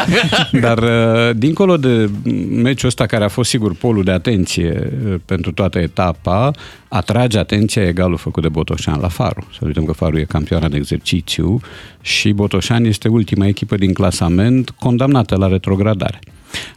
[0.66, 2.10] Dar uh, dincolo de
[2.50, 6.50] meciul ăsta care a fost sigur polul de atenție uh, pentru toată etapa,
[6.88, 9.46] atrage atenția egalul făcut de Botoșan la Faru.
[9.50, 11.60] Să nu uităm că Faru e campioana de exercițiu
[12.00, 16.18] și Botoșan este ultima echipă din clasament condamnată la retrogradare.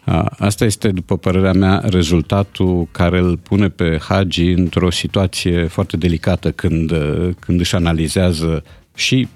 [0.03, 5.97] A, Asta este, după părerea mea, rezultatul care îl pune pe Hagi într-o situație foarte
[5.97, 8.63] delicată când, uh, când își analizează
[8.95, 9.27] și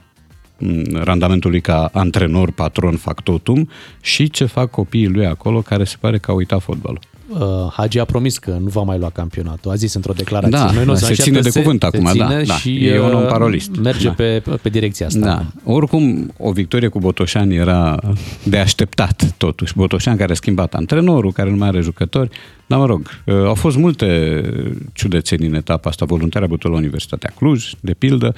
[0.58, 3.70] m, randamentul lui ca antrenor, patron, factotum
[4.02, 7.00] și ce fac copiii lui acolo care se pare că au uitat fotbalul.
[7.40, 9.72] Uh, Hagi a promis că nu va mai lua campionatul.
[9.72, 10.58] A zis într-o declarație.
[10.58, 12.54] Da, Noi nu o să se înșeaptă, ține de cuvânt se acum, ține da, da.
[12.54, 13.76] Și E un om uh, parolist.
[13.76, 14.14] Merge Da.
[14.14, 15.20] pe, pe direcția asta.
[15.20, 15.46] Da.
[15.74, 18.00] Oricum, o victorie cu Botoșan era
[18.44, 19.74] de așteptat, totuși.
[19.76, 22.30] Botoșan care a schimbat antrenorul, care nu mai are jucători.
[22.66, 24.42] Dar mă rog, uh, au fost multe
[24.94, 26.06] ciudățenii în etapa asta.
[26.06, 28.36] Voluntari a bătut la Universitatea Cluj, de pildă,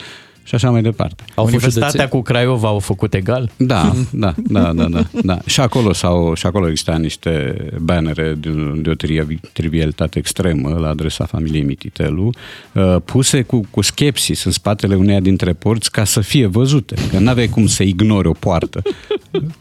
[0.47, 1.23] și așa mai departe.
[1.35, 3.51] Universitatea cu Craiova au făcut egal?
[3.57, 5.39] Da, da, da, da, da, da.
[5.45, 10.87] Și acolo, sau, și acolo exista niște bannere de, de o tri- trivialitate extremă la
[10.87, 12.29] adresa familiei Mititelu,
[12.73, 16.95] uh, puse cu, cu skepsis în spatele uneia dintre porți ca să fie văzute.
[17.09, 18.81] Că nu aveai cum să ignori o poartă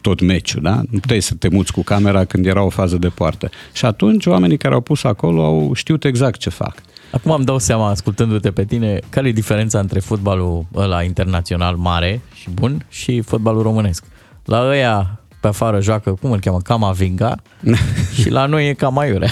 [0.01, 0.75] tot meciul, da?
[0.91, 3.51] Nu puteai să te muți cu camera când era o fază de poartă.
[3.73, 6.75] Și atunci oamenii care au pus acolo au știut exact ce fac.
[7.17, 12.21] Acum îmi dau seama, ascultându-te pe tine, care e diferența între fotbalul ăla internațional mare
[12.35, 14.05] și bun și fotbalul românesc.
[14.45, 17.37] La ăia pe afară joacă, cum îl cheamă, Camavinga
[18.21, 19.31] și la noi e Camaiurea.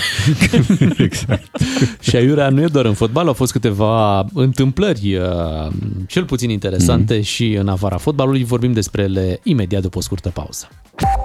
[0.99, 1.45] exact.
[2.01, 5.73] Și aiurea nu e doar în fotbal, au fost câteva întâmplări uh,
[6.09, 7.23] cel puțin interesante Mhm.
[7.23, 7.27] mm-hmm.
[7.27, 8.45] și în afara fotbalului.
[8.45, 10.69] Vorbim despre ele imediat după o scurtă pauză.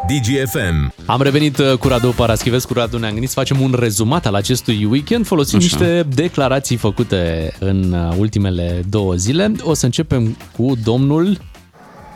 [0.07, 0.93] DGFM.
[1.05, 2.73] Am revenit uh, cu Radu Paraschivescu.
[2.73, 5.77] Radu, ne-am gândit să facem un rezumat al acestui weekend folosind Așa.
[5.77, 9.51] niște declarații făcute în uh, ultimele două zile.
[9.61, 11.37] O să începem cu domnul...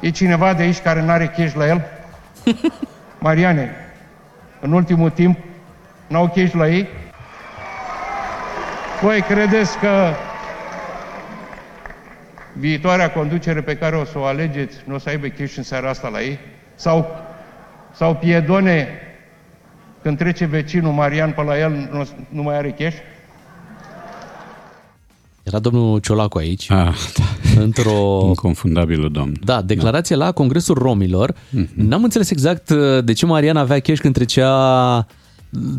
[0.01, 1.81] E cineva de aici care nu are cash la el?
[3.19, 3.75] Mariane,
[4.59, 5.37] în ultimul timp
[6.07, 6.87] n-au cash la ei?
[9.01, 10.13] Voi credeți că
[12.53, 15.89] viitoarea conducere pe care o să o alegeți nu o să aibă cash în seara
[15.89, 16.39] asta la ei?
[16.75, 17.25] Sau,
[17.91, 18.87] sau Piedone,
[20.01, 22.95] când trece vecinul Marian pe la el, nu, nu mai are cash?
[25.43, 26.71] Era domnul Ciolacu aici.
[26.71, 27.61] Ah, da.
[27.63, 28.23] Într-o...
[28.27, 29.33] Inconfundabilul domn.
[29.43, 31.33] Da, declarație la Congresul Romilor.
[31.49, 31.69] Mhm.
[31.75, 35.07] N-am înțeles exact uh, de ce Marian avea cash când trecea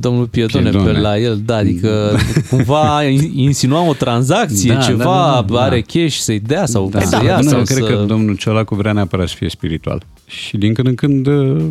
[0.01, 0.93] domnul Piedone, Piedone.
[0.93, 1.41] pe la el.
[1.45, 2.17] Da, adică
[2.51, 5.61] cumva insinua o tranzacție, Da, ceva, da, da, da.
[5.63, 7.37] are cash să-i dea sau Da, să da, ia.
[7.37, 7.85] nu, sau eu cred să...
[7.85, 10.03] că domnul Ciolacu vrea neapărat să fie spiritual.
[10.27, 11.65] Și din când în când uh,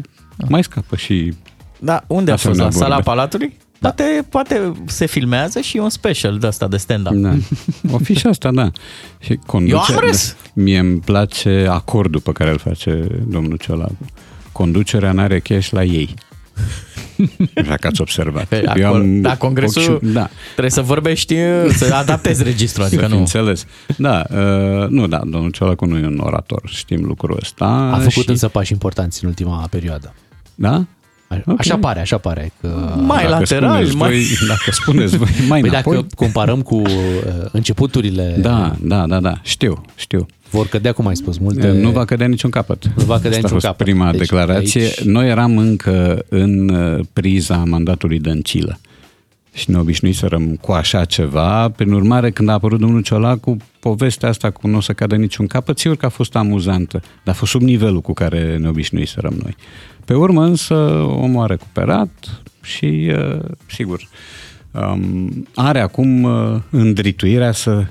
[0.49, 1.33] mai scapă și...
[1.79, 2.45] Da, unde a fost?
[2.45, 3.53] asemenea La sala vorbe.
[3.83, 4.21] Palatului?
[4.29, 7.13] Poate, poate se filmează și e un special de asta de stand-up.
[7.13, 7.33] Da.
[7.91, 8.71] O fi și asta, da.
[9.19, 10.35] Și conduce, Eu am râs.
[10.53, 13.97] Mie îmi place acordul pe care îl face domnul Ciolacu.
[14.51, 16.13] Conducerea n-are cash la ei.
[17.67, 18.45] Dacă ați observat.
[18.45, 20.29] Pe Eu acolo, am da, congresul ochi- da.
[20.51, 21.35] trebuie să vorbești,
[21.69, 23.19] să adaptezi registrul, adică Să fi nu.
[23.19, 23.65] înțeles.
[23.97, 27.65] Da, uh, nu, da, domnul Ciolacu nu e un orator, știm lucrul ăsta.
[27.65, 28.29] A făcut și...
[28.29, 30.13] însă pași importanți în ultima perioadă.
[30.55, 30.85] Da?
[31.41, 31.55] Okay.
[31.57, 32.51] Așa pare, așa pare.
[32.61, 32.93] Că...
[33.05, 34.09] Mai Dacă lateral, spuneți mai...
[34.09, 35.95] Voi, dacă spuneți voi mai Păi înapoi...
[35.95, 36.89] dacă comparăm cu uh,
[37.51, 40.25] începuturile, Da, da, da, da, știu, știu.
[40.49, 41.71] vor cădea, cum ai spus, multe...
[41.71, 42.83] Nu va cădea niciun capăt.
[42.95, 43.85] Nu va cădea Asta a niciun fost capăt.
[43.85, 44.81] prima Deci, declarație.
[44.81, 48.79] aici- Noi eram încă în uh, priza mandatului Dăncilă
[49.55, 51.69] și ne obișnuiserăm cu așa ceva.
[51.69, 55.47] Prin urmare, când a apărut domnul Ciolacu, povestea asta cu nu o să cadă niciun
[55.47, 59.33] capăt, sigur că a fost amuzantă, dar a fost sub nivelul cu care ne obișnuiserăm
[59.43, 59.55] noi.
[60.05, 64.07] Pe urmă, însă, omul a recuperat și, uh, sigur,
[64.71, 67.85] um, are acum uh, îndrituirea să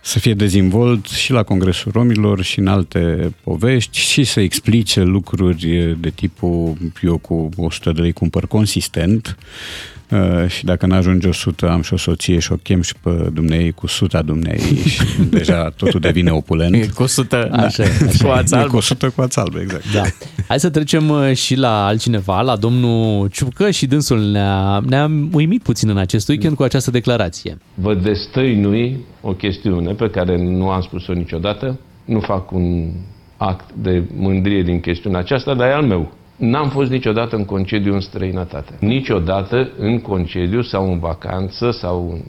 [0.00, 5.96] să fie dezvolt și la Congresul Romilor și în alte povești și să explice lucruri
[6.00, 9.36] de tipul eu cu 100 de lei cumpăr consistent.
[9.38, 9.97] uh,
[10.46, 13.84] și dacă n-ajunge 100 am și o soție și o chem și pe dumnei cu
[13.84, 16.74] 100 dumnei și deja totul devine opulent.
[16.74, 18.32] E cu 100 Așa, e, așa cu e.
[18.32, 18.70] ața E albă.
[18.70, 19.92] cu 100 cu ața albă, exact.
[19.92, 20.02] Da.
[20.48, 25.62] Hai să trecem uh, și la altcineva, la domnul Ciucă și dânsul ne-a, ne-a uimit
[25.62, 27.58] puțin în acest weekend cu această declarație.
[27.74, 31.78] Vă destăinui o chestiune pe care nu am spus-o niciodată.
[32.04, 32.90] Nu fac un
[33.36, 36.12] act de mândrie din chestiunea aceasta, dar e al meu.
[36.38, 38.72] N-am fost niciodată în concediu în străinătate.
[38.80, 42.22] Niciodată în concediu sau în vacanță sau în,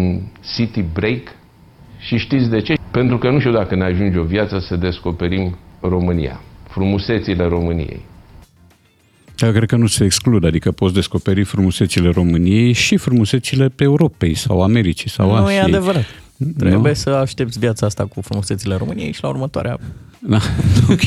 [0.00, 0.20] în
[0.54, 1.22] city break.
[1.98, 2.74] Și știți de ce?
[2.90, 8.00] Pentru că nu știu dacă ne ajunge o viață să descoperim România, frumusețile României.
[9.36, 14.34] Dar cred că nu se exclud, adică poți descoperi frumusețile României și frumusețile pe Europei
[14.34, 15.58] sau Americii sau Nu Asiei.
[15.58, 16.04] e adevărat.
[16.58, 16.94] Trebuie Nu?
[16.94, 19.78] să aștepți viața asta cu frumusețile României și la următoarea...
[20.18, 20.38] Da,
[20.92, 21.00] ok.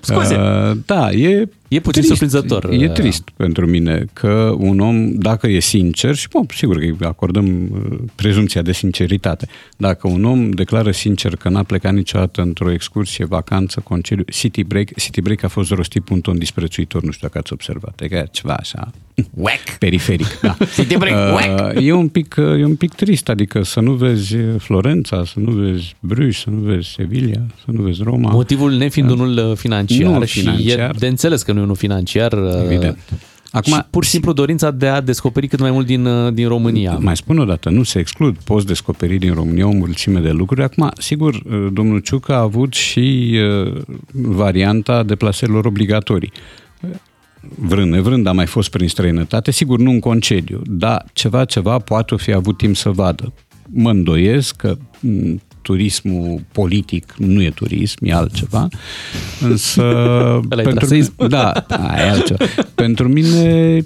[0.00, 0.34] Scuze.
[0.34, 2.68] Uh, da, e, e puțin surprinzător.
[2.70, 6.84] E uh, trist pentru mine că un om, dacă e sincer, și bun, sigur că
[6.84, 9.46] îi acordăm uh, prezumția de sinceritate,
[9.76, 14.94] dacă un om declară sincer că n-a plecat niciodată într-o excursie, vacanță, concediu, city break,
[14.96, 18.08] city break a fost rostit pe un ton disprețuitor, nu știu dacă ați observat, e
[18.08, 18.90] că e ceva așa
[19.34, 19.78] Whack.
[19.78, 20.40] periferic.
[20.40, 20.56] Da.
[20.76, 21.80] City break, whack.
[21.80, 25.50] e, un pic, uh, e un pic trist, adică să nu vezi Florența, să nu
[25.50, 28.30] vezi Bruges, să nu vezi Sevilla, să nu vezi Roma.
[28.30, 30.90] Motivul nefiind unul uh, financiar, Nu și financiar.
[30.94, 32.32] e de înțeles că nu e unul financiar.
[32.32, 32.98] uh, Evident.
[33.50, 36.48] Acum, și pur și simplu dorința de a descoperi cât mai mult din, uh, din
[36.48, 36.98] România.
[37.00, 40.62] Mai spun o dată, nu se exclud, poți descoperi din România o mulțime de lucruri.
[40.62, 43.36] Acum, sigur, uh, domnul Ciucă a avut și
[43.66, 43.72] uh,
[44.12, 46.32] varianta deplasărilor obligatorii.
[47.58, 52.14] Vrând nevrând, a mai fost prin străinătate, sigur nu în concediu, dar ceva, ceva poate
[52.16, 53.32] fi avut timp să vadă.
[53.70, 58.68] Mă îndoiesc că m, turismul politic nu e turism, e altceva,
[59.40, 61.12] însă Ăla e pentru traseism.
[61.18, 62.44] mine, da, aia e altceva.
[62.74, 63.42] pentru mine
[63.76, 63.84] e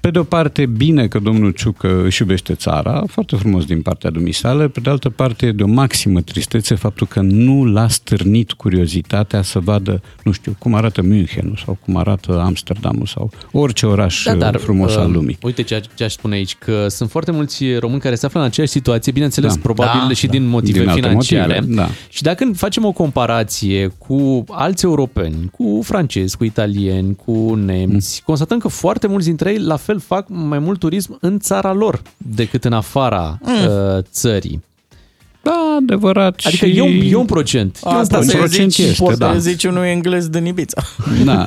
[0.00, 4.10] pe de o parte, bine că domnul Ciucă își iubește țara, foarte frumos din partea
[4.10, 8.52] dumisale, pe de altă parte, e de o maximă tristețe faptul că nu l-a stârnit
[8.52, 14.22] curiozitatea să vadă, nu știu, cum arată Münchenul sau cum arată Amsterdamul sau orice oraș
[14.24, 15.38] da, dar, frumos al uh, lumii.
[15.42, 18.46] Uite ce, ce aș spune aici, că sunt foarte mulți români care se află în
[18.46, 19.60] aceeași situație, bineînțeles, Da.
[19.62, 20.32] probabil Da, și da.
[20.32, 21.54] din motive Din alte financiare.
[21.54, 21.88] motive, da.
[22.08, 28.58] Și dacă facem o comparație cu alți europeni, cu francezi, cu italieni, cu nemți, constatăm
[28.58, 32.64] că foarte mulți dintre ei la fel fac mai mult turism în țara lor decât
[32.64, 33.52] în afara Mm.
[33.96, 34.62] uh, țării.
[35.42, 36.40] Da, adevărat.
[36.44, 36.76] Adică și...
[36.76, 37.76] e un, e un procent.
[37.84, 39.32] E un Asta un să procent zici, este, poți da.
[39.32, 40.82] să zici unui englez din Ibița.
[41.24, 41.46] Da,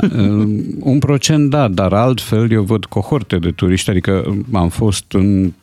[0.79, 5.53] un procent da, dar altfel eu văd cohorte de turiști, adică am fost în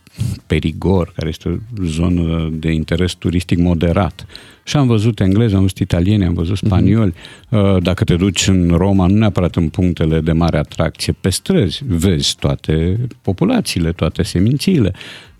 [0.46, 4.26] Perigor, care este o zonă de interes turistic moderat.
[4.70, 7.14] Și am văzut englezi, am văzut italieni, am văzut spanioli.
[7.48, 11.82] Uh, Dacă te duci în Roma, nu neapărat în punctele de mare atracție, pe străzi
[11.86, 14.92] vezi toate populațiile, toate semințiile.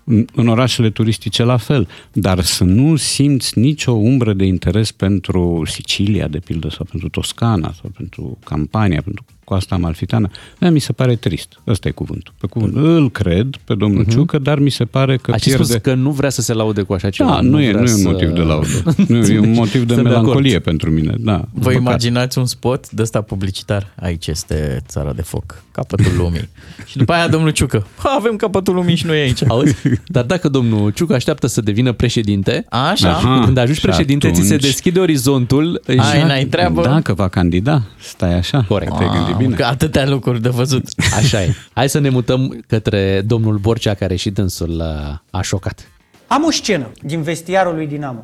[0.03, 5.63] În- În orașele turistice la fel, dar să nu simți nicio umbră de interes pentru
[5.65, 10.29] Sicilia, de pildă, sau pentru Toscana, sau pentru Campania, pentru coasta amalfitană,
[10.59, 11.59] da, mi se pare trist.
[11.67, 12.33] Ăsta e cuvântul.
[12.39, 12.75] Pe cuvânt.
[12.75, 14.09] Îl cred pe domnul uh-huh.
[14.09, 15.63] Ciucă, dar mi se pare că Ați pierde...
[15.63, 17.29] spus că nu vrea să se laude cu așa ceva.
[17.29, 18.67] Da, nu, e, vrea nu e un să- motiv de laudă.
[19.07, 20.63] Nu, e un motiv de Sunt de melancolie acord.
[20.63, 21.13] pentru mine.
[21.19, 21.79] Da, Vă păcat.
[21.79, 23.93] imaginați un spot de ăsta publicitar?
[24.01, 26.49] Aici este țara de foc, capătul lumii.
[26.89, 29.43] și după aia domnul Ciucă, ha, avem capătul lumii și noi aici.
[29.47, 29.75] Auzi?
[30.07, 33.09] Dar dacă domnul Ciucă așteaptă să devină președinte, Așa.
[33.09, 35.81] Aha, când ajungi și președinte, ți se atunci- deschide orizontul.
[35.87, 36.81] Ai, n-ai treabă.
[36.81, 38.65] Dacă va candida, stai așa.
[38.67, 38.97] Corect.
[38.97, 39.55] Te-ai gândit bine.
[39.55, 40.83] Că atâtea lucruri de văzut.
[41.15, 41.53] Așa e.
[41.73, 45.87] Hai să ne mutăm către domnul Borcea, care și dânsul uh, a șocat.
[46.27, 48.23] Am o scenă din vestiarul lui Dinamo.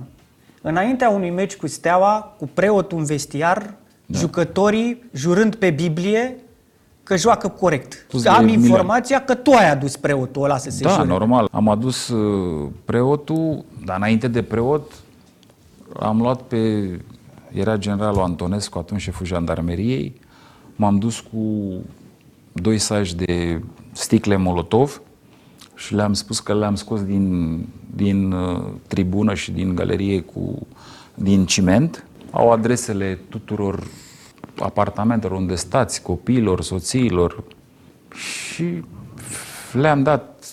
[0.62, 3.74] Înaintea unui meci cu Steaua, cu preotul în vestiar,
[4.06, 4.20] da.
[4.20, 6.36] jucătorii jurând pe Biblie
[7.04, 8.06] că joacă corect.
[8.10, 8.60] Pus de Am Milan.
[8.64, 11.08] informația că tu ai adus preotul ăla să se Da, jure.
[11.08, 11.48] normal.
[11.52, 14.92] Am adus uh, preotul, dar înainte de preot
[16.00, 16.58] am luat pe...
[17.54, 20.22] Era generalul Antonescu, atunci șeful jandarmeriei.
[20.80, 21.74] M-am dus cu
[22.52, 25.02] doi saci de sticle Molotov
[25.76, 27.58] și le-am spus că le-am scos din,
[27.96, 30.68] din uh, tribună și din galerie cu,
[31.14, 32.06] din ciment.
[32.32, 33.84] Au adresele tuturor
[34.60, 37.44] apartamentelor unde stați, copiilor, soțiilor
[38.14, 38.84] și
[39.72, 40.46] le-am dat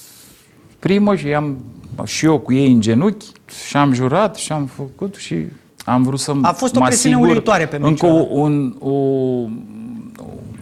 [0.79, 1.65] primă și am
[2.05, 3.27] și eu cu ei în genunchi
[3.69, 5.37] și am jurat și am făcut și
[5.85, 8.77] am vrut să A fost o mă presiune asigur uluitoare pe Încă meciul o, un,
[8.79, 8.91] o,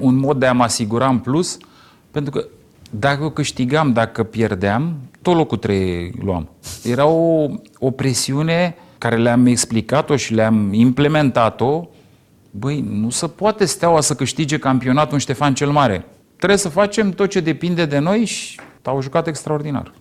[0.02, 1.56] un mod de a mă asigura în plus,
[2.10, 2.44] pentru că
[2.90, 6.48] dacă câștigam, dacă pierdeam, tot locul 3 luam.
[6.84, 7.48] Era o,
[7.78, 11.88] o presiune care le-am explicat-o și le-am implementat-o.
[12.50, 16.04] Băi, nu se poate steaua să câștige campionatul în Ștefan cel Mare.
[16.36, 19.92] Trebuie să facem tot ce depinde de noi și au jucat extraordinar.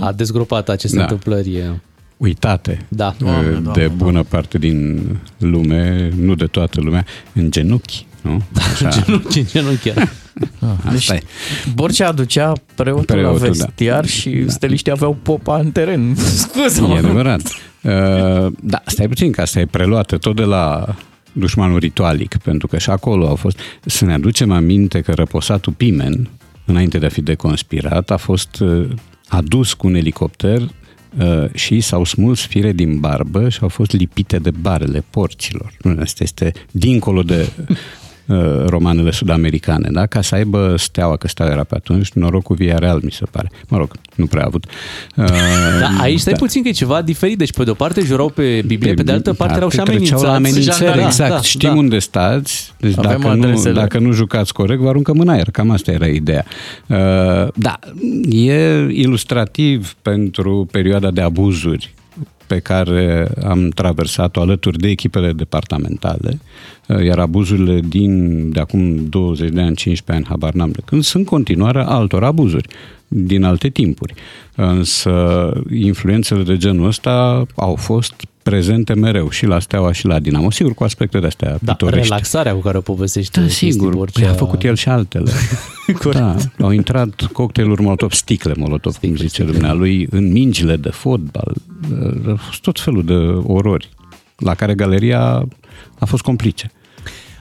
[0.00, 1.02] A dezgropat aceste Da.
[1.02, 1.80] întâmplări.
[2.16, 3.14] Uitate Da.
[3.18, 5.06] de, de bună parte din
[5.38, 8.42] lume, nu de toată lumea, în genunchi, nu?
[8.72, 8.88] Așa.
[9.04, 10.12] Genunchi, în genunchi chiar.
[10.84, 11.22] Asta e.
[11.74, 13.48] Borcea aducea preotul, Preotul, la da.
[13.48, 16.14] vestiar și steliștii aveau popa în teren.
[16.44, 16.94] Scuză-mă.
[16.94, 17.40] E adevărat.
[17.40, 20.94] Uh, da, stai puțin, că asta e preluată tot de la
[21.32, 23.58] dușmanul ritualic, pentru că și acolo au fost...
[23.84, 26.28] Să ne aducem aminte că răposatul Pimen,
[26.64, 28.88] înainte de a fi deconspirat, a fost uh,
[29.28, 34.38] adus cu un elicopter uh, și s-au smuls fire din barbă și au fost lipite
[34.38, 35.72] de barele porților.
[36.00, 37.76] Asta este dincolo de uh,
[38.66, 40.06] romanele sud-americane, da?
[40.06, 43.50] ca să aibă steaua, că steaua era pe atunci, noroc cu Villarreal, mi se pare.
[43.68, 44.64] Mă rog, nu prea a avut.
[45.16, 45.24] Uh,
[45.80, 47.38] Da, aici stai puțin că e ceva diferit.
[47.38, 49.94] Deci, pe de o parte, jurau pe Biblie, pe de altă parte, erau și treceau
[50.20, 50.24] amenințați.
[50.24, 51.30] la amenințări, Da, exact.
[51.30, 51.74] da, Știm da.
[51.74, 53.72] unde stați, deci Avem dacă nu, adresele.
[53.74, 55.50] dacă nu jucați corect, vă aruncăm în aer.
[55.50, 56.44] Cam asta era ideea.
[56.86, 56.96] Uh,
[57.54, 57.78] da,
[58.30, 61.94] e ilustrativ pentru perioada de abuzuri
[62.46, 66.40] pe care am traversat-o alături de echipele departamentale,
[66.86, 71.02] uh, iar abuzurile din de acum 20 de ani, 15 ani, habar n-am de când,
[71.02, 72.68] sunt continuarea altor abuzuri
[73.08, 74.14] din alte timpuri.
[74.54, 78.14] Însă influențele de genul ăsta au fost
[78.44, 80.50] prezente mereu și la Steaua și la Dinamo.
[80.50, 82.08] Sigur, cu aspecte de astea Da, pitorești.
[82.08, 83.94] relaxarea cu care o povestește Da, Cristi sigur.
[83.94, 84.20] Borcea.
[84.20, 85.30] Păi a făcut el și altele.
[86.12, 91.52] da, au intrat cocktailuri molotov, sticle molotov, cum zice dumnealui, în mingile de fotbal.
[92.28, 93.14] A fost tot felul de
[93.52, 93.88] orori
[94.36, 95.48] la care galeria
[95.98, 96.70] a fost complice.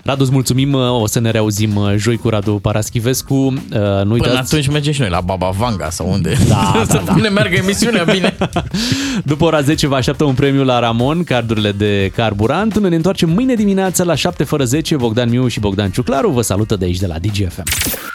[0.03, 3.35] Radu, îți mulțumim, o să ne reauzim uh, joi cu Radu Paraschivescu.
[3.35, 6.38] Uh, Nu Până uitați, atunci mergem și noi la Baba Vanga sau unde.
[6.47, 7.15] Da, să da, da.
[7.15, 8.38] ne meargă emisiunea bine.
[9.31, 12.80] după ora 10 vă așteaptă un premiu la Ramon, cardurile de carburant.
[12.80, 14.95] Ne întoarcem mâine dimineața la 7 fără 10.
[14.95, 17.63] Bogdan Miu și Bogdan Ciuclaru vă salută de aici de la DGFM.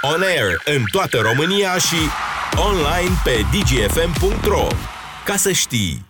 [0.03, 1.97] On air în toată România și
[2.69, 4.67] online pe dgfm.ro.
[5.25, 6.07] Ca să știi!